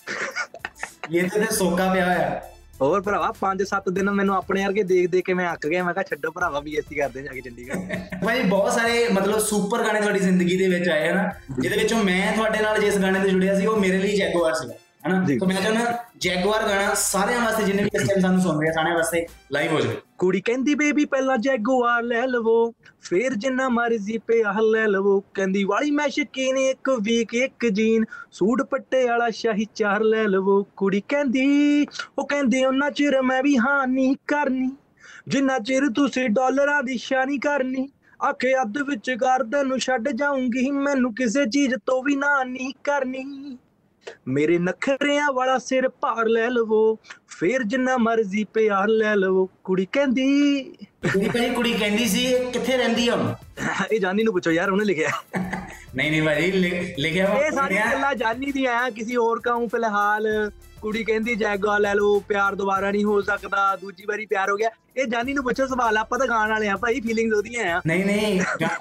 ਇਹ 1.12 1.22
ਤੇ 1.22 1.40
ਤੇ 1.40 1.54
ਸੋਕਾ 1.54 1.92
ਪਿਆ 1.92 2.04
ਹੋਇਆ। 2.04 2.42
ਹੋਰ 2.80 3.00
ਭਰਾਵਾ 3.00 3.32
5-7 3.40 3.90
ਦਿਨ 3.90 4.10
ਮੈਨੂੰ 4.10 4.36
ਆਪਣੇ 4.36 4.64
ਵਰਗੇ 4.64 4.82
ਦੇਖ 4.82 5.10
ਦੇਖ 5.10 5.24
ਕੇ 5.24 5.34
ਮੈਂ 5.34 5.52
ਅੱਕ 5.52 5.66
ਗਿਆ 5.66 5.84
ਮੈਂ 5.84 5.94
ਕਿਹਾ 5.94 6.02
ਛੱਡੋ 6.02 6.30
ਭਰਾਵਾ 6.30 6.58
BSc 6.58 6.96
ਕਰਦੇ 6.98 7.22
ਜਾ 7.22 7.32
ਕੇ 7.32 7.40
ਚੰਡੀਗੜ੍ਹ। 7.40 7.80
ਭਾਈ 8.24 8.42
ਬਹੁਤ 8.42 8.72
ਸਾਰੇ 8.72 9.08
ਮਤਲਬ 9.08 9.38
ਸੁਪਰ 9.38 9.84
ਗਾਣੇ 9.84 10.00
ਤੁਹਾਡੀ 10.00 10.18
ਜ਼ਿੰਦਗੀ 10.18 10.56
ਦੇ 10.56 10.68
ਵਿੱਚ 10.68 10.88
ਆਏ 10.88 11.08
ਹਨ 11.08 11.30
ਜਿਹਦੇ 11.60 11.76
ਵਿੱਚੋਂ 11.76 12.04
ਮੈਂ 12.04 12.32
ਤੁਹਾਡੇ 12.36 12.60
ਨਾਲ 12.60 12.80
ਜਿਸ 12.80 12.98
ਗਾਣੇ 12.98 13.20
ਤੇ 13.20 13.28
ਜੁੜਿਆ 13.28 13.60
ਸੀ 13.60 13.66
ਉਹ 13.66 13.76
ਮੇਰੇ 13.76 13.98
ਲਈ 13.98 14.16
ਜੈਗੁਆਰ 14.16 14.54
ਸੀਗਾ। 14.54 14.74
ਹਨਾ। 15.06 15.24
ਤਾਂ 15.38 15.46
ਮੈਂ 15.48 15.62
ਚਾਹੁੰਦਾ 15.62 15.92
ਜੈਗੁਆਰ 16.18 16.68
ਗਾਣਾ 16.68 16.94
ਸਾਰਿਆਂ 16.94 17.40
ਵਾਸਤੇ 17.40 17.64
ਜਿੰਨੇ 17.64 17.82
ਵੀ 17.82 17.90
ਇਸ 17.94 18.08
ਟਾਈਮ 18.08 18.20
ਸਾਨੂੰ 18.20 18.40
ਸੁਣ 18.40 18.60
ਰਹੇ 18.60 18.68
ਆ 18.68 18.72
ਸਾਰਿਆਂ 18.72 18.94
ਵਾਸਤੇ 18.94 19.26
ਲਾਈਵ 19.52 19.72
ਹੋ 19.72 19.80
ਜਾਵੇ। 19.80 19.96
ਕੁੜੀ 20.18 20.40
ਕਹਿੰਦੀ 20.40 20.74
ਬੇਬੀ 20.74 21.04
ਪਹਿਲਾਂ 21.04 21.36
ਜੈਗੁਆਰ 21.38 22.02
ਲੈ 22.02 22.26
ਲਵੋ 22.26 22.54
ਫੇਰ 23.02 23.34
ਜਿੰਨਾ 23.34 23.68
ਮਰਜ਼ੀ 23.68 24.18
ਪਿਆ 24.18 24.52
ਲੈ 24.60 24.86
ਲਵੋ। 24.86 25.18
ਕਹਿੰਦੀ 25.34 25.64
ਵਾਲੀ 25.64 25.90
ਮੈਂ 25.90 26.08
ਸ਼ਕੀਨ 26.08 26.56
ਇੱਕ 26.56 26.90
ਵੀਕ 27.00 27.34
ਇੱਕ 27.34 27.66
ਜੀਨ 27.68 28.04
ਸੂਟ 28.32 28.62
ਪੱਟੇ 28.62 29.04
ਵਾਲਾ 29.08 29.30
ਸ਼ਾਹੀ 29.30 29.66
ਚਾਰ 29.74 30.02
ਲੈ 30.02 30.22
ਲਵੋ। 30.24 30.62
ਕੁੜੀ 30.76 31.02
ਕਹਿੰਦੀ 31.08 31.86
ਉਹ 32.18 32.26
ਕਹਿੰਦੀ 32.26 32.64
ਉਹਨਾਂ 32.64 32.90
ਚਿਰ 32.90 33.20
ਮੈਂ 33.22 33.42
ਵੀ 33.42 33.56
ਹਾਂ 33.58 33.86
ਨਹੀਂ 33.86 34.14
ਕਰਨੀ 34.26 34.70
ਜਿੰਨਾ 35.28 35.58
ਚਿਰ 35.58 35.88
ਤੁਸੀਂ 35.96 36.28
ਡਾਲਰਾਂ 36.30 36.82
ਦੀ 36.82 36.96
ਸ਼ਾਨੀ 36.98 37.38
ਕਰਨੀ। 37.38 37.88
ਆਖੇ 38.20 38.54
ਅੱਧ 38.62 38.78
ਵਿੱਚ 38.78 39.10
ਗਰਦਨ 39.10 39.68
ਨੂੰ 39.68 39.78
ਛੱਡ 39.78 40.08
ਜਾਊਂਗੀ 40.08 40.70
ਮੈਨੂੰ 40.70 41.14
ਕਿਸੇ 41.14 41.44
ਚੀਜ਼ 41.46 41.74
ਤੋਂ 41.86 42.02
ਵੀ 42.02 42.16
ਨਾ 42.16 42.42
ਨਹੀਂ 42.44 42.72
ਕਰਨੀ। 42.84 43.58
ਮੇਰੇ 44.28 44.58
ਨਖਰਿਆਂ 44.58 45.32
ਵਾਲਾ 45.32 45.58
ਸਿਰ 45.58 45.88
ਭਾਰ 45.88 46.26
ਲੈ 46.26 46.48
ਲਵੋ 46.50 46.98
ਫੇਰ 47.28 47.62
ਜਿੰਨਾ 47.62 47.96
ਮਰਜ਼ੀ 47.96 48.44
ਪਿਆਰ 48.44 48.88
ਲੈ 48.88 49.16
ਲਵੋ। 49.16 49.48
ਕੁੜੀ 49.64 49.86
ਕਹਿੰਦੀ 49.92 50.62
ਕੁੜੀ 51.12 51.28
ਭਾਈ 51.28 51.50
ਕੁੜੀ 51.50 51.72
ਕਹਿੰਦੀ 51.72 52.08
ਸੀ 52.08 52.24
ਇਹ 52.24 52.52
ਕਿੱਥੇ 52.52 52.76
ਰਹਿੰਦੀ 52.76 53.10
ਹੁਣ? 53.10 53.34
ਇਹ 53.92 54.00
ਜਾਨੀ 54.00 54.22
ਨੂੰ 54.22 54.32
ਪੁੱਛੋ 54.32 54.50
ਯਾਰ 54.50 54.70
ਉਹਨੇ 54.70 54.84
ਲਿਖਿਆ। 54.84 55.10
ਨਹੀਂ 55.96 56.10
ਨਹੀਂ 56.10 56.22
ਭਾਈ 56.22 56.50
ਲਿ- 56.50 56.94
ਲਿਖਿਆ 56.98 57.26
ਇਹ 57.46 57.50
ਸਾਰੀਆਂ 57.52 57.86
ਗੱਲਾਂ 57.92 58.14
ਜਾਨੀ 58.14 58.52
ਦੀਆਂ 58.52 58.74
ਆ 58.76 58.90
ਕਿਸੇ 58.90 59.16
ਹੋਰ 59.16 59.40
ਕਾਹੂ 59.40 59.68
ਫਿਲਹਾਲ। 59.68 60.50
ਕੁੜੀ 60.80 61.04
ਕਹਿੰਦੀ 61.04 61.34
ਜੈਗਾ 61.34 61.78
ਲੈ 61.78 61.94
ਲਓ 61.94 62.20
ਪਿਆਰ 62.20 62.54
ਦੁਬਾਰਾ 62.54 62.90
ਨਹੀਂ 62.90 63.04
ਹੋ 63.04 63.20
ਸਕਦਾ 63.20 63.76
ਦੂਜੀ 63.76 64.04
ਵਾਰੀ 64.08 64.26
ਪਿਆਰ 64.26 64.50
ਹੋ 64.50 64.56
ਗਿਆ। 64.56 64.70
ਇਹ 64.96 65.06
ਜਾਨੀ 65.06 65.32
ਨੂੰ 65.32 65.44
ਪੁੱਛੋ 65.44 65.66
ਸਵਾਲ 65.66 65.96
ਆਪਾਂ 65.96 66.18
ਤਾਂ 66.18 66.26
ਗਾਣ 66.26 66.50
ਵਾਲੇ 66.50 66.68
ਆ 66.68 66.76
ਭਾਈ 66.76 67.00
ਫੀਲਿੰਗਸ 67.00 67.36
ਉਹਦੀਆਂ 67.36 67.76
ਆ। 67.76 67.80
ਨਹੀਂ 67.86 68.04
ਨਹੀਂ 68.04 68.40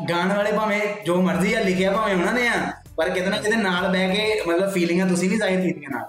ਗਾਣ 0.10 0.36
ਵਾਲੇ 0.36 0.52
ਭਾਵੇਂ 0.52 0.82
ਜੋ 1.06 1.22
ਮਰਜ਼ੀ 1.22 1.54
ਆ 1.54 1.60
ਲਿਖਿਆ 1.62 1.92
ਭਾਵੇਂ 1.92 2.16
ਉਹਨਾਂ 2.16 2.34
ਨੇ 2.34 2.48
ਆ। 2.48 2.72
ਪਰ 3.02 3.10
ਕਿਤੇ 3.10 3.30
ਨਾ 3.30 3.38
ਕਿਤੇ 3.38 3.56
ਨਾਲ 3.56 3.88
ਬਹਿ 3.88 4.16
ਕੇ 4.16 4.42
ਮਤਲਬ 4.48 4.72
ਫੀਲਿੰਗਾਂ 4.72 5.08
ਤੁਸੀਂ 5.08 5.30
ਵੀ 5.30 5.38
ਜ਼ਾਹਿਰ 5.38 5.62
ਕੀਤੀਆਂ 5.62 5.90
ਨਾਲ। 5.92 6.08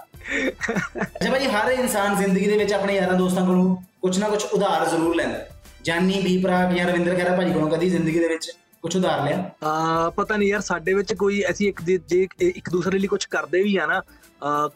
ਅੱਛਾ 1.01 1.31
ਭਾਜੀ 1.31 1.45
ਹਰ 1.47 1.71
ਇਨਸਾਨ 1.71 2.15
ਜ਼ਿੰਦਗੀ 2.15 2.47
ਦੇ 2.47 2.57
ਵਿੱਚ 2.57 2.73
ਆਪਣੇ 2.73 2.95
ਯਾਰਾਂ 2.95 3.13
ਦੋਸਤਾਂ 3.13 3.45
ਕੋਲੋਂ 3.45 3.75
ਕੁਝ 4.01 4.17
ਨਾ 4.19 4.29
ਕੁਝ 4.29 4.43
ਉਧਾਰ 4.45 4.85
ਜ਼ਰੂਰ 4.89 5.15
ਲੈਂਦਾ 5.15 5.37
ਹੈ। 5.37 5.49
ਜਾਨੀ 5.83 6.21
ਵੀ 6.21 6.37
ਪ੍ਰਾਗ 6.37 6.73
ਜਾਂ 6.73 6.85
ਰਵਿੰਦਰ 6.85 7.15
ਖਹਿਰਾ 7.15 7.35
ਭਾਜੀ 7.35 7.53
ਕੋਲੋਂ 7.53 7.69
ਕਦੀ 7.69 7.89
ਜ਼ਿੰਦਗੀ 7.89 8.19
ਦੇ 8.19 8.27
ਵਿੱਚ 8.27 8.51
ਕੁਝ 8.83 8.95
ਉਧਾਰ 8.97 9.23
ਲਿਆ? 9.25 9.49
ਆ 9.63 10.09
ਪਤਾ 10.09 10.37
ਨਹੀਂ 10.37 10.49
ਯਾਰ 10.49 10.61
ਸਾਡੇ 10.61 10.93
ਵਿੱਚ 10.93 11.13
ਕੋਈ 11.13 11.43
ਅਸੀਂ 11.51 11.67
ਇੱਕ 11.69 11.81
ਜੇ 11.81 11.97
ਜੇ 12.07 12.27
ਇੱਕ 12.41 12.69
ਦੂਸਰੇ 12.69 12.99
ਲਈ 12.99 13.07
ਕੁਝ 13.07 13.25
ਕਰਦੇ 13.25 13.63
ਵੀ 13.63 13.75
ਆ 13.77 13.85
ਨਾ 13.85 14.01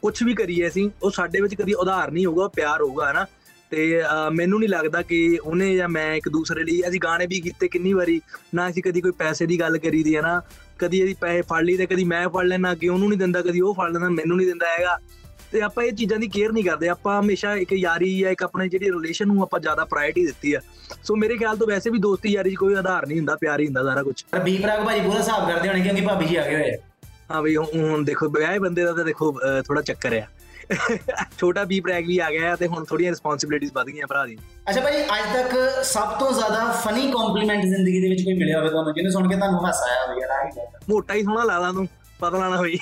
ਕੁਝ 0.02 0.24
ਵੀ 0.24 0.34
ਕਰੀਏ 0.34 0.68
ਅਸੀਂ 0.68 0.90
ਉਹ 1.04 1.12
ਸਾਡੇ 1.12 1.42
ਵਿੱਚ 1.42 1.56
ਕਦੀ 1.56 1.74
ਉਧਾਰ 1.74 2.12
ਨਹੀਂ 2.12 2.26
ਹੋਊਗਾ 2.26 2.44
ਉਹ 2.44 2.50
ਪਿਆਰ 2.50 2.82
ਹੋਊਗਾ 2.82 3.12
ਹਨਾ? 3.12 3.26
ਤੇ 3.72 4.02
ਅਹ, 4.02 4.30
ਮੈਨੂੰ 4.32 4.60
ਨਹੀਂ 4.60 4.70
ਲੱਗਦਾ 4.70 5.02
ਕਿ 5.02 5.40
ਉਹਨੇ 5.44 5.76
ਜਾਂ 5.76 5.90
ਮੈਂ 5.90 6.14
ਇੱਕ 6.16 6.30
ਦੂਸਰੇ 6.30 6.64
ਲਈ 6.64 6.82
ਅਸੀਂ 6.90 7.00
ਗਾਣੇ 7.04 7.26
ਵੀ 7.28 7.40
ਕੀਤੇ 7.42 7.68
ਕਿੰਨੀ 7.68 7.94
ਵਾਰੀ 7.94 8.22
ਨਾ 8.56 8.70
ਅਸੀਂ 8.70 8.84
ਕਦੀ 8.84 9.02
ਕੋਈ 9.02 9.12
ਪੈਸੇ 9.12 9.46
ਦੀ 9.46 9.60
ਗੱਲ 9.60 9.78
ਕਰੀ 9.78 10.04
ਦੀ 10.04 10.16
ਹੈ 10.16 10.22
ਨਾ 10.22 10.42
ਕਦੀ 10.80 11.04
ਅਸੀਂ 11.04 11.16
ਪੈਸੇ 11.22 11.42
ਫੜ 11.42 11.62
ਲਈ 11.64 11.78
ਤੇ 11.78 11.86
ਕਦੀ 11.86 12.04
ਮੈਂ 12.04 12.28
ਫੜ 12.30 12.44
ਲੈਣਾ 12.46 12.74
ਕਿ 12.76 12.90
ਉਹਨੂੰ 12.90 13.10
ਨਹੀਂ 13.10 13.20
ਦਿੰਦਾ 13.20 13.42
ਕਦੀ 13.42 13.62
ਉਹ 13.62 13.74
ਫੜ 13.74 13.92
ਲੈਂਦਾ 13.92 14.10
ਮੈਨੂੰ 14.10 14.38
ਨਹੀਂ 14.38 14.48
ਦਿੰਦਾ 14.48 14.68
ਹੈਗਾ। 14.70 14.98
ਤੇ 15.52 15.62
ਆਪਾਂ 15.62 15.84
ਇਹ 15.84 15.92
ਚੀਜ਼ਾਂ 15.92 16.18
ਦੀ 16.20 16.28
ਕੇਅਰ 16.28 16.52
ਨਹੀਂ 16.52 16.64
ਕਰਦੇ। 16.64 16.88
ਆਪਾਂ 16.90 17.20
ਹਮੇਸ਼ਾ 17.20 17.56
ਇੱਕ 17.56 17.74
ਯਾਰੀ 17.74 18.18
ਜਾਂ 18.20 18.32
ਇੱਕ 18.32 18.44
ਆਪਣੇ 18.44 18.68
ਜਿਹੜੀ 18.70 18.90
ਰਿਲੇਸ਼ਨ 18.92 19.28
ਨੂੰ 19.28 19.42
ਆਪਾਂ 19.44 19.60
ਜ਼ਿਆਦਾ 19.60 19.86
ਪ੍ਰਾਇੋਰਟੀ 19.86 20.26
ਦਿੱਤੀ 20.26 20.54
ਆ। 20.54 20.60
ਸੋ 21.04 21.16
ਮੇਰੇ 21.16 21.38
ਖਿਆਲ 21.38 21.58
ਤੋਂ 21.58 21.68
ਵੈਸੇ 21.68 21.90
ਵੀ 21.90 22.00
ਦੋਸਤੀ 22.00 22.30
ਯਾਰੀ 22.30 22.52
'ਚ 22.52 22.56
ਕੋਈ 22.56 22.74
ਆਧਾਰ 22.76 23.08
ਨਹੀਂ 23.08 23.18
ਹੁੰਦਾ 23.18 23.36
ਪਿਆਰ 23.36 23.60
ਹੀ 23.60 23.66
ਹੁੰਦਾ 23.66 23.84
ਸਾਰਾ 23.84 24.04
ਕੁਝ 24.04 24.16
ਪਰ 24.32 24.40
ਬੀ 24.40 24.58
ਪ੍ਰਾਗ 24.58 24.84
ਭਾਜੀ 24.86 25.02
ਪੂਰਾ 25.02 25.20
ਹਿਸਾਬ 25.20 25.48
ਕਰਦੇ 25.50 25.70
ਹੋਣੇ 25.70 25.82
ਕਿਉਂਕਿ 25.82 26.02
ਭਾਬੀ 26.02 26.26
ਜੀ 26.26 26.36
ਆ 26.36 26.48
ਗਏ 26.48 26.56
ਹੋਏ। 26.56 26.72
ਹਾਂ 27.32 27.42
ਬਈ 27.42 27.56
ਹੁਣ 27.56 28.04
ਦੇਖੋ 28.04 28.30
ਵਿਆਹੇ 28.30 28.60
ਬੰਦੇ 28.60 28.84
ਦਾ 28.84 28.92
ਤਾਂ 28.94 29.06
ਦੇਖੋ 29.06 29.32
ਥੋੜਾ 29.68 29.82
ਚੱਕਰ 29.82 30.14
ਆ। 30.14 30.26
ਛੋਟਾ 31.38 31.64
ਬੀ 31.64 31.80
ਪ੍ਰੈਗ 31.80 32.06
ਵੀ 32.08 32.20
ਆ 32.20 32.32
ਗਿਆ 32.32 32.56
ਤੇ 32.56 32.68
ਹੁਣ 32.68 32.86
ਥੋੜੀਆਂ 32.86 33.12
ਰਿਸਪੌਂਸਿਬਿਲਿਟੀਆਂ 33.12 33.72
ਵੱਧ 33.76 33.88
ਗਈਆਂ 33.88 34.08
ਭਰਾ 34.08 34.26
ਦੀ। 34.26 34.38
ਅੱਛਾ 34.70 34.82
ਭਾਜੀ 34.82 35.04
ਅੱਜ 35.04 35.34
ਤੱਕ 35.34 35.84
ਸਭ 35.84 36.20
ਤੋਂ 36.20 36.32
ਜ਼ਿਆਦਾ 36.32 36.72
ਫਨੀ 36.72 37.12
ਕੰਪਲੀਮੈਂਟ 37.12 37.66
ਜ਼ਿੰਦਗੀ 37.66 38.02
ਦੇ 38.02 38.10
ਵਿੱਚ 38.10 38.24
ਕੋਈ 38.24 38.34
ਮਿਲਿਆ 38.34 38.60
ਹੋਵੇ 38.60 38.70
ਤੁਹਾਨੂੰ? 38.70 38.94
ਜਿਹਨੇ 38.94 39.10
ਸੁਣ 39.10 39.30
ਕੇ 39.30 39.36
ਤੁਹਾਨੂੰ 39.36 39.66
ਹਾਸਾ 39.66 39.92
ਆਇਆ 39.92 40.06
ਹੋਵੇ 40.06 40.22
ਯਾਰ 40.22 40.32
ਆਹ। 40.32 40.80
ਮੋਟਾ 40.90 41.14
ਹੀ 41.14 41.24
ਸੋਹਣਾ 41.24 41.44
ਲੱਗਦਾ 41.44 41.72
ਤੂੰ 41.72 41.88
ਪਤਲਾ 42.20 42.50
ਨਾ 42.50 42.58
ਹੋਈ। 42.58 42.80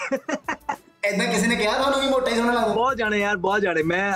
ਏਦਾਂ 1.05 1.27
ਕਿਸੇ 1.27 1.47
ਨੇ 1.47 1.55
ਕਿਹਾ 1.55 1.77
ਤੁਹਾਨੂੰ 1.77 2.01
ਵੀ 2.01 2.07
ਮੋਟਾ 2.07 2.31
ਹੀ 2.31 2.35
ਸੋਹਣਾ 2.35 2.53
ਲੱਗਦਾ 2.53 2.73
ਬਹੁਤ 2.73 2.97
ਜਾਣੇ 2.97 3.17
ਯਾਰ 3.17 3.37
ਬਹੁਤ 3.37 3.61
ਜਾਣੇ। 3.61 3.83
ਮੈਂ 3.83 4.13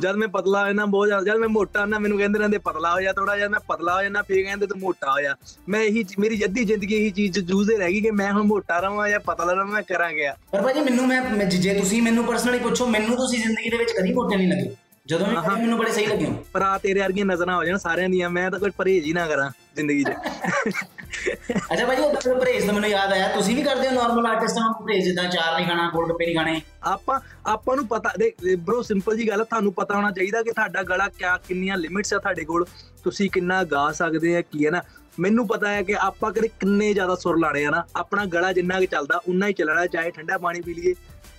ਜਦ 0.00 0.16
ਮੈਂ 0.16 0.28
ਪਤਲਾ 0.28 0.60
ਹੋਇਆ 0.62 0.72
ਨਾ 0.72 0.84
ਬਹੁਤ 0.86 1.06
ਜ਼ਿਆਦਾ 1.06 1.24
ਜਦ 1.24 1.36
ਮੈਂ 1.36 1.48
ਮੋਟਾ 1.48 1.84
ਨਾ 1.84 1.98
ਮੈਨੂੰ 1.98 2.18
ਕਹਿੰਦੇ 2.18 2.38
ਰਹਿੰਦੇ 2.38 2.58
ਪਤਲਾ 2.58 2.94
ਹੋ 2.94 3.00
ਜਾ 3.00 3.12
ਥੋੜਾ 3.12 3.36
ਜਿਹਾ 3.36 3.48
ਮੈਂ 3.48 3.60
ਪਤਲਾ 3.68 3.96
ਹੋ 3.96 4.02
ਜਾਣਾ 4.02 4.22
ਫੇਰ 4.22 4.42
ਕਹਿੰਦੇ 4.44 4.66
ਤੂੰ 4.66 4.78
ਮੋਟਾ 4.78 5.12
ਹੋ 5.12 5.20
ਜਾ 5.20 5.34
ਮੈਂ 5.68 5.80
ਇਹੀ 5.80 6.04
ਮੇਰੀ 6.18 6.44
ਅੱਧੀ 6.44 6.64
ਜ਼ਿੰਦਗੀ 6.64 6.94
ਇਹੀ 6.94 7.10
ਚੀਜ਼ 7.10 7.38
ਜੂਝਦੇ 7.38 7.76
ਰਹਿ 7.76 7.92
ਗਈ 7.92 8.00
ਕਿ 8.00 8.10
ਮੈਂ 8.10 8.32
ਹੁਣ 8.32 8.42
ਮੋਟਾ 8.42 8.78
ਰਵਾਂ 8.80 9.08
ਜਾਂ 9.08 9.20
ਪਤਲਾ 9.20 9.52
ਰਵਾਂ 9.52 9.66
ਮੈਂ 9.66 9.82
ਕਰਾਂ 9.82 10.12
ਗਿਆ 10.12 10.36
ਪਰ 10.52 10.62
ਭਾਜੀ 10.62 10.80
ਮੈਨੂੰ 10.80 11.06
ਮੈਂ 11.06 11.46
ਜੇ 11.46 11.74
ਤੁਸੀਂ 11.74 12.02
ਮੈਨੂੰ 12.02 12.24
ਪਰਸਨਲੀ 12.24 12.58
ਪੁੱਛੋ 12.58 12.86
ਮੈਨੂੰ 12.86 13.16
ਤੁਸੀਂ 13.16 13.38
ਜ਼ਿੰਦਗੀ 13.38 13.70
ਦੇ 13.70 13.76
ਵਿੱਚ 13.76 13.92
ਕਦੀ 13.92 14.12
ਮੋਟੇ 14.12 14.36
ਨਹੀਂ 14.36 14.48
ਲੱਗੇ 14.48 14.76
ਜਦੋਂ 15.06 15.26
ਵੀ। 15.26 15.36
ਮੈਨੂੰ 15.60 15.78
ਬੜੇ 15.78 15.92
ਸਹੀ 15.92 16.06
ਲੱਗੇ 16.06 16.26
ਹੋ। 16.26 16.44
ਭਰਾ 16.52 16.78
ਤੇਰੇ 16.78 17.00
ਵਰਗੀਆਂ 17.00 17.26
ਨਜ਼ਰਾਂ 17.26 17.56
ਹੋ 17.56 17.64
ਜਾਣ 17.64 17.76
ਸਾਰਿਆਂ 17.78 18.08
ਦੀਆਂ 18.08 18.30
ਮੈਂ 18.30 18.50
ਤਾਂ 18.50 18.58
ਕੋਈ 18.60 18.70
ਪਰਹੇਜ 18.70 19.04
ਹੀ 19.04 19.12
ਨਾ 19.12 19.26
ਕਰਾਂ 19.26 19.50
ਜ਼ਿੰਦਗੀ 19.76 20.04
'ਚ 20.04 20.10
ਅੱਛਾ 21.72 21.86
ਭਾਜੀ 21.86 22.02
ਉਹ 22.02 22.12
ਤਾਂ 22.14 22.34
ਪਰਹੇਜ 22.34 22.64
ਤਾਂ 22.66 22.74
ਮੈਨੂੰ 22.74 22.90
ਯਾਦ 22.90 23.12
ਆਇਆ। 23.12 23.28
ਤੁਸੀਂ 23.28 23.56
ਵੀ 23.56 23.62
ਕਰਦੇ 23.62 23.88
ਹੋ 23.88 23.92
ਨਾਰਮਲ 23.92 24.26
ਆਰਟਿਸਟਾਂ 24.26 24.62
ਨੂੰ 24.62 24.74
ਪਰਹੇਜ 24.74 25.04
ਜਿੱਦਾਂ 25.04 25.24
ਚਾਰ 25.24 25.54
ਨਹੀਂ 25.56 25.66
ਖਾਣਾ 25.66 25.90
ਗੋਲ 25.94 26.08
ਗੱਪੇ 26.08 26.26
ਨਹੀਂ 26.26 26.36
ਖਾਣੇ। 26.36 26.60
ਆਪਾਂ 26.82 27.20
ਆਪਾਂ 27.46 27.76
ਨੂੰ 27.76 27.86
ਪਤਾ 27.88 28.12
ਦੇ 28.18 28.32
ਬ్రో 28.56 28.82
ਸਿੰਪਲ 28.82 29.16
ਜੀ 29.16 29.28
ਗੱਲ 29.28 29.40
ਆ, 29.40 29.44
ਤੁਹਾਨੂੰ 29.44 29.72
ਪਤਾ 29.72 29.94
ਹੋਣਾ 29.94 30.10
ਚਾਹੀਦਾ 30.10 30.42
ਕਿ 30.42 30.50
ਤੁਹਾਡਾ 30.50 30.82
ਗਲਾ 30.82 31.08
ਕਿਆ 31.08 31.36
ਕਿੰਨੀਆਂ 31.48 31.76
ਲਿਮਿਟਸ 31.76 32.14
ਆ 32.14 32.18
ਤੁਹਾਡੇ 32.18 32.44
ਕੋਲ 32.44 32.64
ਤੁਸੀਂ 33.04 33.30
ਕਿੰਨਾ 33.30 33.62
ਗਾ 33.64 33.90
ਸਕਦੇ 33.92 34.36
ਆ 34.36 34.40
ਕੀ 34.40 34.66
ਹੈ 34.66 34.70
ਨਾ? 34.70 34.82
ਮੈਨੂੰ 35.18 35.46
ਪਤਾ 35.48 35.68
ਹੈ 35.68 35.82
ਕਿ 35.82 35.94
ਆਪਾਂ 36.00 36.32
ਕਦੇ 36.32 36.48
ਕਿੰਨੇ 36.60 36.92
ਜ਼ਿਆਦਾ 36.94 37.14
ਸੁਰ 37.14 37.38
ਲਾਣੇ 37.38 37.64
ਆ 37.64 37.70
ਨਾ 37.70 37.84
ਆਪਣਾ 37.96 38.24
ਗਲਾ 38.24 38.52
ਜਿੰਨਾ 38.52 38.80
ਕਿ 38.80 38.86
ਚੱਲਦਾ 38.86 39.20
ਉਨਾ 39.28 39.46
ਹੀ 39.46 39.52
ਚੱਲਣਾ 39.52 39.86
ਚਾਹੇ 39.86 40.10
ਠੰਡਾ 40.10 40.38
ਪਾਣੀ 40.38 40.60
ਪੀ 40.60 40.74
ਲਈਏ 40.74 40.94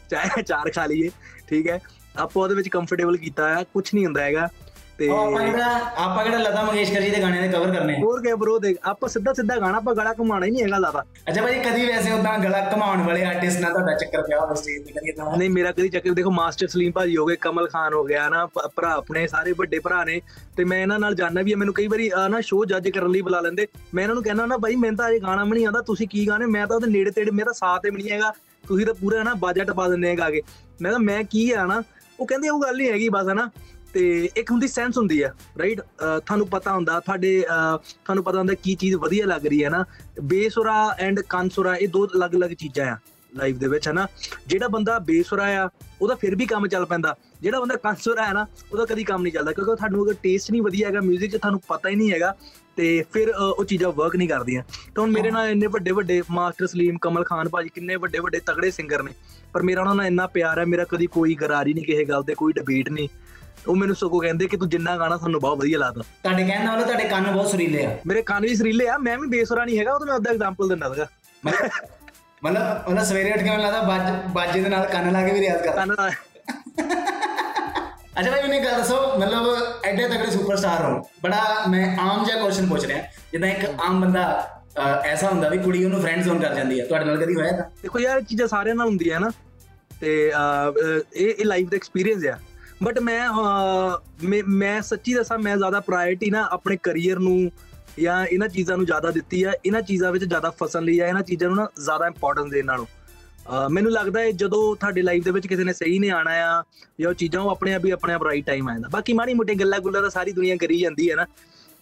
ਚਾਹੇ 0.09 0.41
ਚਾਰ 0.43 0.71
ਖਾ 0.71 0.85
ਲਈਏ 0.85 1.09
ਠੀਕ 1.49 1.67
ਹੈ? 1.67 1.79
ਆਪਾਂ 2.17 2.43
ਉਹਦੇ 2.43 2.55
ਵਿੱਚ 2.55 2.67
ਕੰਫਰਟੇਬਲ 2.69 3.17
ਕੀਤਾ 3.17 3.45
ਆ 3.59 3.63
ਕੁਝ 3.63 3.89
ਨਹੀਂ 3.93 4.05
ਹੁੰਦਾ 4.05 4.21
ਹੈਗਾ। 4.21 4.47
ਤੇ 5.01 5.09
ਆਪਾਂ 5.09 5.41
ਕਿਹੜਾ 5.45 5.65
ਆਪਾਂ 5.97 6.23
ਕਿਹੜਾ 6.23 6.37
ਲਤਾ 6.37 6.63
ਮੰਗੇਸ਼ਕਰ 6.63 7.01
ਜੀ 7.01 7.09
ਦੇ 7.09 7.21
ਗਾਣੇ 7.21 7.41
ਦੇ 7.41 7.47
ਕਵਰ 7.47 7.71
ਕਰਨੇ 7.71 7.93
ਹੋਰ 8.01 8.21
ਕਿਆ 8.21 8.35
ਬ్రో 8.35 8.59
ਦੇਖ 8.59 8.77
ਆਪਾਂ 8.83 9.09
ਸਿੱਧਾ 9.09 9.33
ਸਿੱਧਾ 9.33 9.55
ਗਾਣਾ 9.55 9.77
ਆਪਾਂ 9.77 9.95
ਗਲਾ 9.95 10.13
ਘੁਮਾਉਣਾ 10.19 10.45
ਹੀ 10.45 10.51
ਨਹੀਂ 10.51 10.63
ਹੈਗਾ 10.63 10.77
ਜ਼ਿਆਦਾ 10.79 11.03
ਅੱਛਾ 11.29 11.41
ਭਾਜੀ 11.41 11.59
ਕਦੀ 11.59 11.85
ਵੈਸੇ 11.85 12.11
ਉਦਾਂ 12.11 12.37
ਗਲਾ 12.39 12.61
ਘਮਾਉਣ 12.75 13.01
ਵਾਲੇ 13.01 13.23
ਆਰਟਿਸਟ 13.25 13.59
ਨਾਲ 13.59 13.71
ਤੁਹਾਡਾ 13.73 13.93
ਚੱਕਰ 13.93 14.21
ਪਿਆ 14.21 14.39
ਹੋਵੇ 14.39 14.55
ਸਟੇਜ 14.55 14.85
ਤੇ 14.85 14.91
ਕਦੀ 14.91 15.09
ਇਦਾਂ 15.09 15.37
ਨਹੀਂ 15.37 15.49
ਮੇਰਾ 15.49 15.71
ਕਦੀ 15.71 15.89
ਚੱਕਰ 15.89 16.13
ਦੇਖੋ 16.13 16.31
ਮਾਸਟਰ 16.31 16.67
ਸਲੀਮ 16.67 16.91
ਭਾਜੀ 16.91 17.17
ਹੋ 17.17 17.25
ਗਏ 17.25 17.35
ਕਮਲ 17.35 17.67
ਖਾਨ 17.67 17.93
ਹੋ 17.93 18.03
ਗਿਆ 18.03 18.29
ਨਾ 18.29 18.45
ਭਰਾ 18.45 18.91
ਆਪਣੇ 18.93 19.27
ਸਾਰੇ 19.27 19.51
ਵੱਡੇ 19.51 19.79
ਭਰਾ 19.79 20.03
ਨੇ 20.03 20.21
ਤੇ 20.57 20.63
ਮੈਂ 20.63 20.81
ਇਹਨਾਂ 20.81 20.99
ਨਾਲ 20.99 21.15
ਜਾਣਦਾ 21.15 21.41
ਵੀ 21.41 21.53
ਆ, 21.53 21.57
ਮੈਨੂੰ 21.57 21.73
ਕਈ 21.73 21.87
ਵਾਰੀ 21.87 22.11
ਨਾ 22.29 22.41
ਸ਼ੋਅ 22.41 22.65
ਜੱਜ 22.65 22.89
ਕਰਨ 22.89 23.11
ਲਈ 23.11 23.21
ਬੁਲਾ 23.21 23.39
ਲੈਂਦੇ। 23.41 23.67
ਮੈਂ 23.93 24.03
ਇਹਨਾਂ 24.03 24.15
ਨੂੰ 24.15 24.23
ਕਹਿੰਦਾ 24.23 24.45
ਨਾ 24.45 24.57
ਬਾਈ 24.57 24.75
ਮੈਨੂੰ 24.75 24.97
ਤਾਂ 24.97 25.09
ਇਹ 25.09 25.21
ਗਾਣਾ 25.21 25.43
ਵੀ 25.43 25.51
ਨਹੀਂ 25.51 25.65
ਆਉਂਦਾ 25.65 25.81
ਤੁਸੀਂ 25.81 26.07
ਕੀ 26.07 26.27
ਗਾਣੇ? 26.27 26.45
ਮੈਂ 26.45 26.67
ਤਾਂ 26.67 26.75
ਉਹਦੇ 26.75 26.87
ਨੇੜੇ 26.87 27.11
ਤੇੜੇ 27.11 27.31
ਮੇਰਾ 27.31 27.51
ਸਾਥ 27.51 27.85
ਹੀ 27.85 27.91
ਨਹੀਂ 27.91 28.09
ਹੈਗਾ। 28.11 28.33
ਤੁਸੀਂ 28.67 28.85
ਤਾਂ 28.85 28.93
ਪੂਰਾ 28.93 29.23
ਨਾ 29.23 29.33
ਬਾਜਾ 29.33 29.63
ਟਪਾ 29.63 29.87
ਦਿੰਦੇ 29.89 30.11
ਆ 30.11 30.15
ਗਾ 30.15 30.29
ਕੇ। 30.29 30.41
ਮੈਂ 30.81 30.91
ਕਿਹਾ 30.91 30.99
ਮੈਂ 30.99 31.23
ਕੀ 31.23 31.51
ਆ 31.51 31.65
ਨਾ 31.65 31.81
ਉਹ 32.19 32.27
ਕਹਿੰਦੇ 32.27 32.49
ਉਹ 32.49 32.61
ਗੱਲ 32.61 32.77
ਨਹੀਂ 32.77 32.91
ਹੈਗੀ 32.91 33.09
ਬਸ 33.09 33.27
ਹਨਾ। 33.31 33.49
ਤੇ 33.93 34.29
ਇੱਕ 34.37 34.51
ਹੁੰਦੀ 34.51 34.67
ਸੈਂਸ 34.67 34.97
ਹੁੰਦੀ 34.97 35.21
ਆ 35.21 35.31
ਰਾਈਟ 35.59 35.81
ਤੁਹਾਨੂੰ 36.01 36.47
ਪਤਾ 36.47 36.73
ਹੁੰਦਾ 36.73 36.99
ਤੁਹਾਡੇ 36.99 37.41
ਅਹ, 37.41 37.77
ਤੁਹਾਨੂੰ 37.77 38.23
ਪਤਾ 38.23 38.37
ਹੁੰਦਾ 38.39 38.53
ਕੀ 38.53 38.75
ਚੀਜ਼ 38.75 38.95
ਵਧੀਆ 38.95 39.25
ਲੱਗ 39.25 39.45
ਰਹੀ 39.47 39.63
ਹੈ 39.63 39.69
ਨਾ। 39.69 39.83
ਬੇਸੁਰਾ 40.23 40.75
ਐਂਡ 40.99 41.19
ਕੰਸੁਰਾ 41.29 41.75
ਇਹ 41.75 41.87
ਦੋ 41.87 42.05
ਅਲੱਗ-ਅਲੱਗ 42.07 42.51
ਚੀਜ਼ਾਂ 42.51 42.85
ਆ 42.91 42.97
ਲਾਈਫ 43.33 43.57
ਦੇ 43.57 43.67
ਵਿੱਚ 43.67 43.87
ਹਨਾ? 43.87 44.07
ਜਿਹੜਾ 44.47 44.67
ਬੰਦਾ 44.67 44.97
ਬੇਸੁਰਾ 44.99 45.43
ਆ 45.63 45.67
ਉਹਦਾ 46.01 46.15
ਫਿਰ 46.15 46.35
ਵੀ 46.35 46.45
ਕੰਮ 46.45 46.67
ਚੱਲ 46.67 46.85
ਪੈਂਦਾ। 46.85 47.15
ਜਿਹੜਾ 47.41 47.59
ਬੰਦਾ 47.59 47.75
ਕੰਸੁਰਾ 47.75 48.25
ਹੈ 48.27 48.33
ਨਾ 48.33 48.45
ਉਹਦਾ 48.71 48.85
ਕਦੀ 48.85 49.03
ਕੰਮ 49.03 49.21
ਨਹੀਂ 49.21 49.33
ਚੱਲਦਾ 49.33 49.51
ਕਿਉਂਕਿ 49.51 49.75
ਤੁਹਾਨੂੰ 49.75 50.03
ਅਗਰ 50.05 50.13
ਟੇਸਟ 50.23 50.51
ਨਹੀਂ 50.51 50.61
ਵਧੀਆ 50.61 50.87
ਹੈਗਾ 50.87 50.99
뮤직 50.99 51.27
'ਚ 51.27 51.37
ਤੁਹਾਨੂੰ 51.37 51.61
ਪਤਾ 51.67 51.89
ਹੀ 51.89 51.95
ਨਹੀਂ 51.95 52.11
ਹੈਗਾ 52.11 52.35
ਤੇ 52.77 53.03
ਫਿਰ 53.13 53.31
ਅਹ, 53.31 53.41
ਉਹ 53.41 53.65
ਚੀਜ਼ਾਂ 53.65 53.91
ਵਰਕ 53.91 54.15
ਨਹੀਂ 54.15 54.27
ਕਰਦੀਆਂ। 54.29 54.63
ਤਾਂ 54.95 55.03
ਹੁਣ 55.03 55.11
ਮੇਰੇ 55.11 55.31
ਨਾਲ 55.31 55.49
ਇੰਨੇ 55.49 55.67
ਵੱਡੇ 55.67 55.91
ਵੱਡੇ 55.91 56.21
ਮਾਸਟਰ 56.31 56.67
ਸਲੀਮ 56.67 56.97
ਕਮਲ 56.97 57.23
ਖਾਨ 57.23 57.49
ਭਾਜੀ 57.49 57.69
ਕਿੰਨੇ 57.69 57.95
ਵੱਡੇ 57.95 58.19
ਵੱਡੇ 58.19 58.39
ਤਗੜੇ 58.45 58.71
ਸਿੰਗਰ 58.71 59.03
ਨੇ 59.03 59.11
ਪਰ 59.53 59.61
ਮੇਰਾ 59.63 59.81
ਉਹਨਾਂ 59.81 59.95
ਨਾਲ 59.95 60.05
ਇੰਨਾ 60.05 60.27
ਪਿਆਰ 60.27 60.59
ਹੈ 60.59 60.65
ਮੇਰਾ 60.65 60.83
ਕਦੀ 60.89 61.07
ਕੋਈ 61.07 61.35
ਗਰਾਰੀ 61.35 61.73
ਨਹੀਂ 61.73 61.85
ਕਿਸੇ 61.85 62.05
ਗੱਲ 62.05 62.23
ਤੇ 62.23 62.33
ਕੋਈ 62.35 62.53
ਡਿਬੇਟ 62.53 62.89
ਨਹੀਂ। 62.89 63.07
ਉਹ 63.67 63.75
ਮੈਨੂੰ 63.75 63.95
ਸਗੋਂ 63.95 64.19
ਕਹਿੰਦੇ 64.21 64.47
ਕਿ 64.47 64.57
ਤੂੰ 64.57 64.69
ਜਿੰਨਾ 64.69 64.95
ਗਾਣਾ 64.97 65.17
ਸਾਨੂੰ 65.17 65.39
ਬਹੁਤ 65.41 65.57
ਵਧੀਆ 65.57 65.77
ਲੱਗਦਾ। 65.79 66.03
ਤੁਹਾਡੇ 66.23 66.43
ਕਹਿਣ 66.47 66.67
ਮਤਲਬ 66.67 66.85
ਤੁਹਾਡੇ 66.85 67.03
ਕੰਨ 67.09 67.31
ਬਹੁਤ 67.31 67.49
ਸੁਰੀਲੇ 67.51 67.85
ਆ। 67.85 67.97
ਮੇਰੇ 68.07 68.21
ਕੰਨ 68.21 68.43
ਵੀ 68.43 68.55
ਸਰੀਲੇ 68.55 68.87
ਆ 68.87 68.97
ਮੈਂ 68.97 69.17
ਵੀ 69.17 69.27
ਬੇਸੁਰਾ 69.29 69.65
ਨਹੀਂ 69.65 69.79
ਹੈਗਾ 69.79 69.93
ਉਹ 69.93 69.99
ਤਾਂ 69.99 70.07
ਮੈਂ 70.07 70.15
ਉਹਦਾ 70.15 70.31
ਐਗਜ਼ਾਮਪਲ 70.31 70.69
ਦਿੰਦਾ 70.69 70.93
ਸੀਗਾ। 70.93 71.07
ਮਤਲਬ 71.43 71.69
ਮਤਲਬ 72.43 73.03
ਸਵੇਰੇ 73.05 73.31
ਉੱਠ 73.31 73.39
ਕੇ 73.39 73.49
ਮੈਨੂੰ 73.49 73.63
ਲੱਗਦਾ 73.63 73.81
ਬਾਜ 73.83 74.31
ਬਾਜੇ 74.33 74.61
ਦੇ 74.61 74.69
ਨਾਲ 74.69 74.85
ਕੰਨ 74.87 75.11
ਲਾ 75.13 75.21
ਕੇ 75.27 75.33
ਵੀ 75.33 75.39
ਰਿਆਜ਼ 75.39 75.63
ਕਰਦਾ 75.63 75.85
ਕੰਨ 75.85 75.95
ਦਾ 75.95 76.09
ਅੱਛਾ 78.19 78.31
ਭਾਈ 78.31 78.41
ਮੈਨੂੰ 78.41 78.63
ਗੱਲ 78.63 78.77
ਦੱਸੋ 78.77 78.95
ਮਤਲਬ 79.19 79.83
ਐਡੇ 79.85 80.07
ਤਕੜੇ 80.07 80.31
ਸੁਪਰਸਟਾਰ 80.31 80.83
ਹੋ। 80.85 81.01
ਬੜਾ 81.23 81.41
ਮੈਂ 81.69 81.85
ਆਮ 81.99 82.23
ਜਿਹਾ 82.25 82.39
ਕੁਐਸਚਨ 82.39 82.67
ਪੁੱਛ 82.69 82.85
ਰਿਹਾ। 82.85 83.01
ਜਿੱਦਾਂ 83.31 83.49
ਇੱਕ 83.49 83.81
ਆਮ 83.81 84.01
ਬੰਦਾ 84.01 84.23
ਐਸਾ 85.05 85.29
ਹੁੰਦਾ 85.29 85.49
ਵੀ 85.49 85.57
ਕੁੜੀ 85.57 85.83
ਉਹਨੂੰ 85.85 86.01
ਫਰੈਂਡ 86.01 86.21
ਜ਼ੋਨ 86.23 86.39
ਕਰ 86.39 86.53
ਜਾਂਦੀ 86.55 86.79
ਹੈ 86.79 86.85
ਤੁਹਾਡੇ 86.85 87.05
ਨਾਲ 87.05 87.17
ਕਦੀ 87.17 87.35
ਹੋਇਆ 87.35 87.51
ਤਾਂ 87.51 87.63
ਦੇਖੋ 87.83 87.99
ਯਾਰ 87.99 88.17
ਇਹ 88.17 88.23
ਚੀਜ਼ਾਂ 88.23 88.47
ਸਾਰਿਆਂ 88.47 88.75
ਨਾਲ 88.75 88.87
ਹੁੰਦੀਆਂ 88.87 89.19
ਨਾ? 89.19 89.29
ਤੇ 90.01 90.31
ਇਹ 91.15 91.29
ਇਹ 91.29 91.45
ਲਾਈਫ 91.45 91.69
ਦਾ 91.69 91.75
ਐਕਸਪੀਰੀਅੰਸ 91.75 92.25
ਆ। 92.25 92.37
ਬਟ 92.83 92.99
ਮੈਂ 92.99 93.29
ਮੈਂ- 94.47 94.81
ਸੱਚੀ 94.81 95.13
ਦੱਸਾਂ 95.13 95.39
ਮੈਂ 95.39 95.57
ਜ਼ਿਆਦਾ 95.57 95.79
ਪ੍ਰਾਇੋਰਟੀ 95.79 96.29
ਨਾ 96.29 96.47
ਆਪਣੇ 96.51 96.77
ਕੈਰੀਅਰ 96.83 97.19
ਨੂੰ 97.19 97.51
ਜਾਂ 98.01 98.25
ਇਹਨਾਂ 98.25 98.47
ਚੀਜ਼ਾਂ 98.47 98.77
ਨੂੰ 98.77 98.85
ਜ਼ਿਆਦਾ 98.85 99.11
ਦਿੱਤੀ 99.11 99.43
ਆ। 99.43 99.51
ਇਹਨਾਂ 99.65 99.81
ਚੀਜ਼ਾਂ 99.81 100.11
ਵਿੱਚ 100.11 100.25
ਜ਼ਿਆਦਾ 100.25 100.49
ਫਸਣ 100.49 100.83
ਲਈ 100.83 100.99
ਆ। 100.99 101.07
ਇਹਨਾਂ 101.07 101.21
ਚੀਜ਼ਾਂ 101.21 101.49
ਨੂੰ 101.49 101.57
ਨਾ 101.57 101.67
ਜ਼ਿਆਦਾ 101.83 102.07
ਇੰਪੋਰਟੈਂਸ 102.07 102.51
ਦੇਣ 102.51 102.65
ਨਾਲੋਂ। 102.65 102.85
ਮੈਨੂੰ 103.69 103.91
ਲੱਗਦਾ 103.91 104.19
ਹੈ 104.19 104.31
ਜਦੋਂ 104.31 104.75
ਤੁਹਾਡੀ 104.75 105.01
ਲਾਈਫ 105.01 105.23
ਦੇ 105.23 105.31
ਵਿੱਚ 105.31 105.47
ਕਿਸੇ 105.47 105.63
ਨੇ 105.63 105.73
ਸਹੀ 105.73 105.99
ਨਹੀਂ 105.99 106.11
ਆਣਾ 106.11 106.31
ਆ 106.31 106.63
ਜਾਂ 106.99 107.09
ਉਹ 107.09 107.13
ਚੀਜ਼ਾਂ 107.13 107.41
ਉਹ 107.41 107.49
ਆਪਣੇ 107.49 107.73
ਆਪ 107.73 107.85
ਹੀ 107.85 107.89
ਆਪਣੇ 107.91 108.13
ਆਪ 108.13 108.23
ਰਾਈਟ 108.23 108.45
ਟਾਈਮ 108.45 108.69
ਆ 108.69 108.71
ਜਾਂਦਾ। 108.71 108.87
ਬਾਕੀ 108.91 109.13
ਮਾੜੀ 109.13 109.33
ਮੋਟੀ 109.33 109.55
ਗੱਲਾਂ 109.55 109.79
ਗੁੱਲਾਂ 109.79 110.01
ਤਾਂ 110.01 110.09
ਸਾਰੀ 110.09 110.31
ਦੁਨੀਆ 110.31 110.55
ਕਰੀ 110.55 110.79
ਜਾਂਦੀ 110.79 111.11
ਹੈ 111.11 111.15
ਨਾ। 111.15 111.25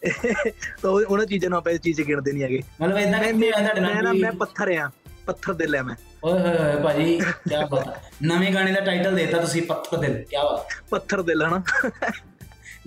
ਤਾਂ 0.82 0.92
ਉਹ- 0.92 1.06
ਉਹਨਾਂ 1.10 1.26
ਚੀਜ਼ਾਂ 1.26 1.50
ਨੂੰ 1.50 1.58
ਆਪਾਂ 1.58 1.74
ਇਹ 1.74 1.80
ਚੀਜ਼ 1.80 2.02
ਗਿਣਦੇ 2.02 2.32
ਨਹੀਂ 2.32 2.44
ਹੈਗੇ। 2.44 2.62
ਮਤਲਬ 2.82 2.98
ਇਦਾਂ 2.98 3.12
ਮੈਂ 3.12 3.24
ਕਿੰਨੇ 3.24 3.52
ਹੋਇਆ 3.52 3.74
ਤੁਹਾਡੇ 3.74 4.04
ਨਾਲ 4.04 4.14
ਮੈਂ 4.14 4.32
ਪੱਥਰ 4.32 4.72
ਆ। 4.72 4.92
ਪੱਥਰ 5.30 5.54
ਦਿਲ 5.54 5.76
ਆ 5.76 5.82
ਮੈਂ। 5.84 5.96
ਓਏ 6.24 6.40
ਹੋਏ 6.40 6.58
ਹੋਏ 6.58 6.76
ਭਾਜੀ 6.84 7.18
ਕੀ 7.20 7.64
ਬਾਤ 7.72 7.88
ਨਵੇਂ 8.24 8.52
ਗਾਣੇ 8.54 8.72
ਦਾ 8.72 8.80
ਟਾਈਟਲ 8.82 9.16
ਦੇਤਾ 9.16 9.40
ਤੁਸੀਂ 9.40 9.62
ਪੱਥਰ 9.62 9.98
ਦਿਲ 9.98 10.24
ਕੀ 10.24 10.38
ਬਾਤ 10.38 10.74
ਪੱਥਰ 10.90 11.22
ਦਿਲ 11.22 11.44
ਹਨਾ 11.44 11.62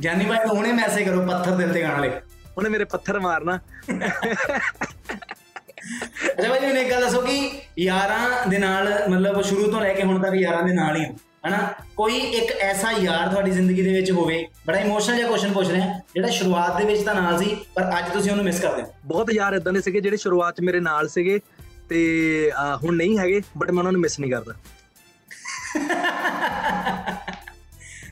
ਜਾਨੀ 0.00 0.24
ਭਾਈ 0.24 0.38
ਨੂੰ 0.46 0.57
ਹੁਣੇ 0.57 0.72
ਮੈਸੇਜ 0.72 1.09
ਕਰੋ 1.09 1.26
ਪੱਥਰ 1.26 1.57
ਦਿਲ 1.57 1.72
ਤੇ 1.72 1.83
ਗਾਣਾ 1.83 1.98
ਲਿਖ 1.98 2.12
ਉਹਨੇ 2.59 2.68
ਮੇਰੇ 2.68 2.85
ਪੱਥਰ 2.85 3.18
ਮਾਰਨਾ। 3.20 3.59
ਅੱਛਾ 6.31 6.48
ਭਾਈ 6.48 6.61
ਮੈਨੂੰ 6.61 6.81
ਇੱਕ 6.83 6.90
ਗੱਲ 6.90 7.00
ਦੱਸੋ 7.00 7.20
ਕਿ 7.20 7.37
ਯਾਰਾਂ 7.78 8.46
ਦੇ 8.48 8.59
ਨਾਲ 8.59 8.88
ਮਤਲਬ 9.11 9.40
ਸ਼ੁਰੂ 9.42 9.70
ਤੋਂ 9.72 9.81
ਲੈ 9.81 9.92
ਕੇ 9.94 10.02
ਹੁਣ 10.02 10.22
ਤੱਕ 10.22 10.35
ਯਾਰਾਂ 10.35 10.62
ਦੇ 10.62 10.72
ਨਾਲ 10.74 10.96
ਹੀ 10.96 11.05
ਹੋ 11.05 11.14
ਹਨਾ? 11.46 11.59
ਕੋਈ 11.96 12.16
ਇੱਕ 12.16 12.50
ਐਸਾ 12.62 12.90
ਯਾਰ 12.92 13.28
ਤੁਹਾਡੀ 13.28 13.50
ਜ਼ਿੰਦਗੀ 13.50 13.83
ਦੇ 13.83 13.92
ਵਿੱਚ 13.92 14.11
ਹੋਵੇ 14.11 14.44
ਬੜਾ 14.66 14.78
ਇਮੋਸ਼ਨਲ 14.78 15.16
ਜਿਹਾ 15.16 15.28
ਕੁਐਸਚਨ 15.28 15.52
ਪੁੱਛ 15.52 15.68
ਰਿਹਾ 15.68 15.87
ਜਿਹੜਾ 16.14 16.28
ਸ਼ੁਰੂਆਤ 16.31 16.76
ਦੇ 16.78 16.85
ਵਿੱਚ 16.85 17.02
ਤਾਂ 17.05 17.14
ਨਾਲ 17.14 17.38
ਸੀ 17.38 17.57
ਪਰ 17.74 17.88
ਅੱਜ 17.98 18.12
ਤੁਸੀਂ 18.12 18.31
ਉਹਨੂੰ 18.31 18.44
ਮਿਸ 18.44 18.61
ਕਰਦੇ 18.61 18.83
ਹੋ। 18.83 18.92
ਬਹੁਤ 19.05 19.33
ਯਾਰ 19.35 19.55
ਇਦਾਂ 19.55 19.72
ਦੇ 19.72 19.81
ਸੀਗੇ 19.81 20.00
ਜਿਹੜੇ 20.00 20.16
ਸ਼ੁਰੂਆਤ 20.16 20.57
'ਚ 20.57 20.61
ਮੇਰੇ 20.61 20.81
ਨਾਲ 20.81 21.09
ਸੀਗੇ 21.09 21.38
ਤੇ 21.92 22.52
ਹੁਣ 22.85 22.96
ਨਹੀਂ 22.96 23.18
ਹੈਗੇ 23.18 23.42
ਬਟ 23.59 23.70
ਮੈਂ 23.70 23.78
ਉਹਨਾਂ 23.78 23.92
ਨੂੰ 23.92 24.00
ਮਿਸ 24.00 24.20
ਨਹੀਂ 24.20 24.31
ਕਰਦਾ। 24.31 24.55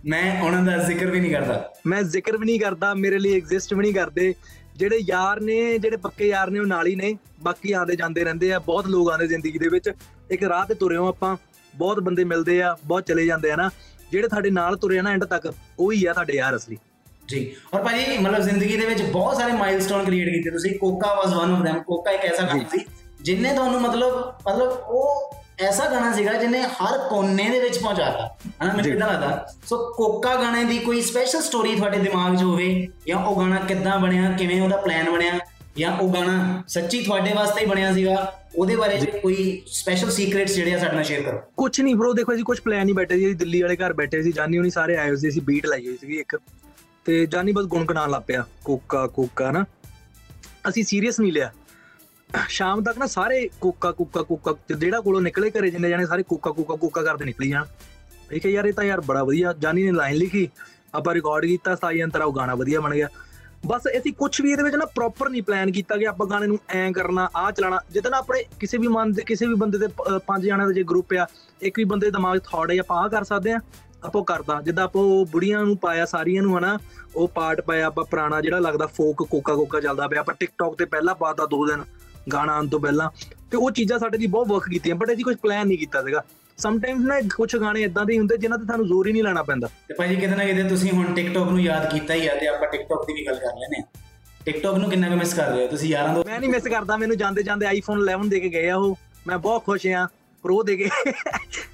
ਮੈਂ 0.06 0.42
ਉਹਨਾਂ 0.42 0.62
ਦਾ 0.62 0.76
ਜ਼ਿਕਰ 0.76 1.06
ਵੀ 1.06 1.20
ਨਹੀਂ 1.20 1.32
ਕਰਦਾ। 1.32 1.72
ਮੈਂ 1.86 2.02
ਜ਼ਿਕਰ 2.02 2.36
ਵੀ 2.36 2.46
ਨਹੀਂ 2.46 2.60
ਕਰਦਾ 2.60 2.94
ਮੇਰੇ 2.94 3.18
ਲਈ 3.18 3.36
ਐਗਜ਼ਿਸਟ 3.36 3.74
ਵੀ 3.74 3.80
ਨਹੀਂ 3.80 3.94
ਕਰਦੇ। 3.94 4.34
ਜਿਹੜੇ 4.76 4.98
ਯਾਰ 4.98 5.40
ਨੇ 5.40 5.78
ਜਿਹੜੇ 5.78 5.96
ਪੱਕੇ 5.96 6.28
ਯਾਰ 6.28 6.50
ਨੇ 6.50 6.58
ਉਹ 6.58 6.66
ਨਾਲ 6.66 6.86
ਹੀ 6.86 6.96
ਨੇ। 6.96 7.16
ਬਾਕੀ 7.42 7.72
ਆਉਂਦੇ 7.72 7.96
ਜਾਂਦੇ 7.96 8.24
ਰਹਿੰਦੇ 8.24 8.52
ਆ 8.52 8.58
ਬਹੁਤ 8.58 8.86
ਲੋਕ 8.86 9.10
ਆਉਂਦੇ 9.10 9.26
ਜ਼ਿੰਦਗੀ 9.26 9.58
ਦੇ 9.58 9.68
ਵਿੱਚ। 9.68 9.90
ਇੱਕ 10.30 10.44
ਰਾਹ 10.44 10.66
ਤੇ 10.66 10.74
ਤੁਰੇ 10.74 10.96
ਹੋ 10.96 11.08
ਆਪਾਂ 11.08 11.36
ਬਹੁਤ 11.74 12.00
ਬੰਦੇ 12.00 12.24
ਮਿਲਦੇ 12.24 12.62
ਆ 12.62 12.76
ਬਹੁਤ 12.84 13.06
ਚਲੇ 13.06 13.26
ਜਾਂਦੇ 13.26 13.50
ਆ 13.50 13.56
ਨਾ। 13.56 13.70
ਜਿਹੜੇ 14.12 14.28
ਤੁਹਾਡੇ 14.28 14.50
ਨਾਲ 14.50 14.76
ਤੁਰੇ 14.76 14.98
ਆ 14.98 15.02
ਨਾ 15.02 15.10
ਐਂਡ 15.10 15.24
ਤੱਕ 15.24 15.54
ਉਹ 15.78 15.92
ਹੀ 15.92 16.04
ਆ 16.04 16.12
ਤੁਹਾਡੇ 16.12 16.32
ਯਾਰ 16.32 16.56
ਅਸਲੀ। 16.56 16.78
ਜੀ। 17.28 17.56
ਔਰ 17.74 17.82
ਭਾਜੀ 17.82 18.18
ਮਤਲਬ 18.18 18.42
ਜ਼ਿੰਦਗੀ 18.42 18.76
ਦੇ 18.76 18.86
ਵਿੱਚ 18.86 19.02
ਬਹੁਤ 19.02 19.36
ਸਾਰੇ 19.36 19.52
ਮਾਈਲਸਟੋਨ 19.52 20.04
ਕ੍ਰੀਏਟ 20.04 20.28
ਕੀਤੇ 20.28 20.50
ਤੁਸੀਂ। 20.50 20.78
Koka 20.78 21.14
was 21.14 21.26
one 21.26 21.34
of 21.34 21.68
them 21.68 21.84
Koka 21.84 22.10
ਇੱਕ 22.10 22.24
ਐਸਾ 22.24 22.42
ਗਾਣਾ 22.42 22.64
ਸੀ 22.72 22.78
ਜਿਨੇ 23.22 23.52
ਤੁਹਾਨੂੰ 23.52 23.82
ਮਤਲਬ 23.82 24.34
ਮਤਲਬ 24.50 24.68
ਉਹ 24.88 25.36
ਐਸਾ 25.58 25.90
ਗਾਣਾ 25.90 26.12
ਸੀਗਾ 26.12 26.32
ਜਿਹਨੇ 26.32 26.62
ਹਰ 26.62 26.98
ਕੋਨੇ 27.08 27.50
ਦੇ 27.50 27.60
ਵਿੱਚ 27.60 27.78
ਪਹੁੰਚਾਤਾ 27.78 28.36
ਹਨਾ 28.64 28.72
ਮੈਨੂੰ 28.72 28.92
ਇਦਾਂ 28.92 29.08
ਲੱਗਦਾ? 29.08 29.46
ਸੋ 29.66 29.92
ਕੋਕਾ 29.96 30.36
ਗਾਣੇ 30.36 30.64
ਦੀ 30.64 30.78
ਕੋਈ 30.78 31.02
ਸਪੈਸ਼ਲ 31.02 31.40
ਸਟੋਰੀ 31.40 31.76
ਤੁਹਾਡੇ 31.76 31.98
ਦਿਮਾਗ 31.98 32.36
'ਚ 32.36 32.42
ਹੋਵੇ 32.42 32.88
ਜਾਂ 33.08 33.18
ਉਹ 33.18 33.40
ਗਾਣਾ 33.40 33.56
ਕਿੱਦਾਂ 33.56 33.98
ਬਣਿਆ 33.98 34.32
ਕਿਵੇਂ 34.32 34.62
ਉਹਦਾ 34.62 34.76
ਪਲਾਨ 34.76 35.10
ਬਣਿਆ 35.10 35.38
ਜਾਂ 35.78 35.96
ਉਹ 35.96 36.14
ਗਾਣਾ 36.14 36.64
ਸੱਚੀ 36.68 37.02
ਤੁਹਾਡੇ 37.02 37.32
ਵਾਸਤੇ 37.32 37.60
ਹੀ 37.60 37.66
ਬਣਿਆ 37.66 37.94
ਸੀਗਾ 37.94 38.40
ਉਹਦੇ 38.56 38.76
ਬਾਰੇ 38.76 38.98
ਕੋਈ 38.98 39.62
ਸਪੈਸ਼ਲ 39.66 40.10
ਸੀਕ੍ਰੇਟਸ 40.10 40.54
ਜਿਹੜੇ 40.54 40.74
ਆ 40.74 40.78
ਸਾਡੇ 40.78 40.94
ਨਾਲ 40.94 41.04
ਸ਼ੇਅਰ 41.04 41.22
ਕਰੋ। 41.22 41.38
ਕੁਝ 41.56 41.80
ਨਹੀਂ 41.80 41.96
ਬ్రో 41.96 42.12
ਦੇਖੋ 42.12 42.34
ਅਸੀਂ 42.34 42.44
ਕੁਝ 42.44 42.60
ਪਲਾਨ 42.60 42.84
ਨਹੀਂ 42.84 42.94
ਬੈਠੇ 42.94 43.16
ਸੀ 43.16 43.34
ਦਿੱਲੀ 43.34 43.62
ਵਾਲੇ 43.62 43.76
ਘਰ 43.76 43.92
ਬੈਠੇ 43.92 44.22
ਸੀ 44.22 44.32
ਜਾਨੀ 44.32 44.58
ਹੁਣੀ 44.58 44.70
ਸਾਰੇ 44.70 44.96
ਆਏ 44.96 45.08
ਹੋਏ 45.08 45.16
ਸੀ 45.16 45.28
ਅਸੀਂ 45.28 45.42
ਬੀਟ 45.42 45.66
ਲਾਈ 45.66 45.86
ਹੋਈ 45.86 45.98
ਸੀਗੀ 46.00 46.20
ਇੱਕ। 46.20 46.40
ਤੇ 47.04 47.26
ਜਾਨੀ 47.26 47.52
ਬਸ 47.52 47.64
ਗੁਣਗੁਣਾਉਣ 47.64 48.10
ਲੱਗ 48.10 48.22
ਪਿਆ 48.26 48.44
ਕੋਕਾ 48.64 49.06
ਕੋਕਾ 49.06 49.50
ਨਾ 49.50 49.64
ਅਸੀਂ 50.68 50.84
ਸੀਰੀਅਸ 50.84 51.20
ਨਹੀਂ 51.20 51.32
ਲਿਆ। 51.32 51.52
ਸ਼ਾਮ 52.48 52.82
ਤੱਕ 52.82 52.98
ਨਾ 52.98 53.06
ਸਾਰੇ 53.06 53.50
ਕੋਕਾ 53.60 53.92
ਕੋਕਾ 53.92 54.22
ਕੋਕਾ 54.22 54.52
ਤੇ 54.52 54.74
ਜਿਹੜਾ 54.74 55.00
ਕੋਲੋਂ 55.00 55.20
ਨਿਕਲੇ 55.20 55.50
ਘਰੇ 55.50 55.70
ਜਿੰਨੇ 55.70 55.88
ਜਾਣੇ 55.88 56.06
ਸਾਰੇ 56.06 56.22
ਕੋਕਾ 56.22 56.50
ਕੋਕਾ 56.50 56.76
ਕੋਕਾ 56.76 57.02
ਕਰਦੇ 57.02 57.24
ਨਿਕਲੀ 57.24 57.50
ਜਾਣ। 57.50 57.64
ਇਹ 58.32 58.40
ਕਿ 58.40 58.48
ਯਾਰ 58.48 58.64
ਇਹ 58.64 58.72
ਤਾਂ 58.72 58.84
ਯਾਰ 58.84 59.00
ਬੜਾ 59.00 59.24
ਵਧੀਆ, 59.24 59.54
ਜਾਨੀ 59.58 59.84
ਨੇ 59.84 59.92
ਲਾਈਨ 59.92 60.16
ਲਿਖੀ, 60.16 60.50
ਆਪਾਂ 60.94 61.14
ਰਿਕਾਰਡ 61.14 61.44
ਕੀਤਾ 61.44 61.74
ਸਾਈ 61.74 62.02
ਅੰਤਰਾ 62.02 62.24
ਉਹ 62.24 62.32
ਗਾਣਾ 62.32 62.54
ਵਧੀਆ 62.54 62.80
ਬਣ 62.80 62.94
ਗਿਆ। 62.94 63.08
ਬਸ 63.66 63.82
ਅਸੀਂ 63.98 64.12
ਕੁਝ 64.12 64.40
ਵੀ 64.40 64.50
ਇਹਦੇ 64.50 64.62
ਵਿੱਚ 64.62 64.76
ਨਾ 64.76 64.84
ਪ੍ਰੋਪਰ 64.84 65.28
ਨਹੀਂ 65.28 65.42
ਪਲਾਨ 65.42 65.72
ਕੀਤਾ 65.72 65.96
ਕਿ 65.96 66.06
ਆਪਾਂ 66.06 66.26
ਗਾਣੇ 66.26 66.46
ਨੂੰ 66.46 66.58
ਐਂ 66.68 66.92
ਕਰਨਾ, 66.92 67.28
ਆਹ 67.36 67.52
ਚਲਾਣਾ 67.52 67.80
ਜਿੱਦਾਂ 67.90 68.10
ਨਾ 68.10 68.16
ਆਪਣੇ 68.16 68.44
ਕਿਸੇ 68.60 68.78
ਵੀ 68.78 68.88
ਮਨ 68.88 69.12
ਦੇ, 69.12 69.22
ਕਿਸੇ 69.22 69.46
ਵੀ 69.46 69.54
ਬੰਦੇ 69.54 69.78
ਦੇ 69.78 69.86
ਪ- 69.86 70.08
ਅਹ, 70.08 70.18
ਪੰਜ 70.18 70.42
ਜਣਿਆਂ 70.42 70.66
ਦਾ 70.66 70.72
ਜੇ 70.72 70.82
ਗਰੁੱਪ 70.82 71.06
ਆ, 71.14 71.26
ਇੱਕ 71.62 71.78
ਵੀ 71.78 71.84
ਬੰਦੇ 71.84 72.06
ਦੇ 72.06 72.10
ਦਿਮਾਗ 72.10 72.38
'ਚ 72.38 72.42
ਥਾਟ 72.44 72.70
ਹੈ 72.70 72.78
ਆਪਾਂ 72.78 72.96
ਆਹ 72.96 73.08
ਕਰ 73.08 73.24
ਸਕਦੇ 73.24 73.52
ਆ, 73.52 73.60
ਆਪਾਂ 74.04 74.20
ਉਹ 74.20 74.26
ਕਰਦਾ। 74.26 74.62
ਜਿੱਦਾਂ 74.62 74.84
ਆਪਾਂ 74.84 75.02
ਉਹ 75.02 75.26
ਬੁੜੀਆਂ 75.26 75.64
ਨੂੰ 75.64 75.76
ਪਾਇਆ, 75.76 76.04
ਸਾਰੀਆਂ 76.04 76.42
ਨੂੰ 76.42 76.58
ਹਨਾ, 76.58 76.78
ਉਹ 77.16 77.28
ਪਾਰਟ 77.28 77.60
ਪਾਇਆ, 77.60 77.86
ਆਪਾਂ 77.86 78.04
ਪੁਰਾਣਾ 78.04 78.40
ਜਿਹੜਾ 78.40 78.58
ਲੱਗਦਾ 78.58 78.86
ਫੋਕ 78.86 79.28
ਕੋਕਾ 79.30 79.54
ਕੋਕਾ 79.54 79.80
ਚੱਲਦਾ 79.80 80.08
ਪਿਆ, 80.08 80.20
ਆਪਾਂ 80.20 80.34
ਟਿਕਟੌਕ 80.40 80.78
ਤੇ 80.78 80.84
ਪਹਿਲਾਂ 80.84 81.14
ਪਾਤਾ 81.14 81.46
ਦੋ 81.46 81.66
ਦਿਨ। 81.66 81.84
ਗਾਣਾ 82.32 82.52
ਆਉਣ 82.52 82.68
ਤੋਂ 82.68 82.80
ਪਹਿਲਾਂ 82.80 83.10
ਤੇ 83.50 83.56
ਉਹ 83.56 83.70
ਚੀਜ਼ਾਂ 83.70 83.98
ਸਾਡੇ 83.98 84.18
ਲਈ 84.18 84.26
ਬਹੁਤ 84.26 84.48
ਵਰਕ 84.48 84.68
ਕੀਤੀਆਂ 84.68 84.94
ਬਟ 84.94 85.12
ਅਸੀਂ 85.12 85.24
ਕੁਝ 85.24 85.36
ਪਲਾਨ 85.36 85.66
ਨਹੀਂ 85.66 85.78
ਕੀਤਾ 85.78 86.02
ਸੀਗਾ। 86.02 86.22
ਸਮਟਾਈਮਸ 86.58 87.06
ਨਾ 87.06 87.20
ਕੁਝ 87.36 87.56
ਗਾਣੇ 87.56 87.82
ਇਦਾਂ 87.82 88.04
ਦੇ 88.06 88.18
ਹੁੰਦੇ 88.18 88.36
ਜਿਨ੍ਹਾਂ 88.36 88.58
ਤੇ 88.58 88.64
ਤੁਹਾਨੂੰ 88.64 88.86
ਜ਼ੋਰ 88.86 89.06
ਹੀ 89.06 89.12
ਨਹੀਂ 89.12 89.22
ਲਾਣਾ 89.22 89.42
ਪੈਂਦਾ। 89.42 89.68
ਤੇ 89.88 89.94
ਭਾਜੀ 89.94 90.16
ਕਿਤੇ 90.16 90.36
ਨਾ 90.36 90.44
ਕਿਤੇ 90.44 90.62
ਤੁਸੀਂ 90.62 90.90
ਹੁਣ 90.90 91.14
ਟਿਕਟੌਕ 91.14 91.48
ਨੂੰ 91.48 91.60
ਯਾਦ 91.60 91.90
ਕੀਤਾ 91.92 92.14
ਹੀ 92.14 92.26
ਆ 92.26 92.34
ਤੇ 92.34 92.46
ਆਪਾਂ 92.46 92.68
ਟਿਕਟੌਕ 92.68 93.06
ਦੀ 93.06 93.12
ਵੀ 93.12 93.26
ਗੱਲ 93.26 93.34
ਕਰ 93.34 93.56
ਲੈਨੇ 93.58 93.82
ਆ। 93.82 93.84
ਟਿਕਟੌਕ 94.44 94.76
ਨੂੰ 94.78 94.90
ਕਿੰਨਾ 94.90 95.08
ਕੁ 95.08 95.14
ਮਿਸ 95.14 95.34
ਕਰ 95.34 95.50
ਰਹੇ 95.50 95.64
ਹੋ 95.64 95.70
ਤੁਸੀਂ 95.70 95.88
ਯਾਰਾਂ 95.88 96.14
ਦੋ 96.14 96.24
ਮੈਂ 96.26 96.40
ਨਹੀਂ 96.40 96.50
ਮਿਸ 96.50 96.62
ਕਰਦਾ 96.62 96.96
ਮੈਨੂੰ 96.96 97.16
ਜਾਂਦੇ 97.16 97.42
ਜਾਂਦੇ 97.42 97.66
ਆਈਫੋਨ 97.66 98.10
11 98.10 98.28
ਦੇ 98.28 98.40
ਕੇ 98.40 98.48
ਗਏ 98.48 98.68
ਆ 98.68 98.76
ਉਹ। 98.76 98.98
ਮੈਂ 99.26 99.38
ਬਹੁਤ 99.38 99.64
ਖੁਸ਼ 99.64 99.86
ਆ 99.86 100.06
ਪ੍ਰੋ 100.42 100.62
ਦੇ 100.62 100.76
ਕੇ। 100.76 100.88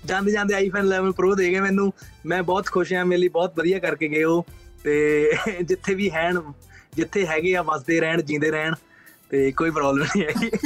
ਜਾਂਦੇ 0.06 0.32
ਜਾਂਦੇ 0.32 0.54
ਆਈਫੋਨ 0.54 0.88
11 0.88 1.12
ਪ੍ਰੋ 1.12 1.34
ਦੇ 1.34 1.50
ਗਏ 1.50 1.60
ਮੈਨੂੰ। 1.60 1.92
ਮੈਂ 2.26 2.42
ਬਹੁਤ 2.42 2.66
ਖੁਸ਼ 2.66 2.92
ਆ 2.92 3.04
ਮੇਰੇ 3.04 3.20
ਲਈ 3.20 3.28
ਬਹੁਤ 3.28 3.58
ਵਧੀਆ 3.58 3.78
ਕਰਕੇ 3.78 4.08
ਗਏ 4.08 4.22
ਉਹ। 4.22 4.46
ਤੇ 4.84 5.32
ਜਿੱਥੇ 5.62 5.94
ਵੀ 5.94 6.10
ਹੈਣ 6.10 6.40
ਜਿੱਥੇ 6.94 7.26
ਹੈਗੇ 7.26 7.56
ਆ 7.56 7.62
ਵਸਦੇ 7.62 8.00
ਰਹਿਣ 8.00 8.22
ਜਿੰਦੇ 8.22 8.50
ਰਹਿਣ। 8.50 8.74
ਤੇ 9.30 9.50
ਕੋਈ 9.52 9.70
ਪ੍ਰੋਬਲਮ 9.70 10.04
ਨਹੀਂ 10.04 10.24
ਹੈਗੀ 10.24 10.50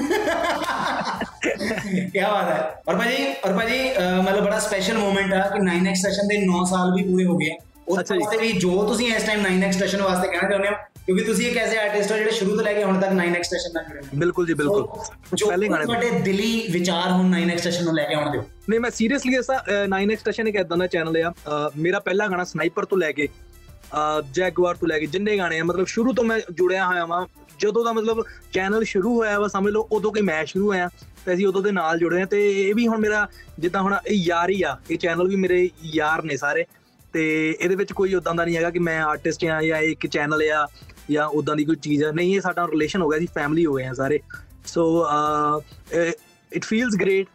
ਕੀ 2.11 2.21
ਬਾਤ 2.21 2.49
ਹੈ 2.49 2.83
ਔਰ 2.89 2.97
ਭਾਜੀ 2.97 3.27
ਔਰ 3.45 3.53
ਭਾਜੀ 3.53 3.79
ਮਤਲਬ 4.23 4.45
ਬੜਾ 4.45 4.59
ਸਪੈਸ਼ਲ 4.59 4.99
ਮੂਮੈਂਟ 4.99 5.33
ਆ 5.33 5.41
ਕਿ 5.49 5.59
9x 5.61 5.95
ਸੈਸ਼ਨ 6.03 6.29
ਦੇ 6.29 6.37
9 6.47 6.65
ਸਾਲ 6.71 6.93
ਵੀ 6.95 7.03
ਪੂਰੇ 7.03 7.25
ਹੋ 7.25 7.37
ਗਏ। 7.37 7.51
ਉਸ। 7.89 7.99
ਵਾਸਤੇ 7.99 8.37
ਵੀ 8.39 8.51
ਜੋ 8.53 8.83
ਤੁਸੀਂ 8.89 9.07
ਇਸ 9.15 9.23
ਟਾਈਮ 9.23 9.41
9x 9.47 9.73
ਸਟੇਸ਼ਨ 9.73 10.03
ਵਾਸਤੇ 10.03 10.29
ਕਹਿਣਾ 10.29 10.49
ਚਾਹੁੰਦੇ 10.49 10.69
ਹੋ 10.69 10.75
ਕਿਉਂਕਿ 11.07 11.25
ਤੁਸੀਂ 11.25 11.47
ਇੱਕ 11.51 11.57
ਐਸੇ 11.59 11.79
ਆਰਟਿਸਟ 11.79 12.13
ਹੋ 12.13 12.17
ਜਿਹੜੇ 12.17 12.31
ਸ਼ੁਰੂ 12.31 12.57
ਤੋਂ 12.57 12.65
ਲੈ 12.65 12.73
ਕੇ 12.73 12.85
ਹੁਣ 12.85 13.01
ਤੱਕ 13.01 13.13
9x 13.13 13.43
ਸਟੇਸ਼ਨ 13.43 13.73
ਨਾਲ 13.75 13.85
ਜੁੜੇ 13.85 14.01
ਨੇ 14.01 14.19
ਬਿਲਕੁਲ 14.19 14.47
ਜੀ 14.47 14.55
ਬਿਲਕੁਲ 14.55 14.87
ਜੋ 15.35 15.47
ਪਹਿਲੇ 15.47 15.69
ਗਾਣੇ 15.69 15.85
ਤੋਂ। 15.85 15.95
ਤੁਹਾਡੇ 15.95 16.11
ਦਿਲੀ 16.21 16.67
ਵਿਚਾਰ 16.71 17.11
ਹੁਣ 17.11 17.35
9x 17.37 17.59
ਸਟੇਸ਼ਨ 17.59 17.85
ਨੂੰ 17.85 17.95
ਲੈ 17.95 18.05
ਕੇ 18.05 18.15
ਆਉਣ 18.15 18.31
ਦਿਓ 18.33 18.43
ਨਹੀਂ 18.69 18.81
ਮੈਂ 18.81 18.91
ਸੀਰੀਅਸਲੀ 18.91 19.37
ਐਸਾ 19.37 19.63
9x 19.97 20.17
ਸਟੇਸ਼ਨ 20.21 20.49
ਇੱਕ 20.49 20.57
ਇਦਾਂ 20.57 20.77
ਦਾ 20.77 20.87
ਚੈਨਲ 20.87 21.17
ਆ 21.25 21.33
ਮੇਰਾ 21.77 21.99
ਪਹਿਲਾ 21.99 22.27
ਗਾਣਾ 22.29 22.45
ਸਨਾਈਪਰ 22.45 22.85
ਤੋਂ 22.85 22.99
ਲੈ 22.99 23.13
ਕੇ 23.13 23.29
ਜੈਗਵਾਰ 24.33 24.75
ਤੋਂ 24.75 24.89
ਲੈ 24.89 24.99
ਕੇ 24.99 25.07
ਜਿੰਨੇ 25.07 25.37
ਗਾਣੇ 25.39 25.59
ਆ 25.61 25.65
ਮਤਲਬ 25.65 25.87
ਸ਼ੁਰੂ 25.87 26.13
ਤੋਂ 26.13 26.25
ਮੈਂ 26.25 26.41
ਜੁੜਿਆ 26.53 26.87
ਹੋਇਆ 26.87 27.05
ਵਾਂ 27.07 27.27
ਜਦੋਂ 27.61 27.85
ਦਾ 27.85 27.93
ਮਤਲਬ 27.93 28.25
ਚੈਨਲ 28.53 28.85
ਸ਼ੁਰੂ 28.85 29.15
ਹੋਇਆ 29.17 29.39
ਵਾ, 29.41 29.49
ਸਮਝ 29.49 29.73
ਲਓ, 29.73 29.89
ਉਦੋਂ 29.93 30.13
ਕਿ 30.13 30.21
ਮੈਂ 30.23 30.45
ਸ਼ੁਰੂ 30.47 30.67
ਹੋਇਆ, 30.67 30.89
ਤੇ 31.25 31.33
ਅਸੀਂ 31.35 31.47
ਉਦੋਂ 31.47 31.63
ਦੇ 31.63 31.73
ਨਾਲ 31.73 31.99
ਜੁੜੇ 31.99 32.23
ਆ 32.23 32.27
ਤੇ 32.27 32.41
ਇਹ 32.61 32.75
ਵੀ 32.75 32.87
ਹੁਣ 32.89 32.99
ਮੇਰਾ 32.99 33.27
ਜਿੱਦਾਂ 33.59 33.83
ਹੁਣ 33.83 33.95
ਇਹ 34.07 34.17
ਯਾਰ 34.17 34.51
ਹੀ 34.51 34.63
ਆ, 34.63 34.77
ਇਹ 34.91 34.99
ਚੈਨਲ 34.99 35.29
ਵੀ 35.29 35.37
ਮੇਰੇ 35.37 35.69
ਯਾਰ 35.95 36.23
ਨੇ 36.25 36.37
ਸਾਰੇ, 36.37 36.65
ਤੇ 37.13 37.25
ਇਹਦੇ 37.61 37.75
ਵਿੱਚ 37.75 37.93
ਕੋਈ 37.93 38.15
ਉਦਾਂ 38.15 38.35
ਦਾ 38.35 38.45
ਨਹੀਂ 38.45 38.57
ਹੈਗਾ 38.57 38.71
ਕਿ 38.71 38.79
ਮੈਂ 38.79 39.01
ਆਰਟਿਸਟ 39.03 39.45
ਆ 39.47 39.61
ਜਾਂ 39.63 39.79
ਇਹ 39.79 39.91
ਇੱਕ 39.91 40.07
ਚੈਨਲ 40.07 40.43
ਆ, 40.53 40.67
ਜਾਂ 41.11 41.27
ਉਦਾਂ 41.29 41.57
ਦੀ 41.57 41.65
ਕੋਈ 41.65 41.77
ਚੀਜ਼ 41.77 42.05
ਆ। 42.05 42.11
ਨਹੀਂ, 42.13 42.35
ਇਹ 42.35 42.41
ਸਾਡਾ 42.41 42.67
ਰਿਲੇਸ਼ਨ 42.67 43.03
ਹੋ 43.03 43.09
ਗਿਆ 43.09 43.19
ਸੀ 43.19 43.27
ਫੈਮਿਲੀ 43.35 43.67
ਹੋ 43.67 43.75
ਗਏ 43.75 43.85
ਆ 43.85 43.93
ਸਾਰੇ। 43.95 44.21
So 44.67 44.85
it 46.53 46.65
feels 46.65 46.97
great 47.01 47.27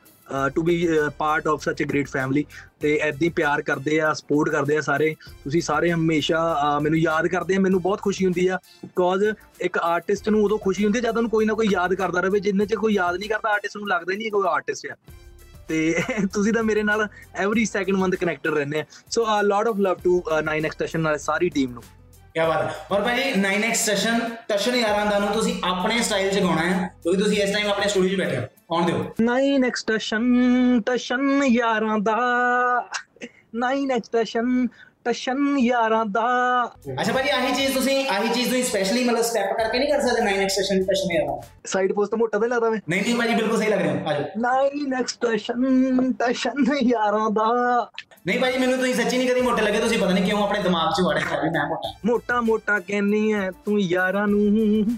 to 0.56 0.62
be 0.64 0.88
part 1.18 1.48
of 1.48 1.64
such 1.64 1.84
a 1.84 1.86
great 1.86 2.08
family 2.08 2.46
ਤੇ 2.86 3.00
ਐਦਾਂ 3.02 3.30
ਪਿਆਰ 3.36 3.62
ਕਰਦੇ 3.62 4.02
ਆ 4.02 4.14
ਸਪੋਰਟ 4.14 4.50
ਕਰਦੇ 4.50 4.78
ਆ 4.78 4.82
ਸਾਰੇ। 4.82 5.16
ਤੁਸੀਂ 5.44 5.62
ਸਾਰੇ 5.62 5.92
ਹਮੇਸ਼ਾ 5.92 6.60
ਅਹ, 6.62 6.82
ਮੈਨੂੰ 6.82 7.00
ਯਾਦ 7.00 7.28
ਕਰਦੇ 7.28 7.56
ਆ 7.56 7.60
ਮੈਨੂੰ 7.60 7.82
ਬਹੁਤ 7.82 8.02
ਖੁਸ਼ੀ 8.02 8.26
ਹੁੰਦੀ 8.26 8.48
ਆ। 8.48 8.56
ਬਿਕੋਜ਼ 8.58 9.24
ਇੱਕ 9.62 9.78
ਆਰਟਿਸਟ 9.78 10.30
ਨੂੰ 10.30 10.44
ਉਦੋਂ 10.44 10.58
ਖੁਸ਼ੀ 10.58 10.84
ਹੁੰਦੀ 10.84 11.00
ਹੈ 11.00 11.04
ਜਦ 11.04 11.18
ਉਹਨੂੰ 11.18 11.32
ਕੋਈ 11.32 11.46
ਨਾ 11.46 11.54
ਕੋਈ 11.54 11.68
ਯਾਦ 11.72 11.94
ਕਰਦਾ 11.94 12.22
ਰਹੇ 12.22 12.40
ਜਿੰਨੇ 12.40 12.66
ਚ 12.66 12.74
ਕੋਈ 12.76 12.94
ਯਾਦ 12.94 13.16
ਨਹੀਂ 13.16 13.30
ਕਰਦਾ 13.30 13.50
ਆਰਟਿਸਟ 13.50 13.78
ਨੂੰ 13.78 13.88
ਲੱਗਦਾ 13.88 14.14
ਹੀ 14.14 14.18
ਨਹੀਂ 14.18 14.32
ਕੋਈ 14.32 14.48
ਆਰਟਿਸਟ 14.48 14.92
ਆ। 14.92 14.96
ਤੇ 15.68 15.96
ਤੁਸੀਂ 16.34 16.54
ਤਾਂ 16.54 16.64
ਮੇਰੇ 16.64 16.84
ਨਾਲ 16.84 17.08
ਐਵਰੀ 17.36 17.66
ਸੈਕਿੰਡ 17.66 17.98
ਮੰਥ 17.98 18.16
ਕਨੈਕਟਡ 18.16 18.54
ਰਹਿੰਦੇ 18.54 18.80
ਆ। 18.80 18.86
So 19.10 19.26
a 19.40 19.44
lot 19.44 19.68
of 19.68 19.78
love 19.80 19.98
to 20.04 20.24
9 20.42 20.66
extension 20.66 21.00
ਨਾਲ 21.00 21.18
ਸਾਰੀ 21.18 21.50
ਟੀਮ 21.50 21.72
ਨੂੰ। 21.72 21.84
ਕੀ 22.34 22.48
ਬਾਤ 22.48 22.62
ਹੈ। 22.62 22.74
ਔਰ 22.92 23.02
ਭਾਈ 23.02 23.34
9x 23.34 23.74
ਸੈਸ਼ਨ 23.76 24.20
ਟਸ਼ਨ 24.48 24.76
ਯਾਰਾਂ 24.76 25.06
ਦਾ 25.06 25.20
ਨੂੰ 25.20 25.34
ਤੁਸੀਂ 25.34 25.56
ਆਪਣੇ 25.64 26.04
ਸਟਾਈਲ 26.04 26.32
'ਚ 26.32 26.40
ਗਾਉਣਾ 26.40 26.62
ਹੈ। 26.62 26.88
ਕਿਉਂਕਿ 27.04 27.22
ਤੁਸੀਂ 27.24 27.44
ਇਸ 27.44 27.52
ਟਾਈਮ 27.52 27.68
ਆਪਣੇ 27.68 27.90
ਸਟੂਡੀਓ 27.90 28.16
'ਚ 28.16 28.20
ਬੈਠੇ 28.20 28.38
ਹੋ। 28.38 28.42
ਆਉਣ 28.72 28.86
ਦਿਓ 28.86 29.06
9 29.22 29.64
ਐਕਸਟੈਸ਼ਨ 29.66 30.24
ਟਸ਼ਨ 30.86 31.44
ਯਾਰਾਂ 31.48 32.00
ਦਾ। 32.00 32.18
9 33.56 33.92
ਐਕਸਟੈਸ਼ਨ 33.92 34.68
ਟਸ਼ਨ 35.06 35.58
ਯਾਰਾਂ 35.60 36.06
ਦਾ। 36.06 36.28
ਅੱਛਾ 37.02 37.14
ਭਾਜੀ 37.14 37.30
ਆਹੀ 37.30 37.54
ਚੀਜ਼ 37.56 37.74
ਤੁਸੀਂ 37.74 37.98
ਆਹੀ 38.10 38.30
ਚੀਜ਼ 38.30 38.48
ਤੁਸੀਂ 38.50 38.64
ਸਪੈਸ਼ਲੀ 38.64 39.04
ਮਤਲਬ 39.04 39.22
ਸਟੈਪ 39.24 39.52
ਕਰਕੇ 39.58 39.80
ਨਹੀਂ 39.80 39.90
ਕਰ 39.92 40.02
ਸਕਦੇ 40.02 40.22
9x 40.24 40.48
ਸੈਸ਼ਨ 40.56 40.84
ਟਸ਼ਨ 40.86 41.14
ਯਾਰਾਂ 41.16 41.38
ਸਾਈਡ 41.68 41.94
ਪੋਸਟ 41.94 42.16
ਮੋਟਾ 42.16 42.40
ਤੇ 42.40 42.48
ਲੱਗਦਾ 42.48 42.70
ਮੈਂ। 42.70 42.80
ਨਹੀਂ 42.90 43.02
ਨਹੀਂ 43.02 43.16
ਭਾਜੀ 43.16 43.36
ਬਿਲਕੁਲ 43.36 43.58
ਸਹੀ 43.58 43.70
ਲੱਗ 43.70 43.82
ਰਹੇ 43.82 44.04
ਆਜੋ 44.08 44.24
9 44.40 44.94
ਐਕਸਟੈਸ਼ਨ 45.00 46.12
ਟਸ਼ਨ 46.20 46.66
ਯਾਰਾਂ 46.84 47.30
ਦਾ। 47.32 47.48
ਨਹੀਂ 48.28 48.40
ਭਾਜੀ 48.40 48.58
ਮੈਨੂੰ 48.58 48.78
ਤੁਸੀਂ 48.78 48.94
ਸੱਚੀ 48.96 49.18
ਨਹੀਂ 49.18 49.30
ਕਦੀ 49.30 49.42
ਮੋਟੇ 49.42 49.62
ਲੱਗੇ 49.62 49.80
ਤੁਸੀਂ 49.80 49.98
ਪਤਾ 50.00 50.12
ਨਹੀਂ 50.12 50.24
ਕਿਉਂ 50.26 50.44
ਆਪਣੇ 50.44 50.62
ਦਿਮਾਗ 50.62 50.94
'ਚ 50.94 51.02
ਵਾੜੇ 51.06 51.22
ਕਰ 51.30 51.42
ਵੀ 51.44 51.50
ਮੈਂ 51.50 51.66
ਮੋਟਾ। 51.68 51.94
ਮੋਟਾ 52.06 52.40
ਮੋਟਾ 52.42 52.80
ਕਹਿੰਨੀ 52.80 53.34
ਐ 53.34 53.50
ਤੂੰ 53.66 53.80
ਯਾਰਾਂ 53.82 54.28
ਨੂੰ। 54.28 54.98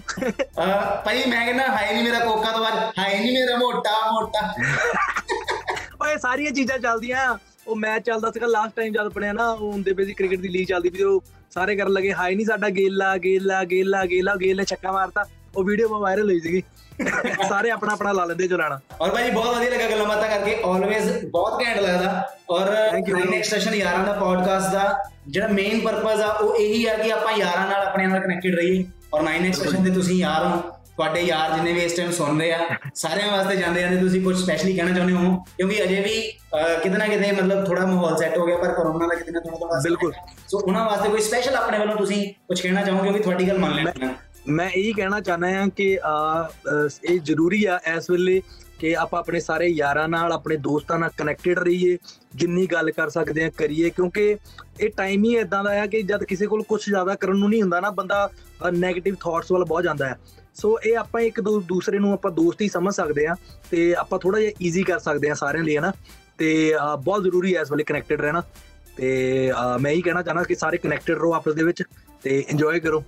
ਭਾਜੀ 1.04 1.24
ਮੈਂ 1.30 1.44
ਕਹਿੰਦਾ 1.44 1.66
ਹਾਏ 1.66 1.92
ਨਹੀਂ 1.92 2.04
ਮੇਰਾ 2.04 2.18
ਕੋਕਾ 2.24 2.52
ਤੋਂ 2.52 2.60
ਬਾਅਦ 2.60 2.92
ਹਾਏ 2.98 3.18
ਨਹੀਂ 3.18 3.32
ਮੇਰਾ 3.32 3.56
ਮੋਟਾ 3.56 4.00
ਮੋਟਾ। 4.12 4.54
ਓਏ 6.02 6.16
ਸਾਰੀਆਂ 6.18 6.50
ਚੀਜ਼ਾਂ 6.50 6.78
ਚੱਲਦੀਆਂ। 6.78 7.36
ਉਹ 7.68 7.76
ਮੈਚ 7.76 8.06
ਚੱਲਦਾ 8.06 8.30
ਸੀਗਾ 8.30 8.46
ਲਾਸਟ 8.46 8.76
ਟਾਈਮ 8.76 8.92
ਜਦ 8.92 9.08
ਬਣਿਆ 9.08 9.32
ਨਾ 9.32 9.50
ਉਹ 9.50 9.72
ਹੁੰਦੇ 9.72 9.92
ਪਏ 9.92 10.04
ਸੀ 10.04 10.12
ਕ੍ਰਿਕਟ 10.12 10.36
ਦੀ 10.36 10.48
ਲੀਗ 10.48 10.66
ਚੱਲਦੀ 10.66 10.88
ਵੀ 10.88 11.02
ਉਹ 11.02 11.22
ਸਾਰੇ 11.50 11.76
ਕਰਨ 11.76 11.92
ਲੱਗੇ 11.92 12.12
ਹਾਈ 12.12 12.34
ਨਹੀਂ 12.34 12.46
ਸਾਡਾ 12.46 12.68
ਗੇਲਾ 12.68 13.16
ਗੇਲਾ 13.16 13.64
ਗੇਲਾ 13.64 14.04
ਗੇਲਾ 14.06 14.34
ਗੇਲ 14.36 14.56
ਨੇ 14.56 14.64
ਛੱਕਾ 14.64 14.92
ਮਾਰਤਾ। 14.92 15.24
ਉਹ 15.56 15.64
ਵੀਡੀਓ 15.64 15.88
ਵਾਇਰਲ 15.88 16.30
ਹੋਈ 16.30 16.40
ਸੀਗੀ। 16.40 16.62
ਸਾਰੇ 17.48 17.70
ਆਪਣਾ 17.70 17.92
ਆਪਣਾ 17.92 18.12
ਲਾ 18.12 18.24
ਲੈਂਦੇ 18.24 18.48
ਚਲਾਣਾ 18.48 18.80
ਔਰ 19.00 19.10
ਭਾਜੀ 19.10 19.30
ਬਹੁਤ 19.30 19.56
ਵਧੀਆ 19.56 19.70
ਲੱਗਾ 19.70 19.90
ਗੱਲਾਂ 19.90 20.06
ਬਾਤਾਂ 20.06 20.28
ਕਰਕੇ 20.28 20.62
ਆਲਵੇਜ਼ 20.64 21.26
ਬਹੁਤ 21.26 21.62
ਘੈਂਟ 21.62 21.78
ਲੱਗਦਾ। 21.78 22.30
ਔਰ. 22.50 22.68
9x 23.10 23.42
ਸੈਸ਼ਨ 23.42 23.74
ਯਾਰਾਂ 23.74 24.06
ਦਾ 24.06 24.12
ਪੋਡਕਾਸਟ 24.12 24.72
ਦਾ 24.72 25.04
ਜਿਹੜਾ 25.28 25.48
ਮੇਨ 25.48 25.80
ਪਰਪਸ 25.80 26.20
ਆ 26.20 26.26
ਉਹ 26.26 26.56
ਇਹੀ 26.56 26.86
ਆ 26.86 26.96
ਕਿ 26.96 27.12
ਆਪਾਂ 27.12 27.32
ਯਾਰਾਂ 27.32 27.68
ਨਾਲ 27.68 27.86
ਆਪਣੇ 27.86 28.06
ਨਾਲ 28.06 28.20
ਕਨੈਕਟਡ 28.20 28.54
ਰਹੀਏ। 28.54 28.84
ਔਰ 29.14 29.22
9x 29.22 29.52
ਸੈਸ਼ਨ 29.52 29.84
ਤੇ 29.84 29.90
ਤੁਸੀਂ 29.90 30.16
ਯਾਰ 30.16 30.46
ਹੋ। 30.46 30.77
ਤੁਹਾਡੇ 30.98 31.20
ਯਾਰ 31.22 31.52
ਜਿੰਨੇ 31.54 31.72
ਵੀ 31.72 31.80
ਇਸ 31.80 31.92
ਟਾਈਮ 31.96 32.10
ਸੁਣ 32.12 32.38
ਰਹੇ 32.40 32.52
ਆ 32.52 32.58
ਸਾਰਿਆਂ 32.94 33.30
ਵਾਸਤੇ 33.32 33.56
ਜਾਂਦੇ 33.56 33.80
ਜਾਂਦੇ 33.80 33.96
ਤੁਸੀਂ 34.00 34.22
ਕੁਝ 34.22 34.36
ਸਪੈਸ਼ਲੀ 34.38 34.76
ਕਹਿਣਾ 34.76 34.94
ਚਾਹੁੰਦੇ 34.94 35.14
ਹੋ। 35.14 35.34
ਕਿਉਂਕਿ 35.56 35.82
ਅਜੇ 35.82 36.00
ਵੀ 36.02 36.20
ਕਿਤੇ 36.82 36.96
ਨਾ 36.98 37.06
ਕਿਤੇ 37.06 37.30
ਮਤਲਬ 37.32 37.64
ਥੋੜਾ 37.66 37.84
ਮਾਹੌਲ 37.86 38.16
ਸੈੱਟ 38.18 38.38
ਹੋ 38.38 38.46
ਗਿਆ 38.46 38.56
ਪਰ 38.56 38.72
ਕਰੋਨਾ 38.74 39.06
ਦਾ 39.08 39.14
ਕਿਤੇ 39.14 39.32
ਨਾ 39.32 39.40
ਥੋੜਾ 39.40 39.56
ਥੋੜਾ 39.58 39.80
ਬਿਲਕੁਲ। 39.84 40.12
ਸੋ 40.48 40.58
ਉਹਨਾਂ 40.58 40.84
ਵਾਸਤੇ 40.84 41.08
ਕੋਈ 41.08 41.20
ਸਪੈਸ਼ਲ 41.22 41.54
ਆਪਣੇ 41.56 41.78
ਵੱਲੋਂ 41.78 41.96
ਤੁਸੀਂ 41.96 42.22
ਕੁਝ 42.48 42.60
ਕਹਿਣਾ 42.60 42.82
ਚਾਹੋਗੇ? 42.84 43.12
ਕਿ 43.12 43.18
ਤੁਹਾਡੀ 43.18 43.48
ਗੱਲ 43.48 43.58
ਮੰਨ 43.58 43.74
ਲੈਣ 43.84 44.12
ਮੈਂ 44.48 44.68
ਇਹੀ 44.70 44.92
ਕਹਿਣਾ 44.92 45.20
ਚਾਹੁੰਦਾ 45.20 45.50
ਹਾਂ 45.50 45.68
ਕਿ 45.76 45.86
ਇਹ 47.10 47.20
ਜ਼ਰੂਰੀ 47.20 47.64
ਆ 47.64 47.78
ਇਸ 47.96 48.10
ਵੇਲੇ 48.10 48.40
ਕਿ 48.80 48.94
ਆਪਾਂ 48.96 49.18
ਆਪਣੇ 49.20 49.40
ਸਾਰੇ 49.40 49.66
ਯਾਰਾਂ 49.66 50.08
ਨਾਲ 50.08 50.32
ਆਪਣੇ 50.32 50.56
ਦੋਸਤਾਂ 50.56 50.98
ਨਾਲ 50.98 51.10
ਕਨੈਕਟਡ 51.16 51.58
ਰਹੀਏ 51.58 51.96
ਜਿੰਨੀ 52.34 52.66
ਗੱਲ 52.66 52.90
ਕਰ 52.90 53.08
ਸਕਦੇ 53.10 53.44
ਆ 53.44 53.50
ਕਰੀਏ 53.56 53.90
ਕਿਉਂਕਿ 53.90 54.36
ਇਹ 54.80 54.90
ਟਾਈਮ 54.96 55.24
ਹੀ 55.24 55.34
ਇਦਾਂ 55.36 55.62
ਦਾ 55.64 55.70
ਆ 55.82 55.86
ਕਿ 55.86 56.02
ਜਦ 56.02 56.24
ਕਿਸੇ 56.24 56.46
ਕੋਲ 56.46 56.62
ਕੁਝ 56.62 56.80
ਜ਼ਿਆਦਾ 56.84 57.14
ਕਰਨ 57.14 57.38
ਨੂੰ 57.38 57.50
ਨਹੀਂ 57.50 57.62
ਹੁੰਦਾ 57.62 57.80
ਨਾ 57.80 57.90
ਬੰਦਾ 57.90 58.28
네ਗੇਟਿਵ 58.68 59.14
ਥਾਟਸ 59.14 59.52
ਵੱਲ 59.52 59.64
ਬਹੁਤ 59.64 59.84
ਜਾਂਦਾ 59.84 60.08
ਹੈ। 60.08 60.16
ਸੋ 60.58 60.78
ਇਹ 60.80 60.96
ਆਪਾਂ 60.98 61.20
ਇੱਕ 61.20 61.40
ਦੂਸਰੇ 61.40 61.98
ਨੂੰ 61.98 62.12
ਆਪਾਂ 62.12 62.30
ਦੋਸਤ 62.30 62.60
ਹੀ 62.62 62.68
ਸਮਝ 62.68 62.94
ਸਕਦੇ 62.94 63.26
ਆ 63.26 63.34
ਤੇ 63.70 63.94
ਆਪਾਂ 63.94 64.18
ਥੋੜਾ 64.18 64.38
ਜਿਹਾ 64.40 64.52
ਈਜ਼ੀ 64.62 64.82
ਕਰ 64.82 64.98
ਸਕਦੇ 64.98 65.30
ਆ 65.30 65.34
ਸਾਰਿਆਂ 65.34 65.64
ਲਈ 65.64 65.76
ਹਨਾ? 65.76 65.92
ਤੇ 66.38 66.74
ਬਹੁਤ 67.00 67.22
ਜ਼ਰੂਰੀ 67.22 67.54
ਹੈ 67.56 67.60
ਇਸ 67.60 67.70
ਵੇਲੇ 67.70 67.84
ਕਨੈਕਟਡ 67.84 68.20
ਰਹਿਣਾ 68.20 68.42
ਤੇ 68.96 69.52
ਮੈਂ 69.80 69.90
ਇਹੀ 69.92 70.02
ਕਹਿਣਾ 70.02 70.22
ਚਾਹਨਾ 70.22 70.42
ਕਿ 70.42 70.54
ਸਾਰੇ 70.54 70.78
ਕਨੈਕਟਡ 70.78 71.18
ਰਹੋ 71.18 71.32
ਆਪਸ 71.34 71.54
ਦੇ 71.54 71.62
ਵਿੱਚ 71.64 71.82
ਤੇ 72.22 72.38
ਇੰਜੋਏ 72.48 72.80
ਕਰੋ 72.80 73.02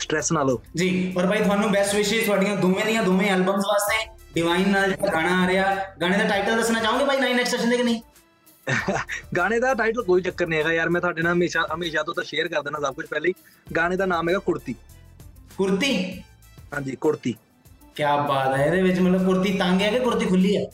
ਸਟ੍ਰੈਸ 0.00 0.32
ਨਾ 0.32 0.42
ਲਓ। 0.42 0.60
ਜੀ 0.76 0.88
ਔਰ 1.18 1.26
ਭਾਈ 1.26 1.38
ਤੁਹਾਨੂੰ 1.38 1.70
ਬੈਸਟ 1.72 1.94
ਵਿਸ਼ੇਸ 1.94 2.24
ਤੁਹਾਡੀਆਂ 2.24 2.56
ਦੋਵੇਂ 2.56 2.84
ਦੀਆਂ 2.84 3.02
ਦੋਵੇਂ 3.02 3.30
ਐਲਬਮਸ 3.30 3.64
ਵਾਸਤੇ 3.66 4.04
ਡਿਵਾਈਨ 4.34 4.68
ਨਾਲ 4.68 4.90
ਜਿਹੜਾ 4.90 5.12
ਗਾਣਾ 5.12 5.42
ਆ 5.44 5.46
ਰਿਹਾ 5.48 5.74
ਗਾਣੇ 6.00 6.18
ਦਾ 6.18 6.24
ਟਾਈਟਲ 6.24 6.56
ਦੱਸਣਾ 6.56 6.80
ਚਾਹੋਗੇ 6.80 7.04
ਭਾਈ 7.04 7.18
9 7.18 7.38
ਐਕਸਟੈਸ਼ਨ 7.40 7.70
ਦੇ 7.70 7.76
ਕਿ 7.76 7.82
ਨਹੀਂ? 7.82 8.00
ਗਾਣੇ 9.36 9.58
ਦਾ 9.60 9.72
ਟਾਈਟਲ 9.74 10.02
ਕੋਈ 10.02 10.22
ਚੱਕਰ 10.22 10.46
ਨਹੀਂ 10.46 10.58
ਹੈਗਾ 10.58 10.72
ਯਾਰ 10.72 10.88
ਮੈਂ 10.88 11.00
ਤੁਹਾਡੇ 11.00 11.22
ਨਾਲ 11.22 11.32
ਹਮੇਸ਼ਾ 11.32 11.62
ਹਮੇਸ਼ਾ 11.74 12.02
ਤੋਂ 12.02 12.14
ਤਾਂ 12.14 12.24
ਸ਼ੇਅਰ 12.24 12.48
ਕਰ 12.48 12.62
ਦੇਣਾ 12.62 12.80
ਸਭ 12.80 12.94
ਕੁਝ 12.94 13.06
ਪਹਿਲੇ 13.06 13.28
ਹੀ। 13.28 13.34
ਗਾਣੇ 13.76 13.96
ਦਾ 13.96 14.06
ਨਾਮ 14.06 14.28
ਹੈਗਾ 14.28 14.38
ਕੁੜਤੀ। 14.38 14.74
ਕੁਰਤੀ 15.56 16.22
ਹਾਂਜੀ 16.72 16.96
ਕੁੜਤੀ। 16.96 17.34
ਕੀ 17.96 18.02
ਬਾਤ 18.28 18.54
ਹੈ 18.56 18.64
ਇਹਦੇ 18.66 18.82
ਵਿੱਚ 18.82 18.98
ਮਤਲਬ 19.00 19.24
ਕੁਰਤੀ 19.26 19.52
ਤੰਗ 19.58 19.80
ਹੈ 19.80 19.90
ਕਿ 19.90 19.98
ਕੁਰਤੀ 19.98 20.26
ਖੁੱਲੀ 20.26 20.56
ਹੈ? 20.56 20.64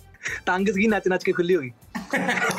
ਤੰਗ 0.47 0.69
ਸੀ 0.69 0.87
ਨੱਚ 0.87 1.09
ਨੱਚ 1.09 1.25
ਕੇ 1.25 1.33
ਖੁੱਲੀ 1.33 1.57
ਹੋ 1.57 1.61
ਗਈ। 1.61 1.71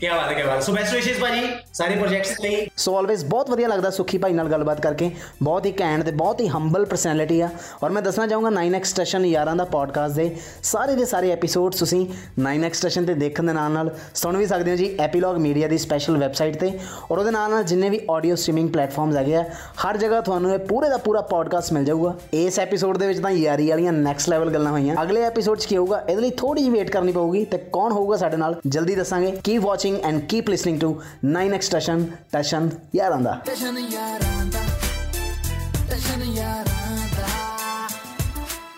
ਕੀ 0.00 0.08
ਬਾਤ 0.08 0.28
ਹੈ 0.28 0.34
ਕੀ 0.34 0.42
ਬਾਤ 0.42 0.62
ਸੋ 0.62 0.72
ਬੈਸਟ 0.72 0.94
ਵਿਸ਼ੇਸ 0.94 1.18
ਭਾਜੀ, 1.18 1.46
ਸਾਰੇ 1.72 1.94
ਪ੍ਰੋਜੈਕਟਸ 1.96 2.40
ਲਈ। 2.40 2.66
ਸੋ 2.76 2.96
ਆਲਵੇਜ਼ 2.96 3.24
ਬਹੁਤ 3.24 3.50
ਵਧੀਆ 3.50 3.68
ਲੱਗਦਾ 3.68 3.90
ਸੁਖੀ 3.90 4.18
ਭਾਈ 4.18 4.32
ਨਾਲ 4.32 4.48
ਗੱਲਬਾਤ 4.48 4.80
ਕਰਕੇ। 4.80 5.10
ਬਹੁਤ 5.42 5.66
ਹੀ 5.66 5.72
ਘੈਂਟ 5.80 6.02
ਤੇ 6.02 6.10
ਬਹੁਤ 6.12 6.40
ਹੀ 6.40 6.46
ਹੰਬਲ 6.48 6.84
ਪਰਸਨੈਲਿਟੀ 6.84 7.40
ਆ। 7.40 7.48
ਔਰ 7.82 7.90
ਮੈਂ 7.90 8.02
ਦੱਸਣਾ 8.02 8.26
ਚਾਹੂੰਗਾ 8.26 8.50
9x 8.50 8.84
ਸਟੇਸ਼ਨ 8.84 9.24
ਯਾਰਾਂ 9.26 9.56
ਦਾ 9.56 9.64
ਪੋਡਕਾਸਟ 9.64 10.14
ਦੇ 10.14 10.30
ਸਾਰੇ 10.62 10.94
ਦੇ 10.94 11.04
ਸਾਰੇ 11.04 11.30
ਐਪੀਸੋਡਸ 11.30 11.78
ਤੁਸੀਂ 11.78 12.06
9x 12.40 12.74
ਸਟੇਸ਼ਨ 12.74 13.06
ਤੇ 13.06 13.14
ਦੇਖਣ 13.14 13.44
ਦੇ 13.44 13.52
ਨਾਲ 13.52 13.72
ਨਾਲ 13.72 13.90
ਸੁਣ 14.14 14.36
ਵੀ 14.36 14.46
ਸਕਦੇ 14.46 14.70
ਹੋ 14.70 14.76
ਜੀ 14.76 14.94
ਐਪੀਲੌਗ 15.00 15.36
ਮੀਡੀਆ 15.38 15.68
ਦੀ 15.68 15.78
ਸਪੈਸ਼ਲ 15.78 16.16
ਵੈਬਸਾਈਟ 16.16 16.56
ਤੇ। 16.56 16.72
ਔਰ 17.10 17.18
ਉਹਦੇ 17.18 17.30
ਨਾਲ 17.30 17.50
ਨਾਲ 17.50 17.64
ਜਿੰਨੇ 17.64 17.90
ਵੀ 17.90 18.00
ਆਡੀਓ 18.10 18.34
ਸਟ੍ਰੀਮਿੰਗ 18.34 18.68
ਪਲੇਟਫਾਰਮਸ 18.70 19.16
ਹੈਗੇ 19.16 19.34
ਆ, 19.36 19.44
ਹਰ 19.84 19.96
ਜਗ੍ਹਾ 19.96 20.20
ਤੁਹਾਨੂੰ 20.20 20.52
ਇਹ 20.52 20.58
ਪੂਰੇ 20.58 20.88
ਦਾ 20.88 20.96
ਪੂਰਾ 20.96 21.20
ਪੋਡਕਾਸਟ 21.20 21.72
ਮਿਲ 21.72 21.84
ਜਾਊਗਾ। 21.84 22.14
ਇਸ 22.32 22.58
ਐਪੀਸੋਡ 22.58 22.98
ਦੇ 22.98 23.06
ਵਿੱਚ 23.06 23.20
ਤਾਂ 23.20 23.30
ਯਾਰੀ 23.30 23.68
ਵਾਲੀਆਂ 23.70 23.92
ਨੈਕਸਟ 23.92 24.28
ਲੈਵਲ 24.28 24.50
ਗੱਲਾਂ 24.50 24.72
ਹੋਈਆਂ। 24.72 24.96
ਅਗਲੇ 25.02 25.22
ਐਪੀਸੋਡ 25.22 25.58
'ਚ 25.58 25.64
ਕੀ 25.64 25.76
ਹੋਊਗਾ? 25.76 26.04
ਇਹਦੇ 26.08 26.20
ਲਈ 26.22 26.30
ਥੋੜੀ 26.30 26.62
ਜਿਹੀ 26.62 26.72
ਵੇਟ 26.72 26.90
ਕਰਨੀ 26.90 27.12
ਪਊਗੀ 27.12 27.44
ਤੇ 27.44 27.58
ਕੌਣ 27.72 27.92
ਹੋਊਗਾ 27.92 28.16
ਸਾਡੇ 28.16 28.36
ਨਾਲ? 28.36 28.54
ਜਲਦੀ 28.66 28.94
ਦੱਸਾਂਗੇ। 28.94 29.32
keep 29.56 29.64
watching 29.64 30.02
and 30.04 30.28
keep 30.28 30.48
listening 30.48 30.78
to 30.78 31.02
9x 31.24 31.70
Tashan 31.72 32.00
Tashan 32.30 32.64
Yaranda. 32.92 33.42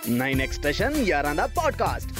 Nine 0.06 0.40
Extension 0.40 0.92
Yaranda 1.10 1.48
podcast. 1.48 2.17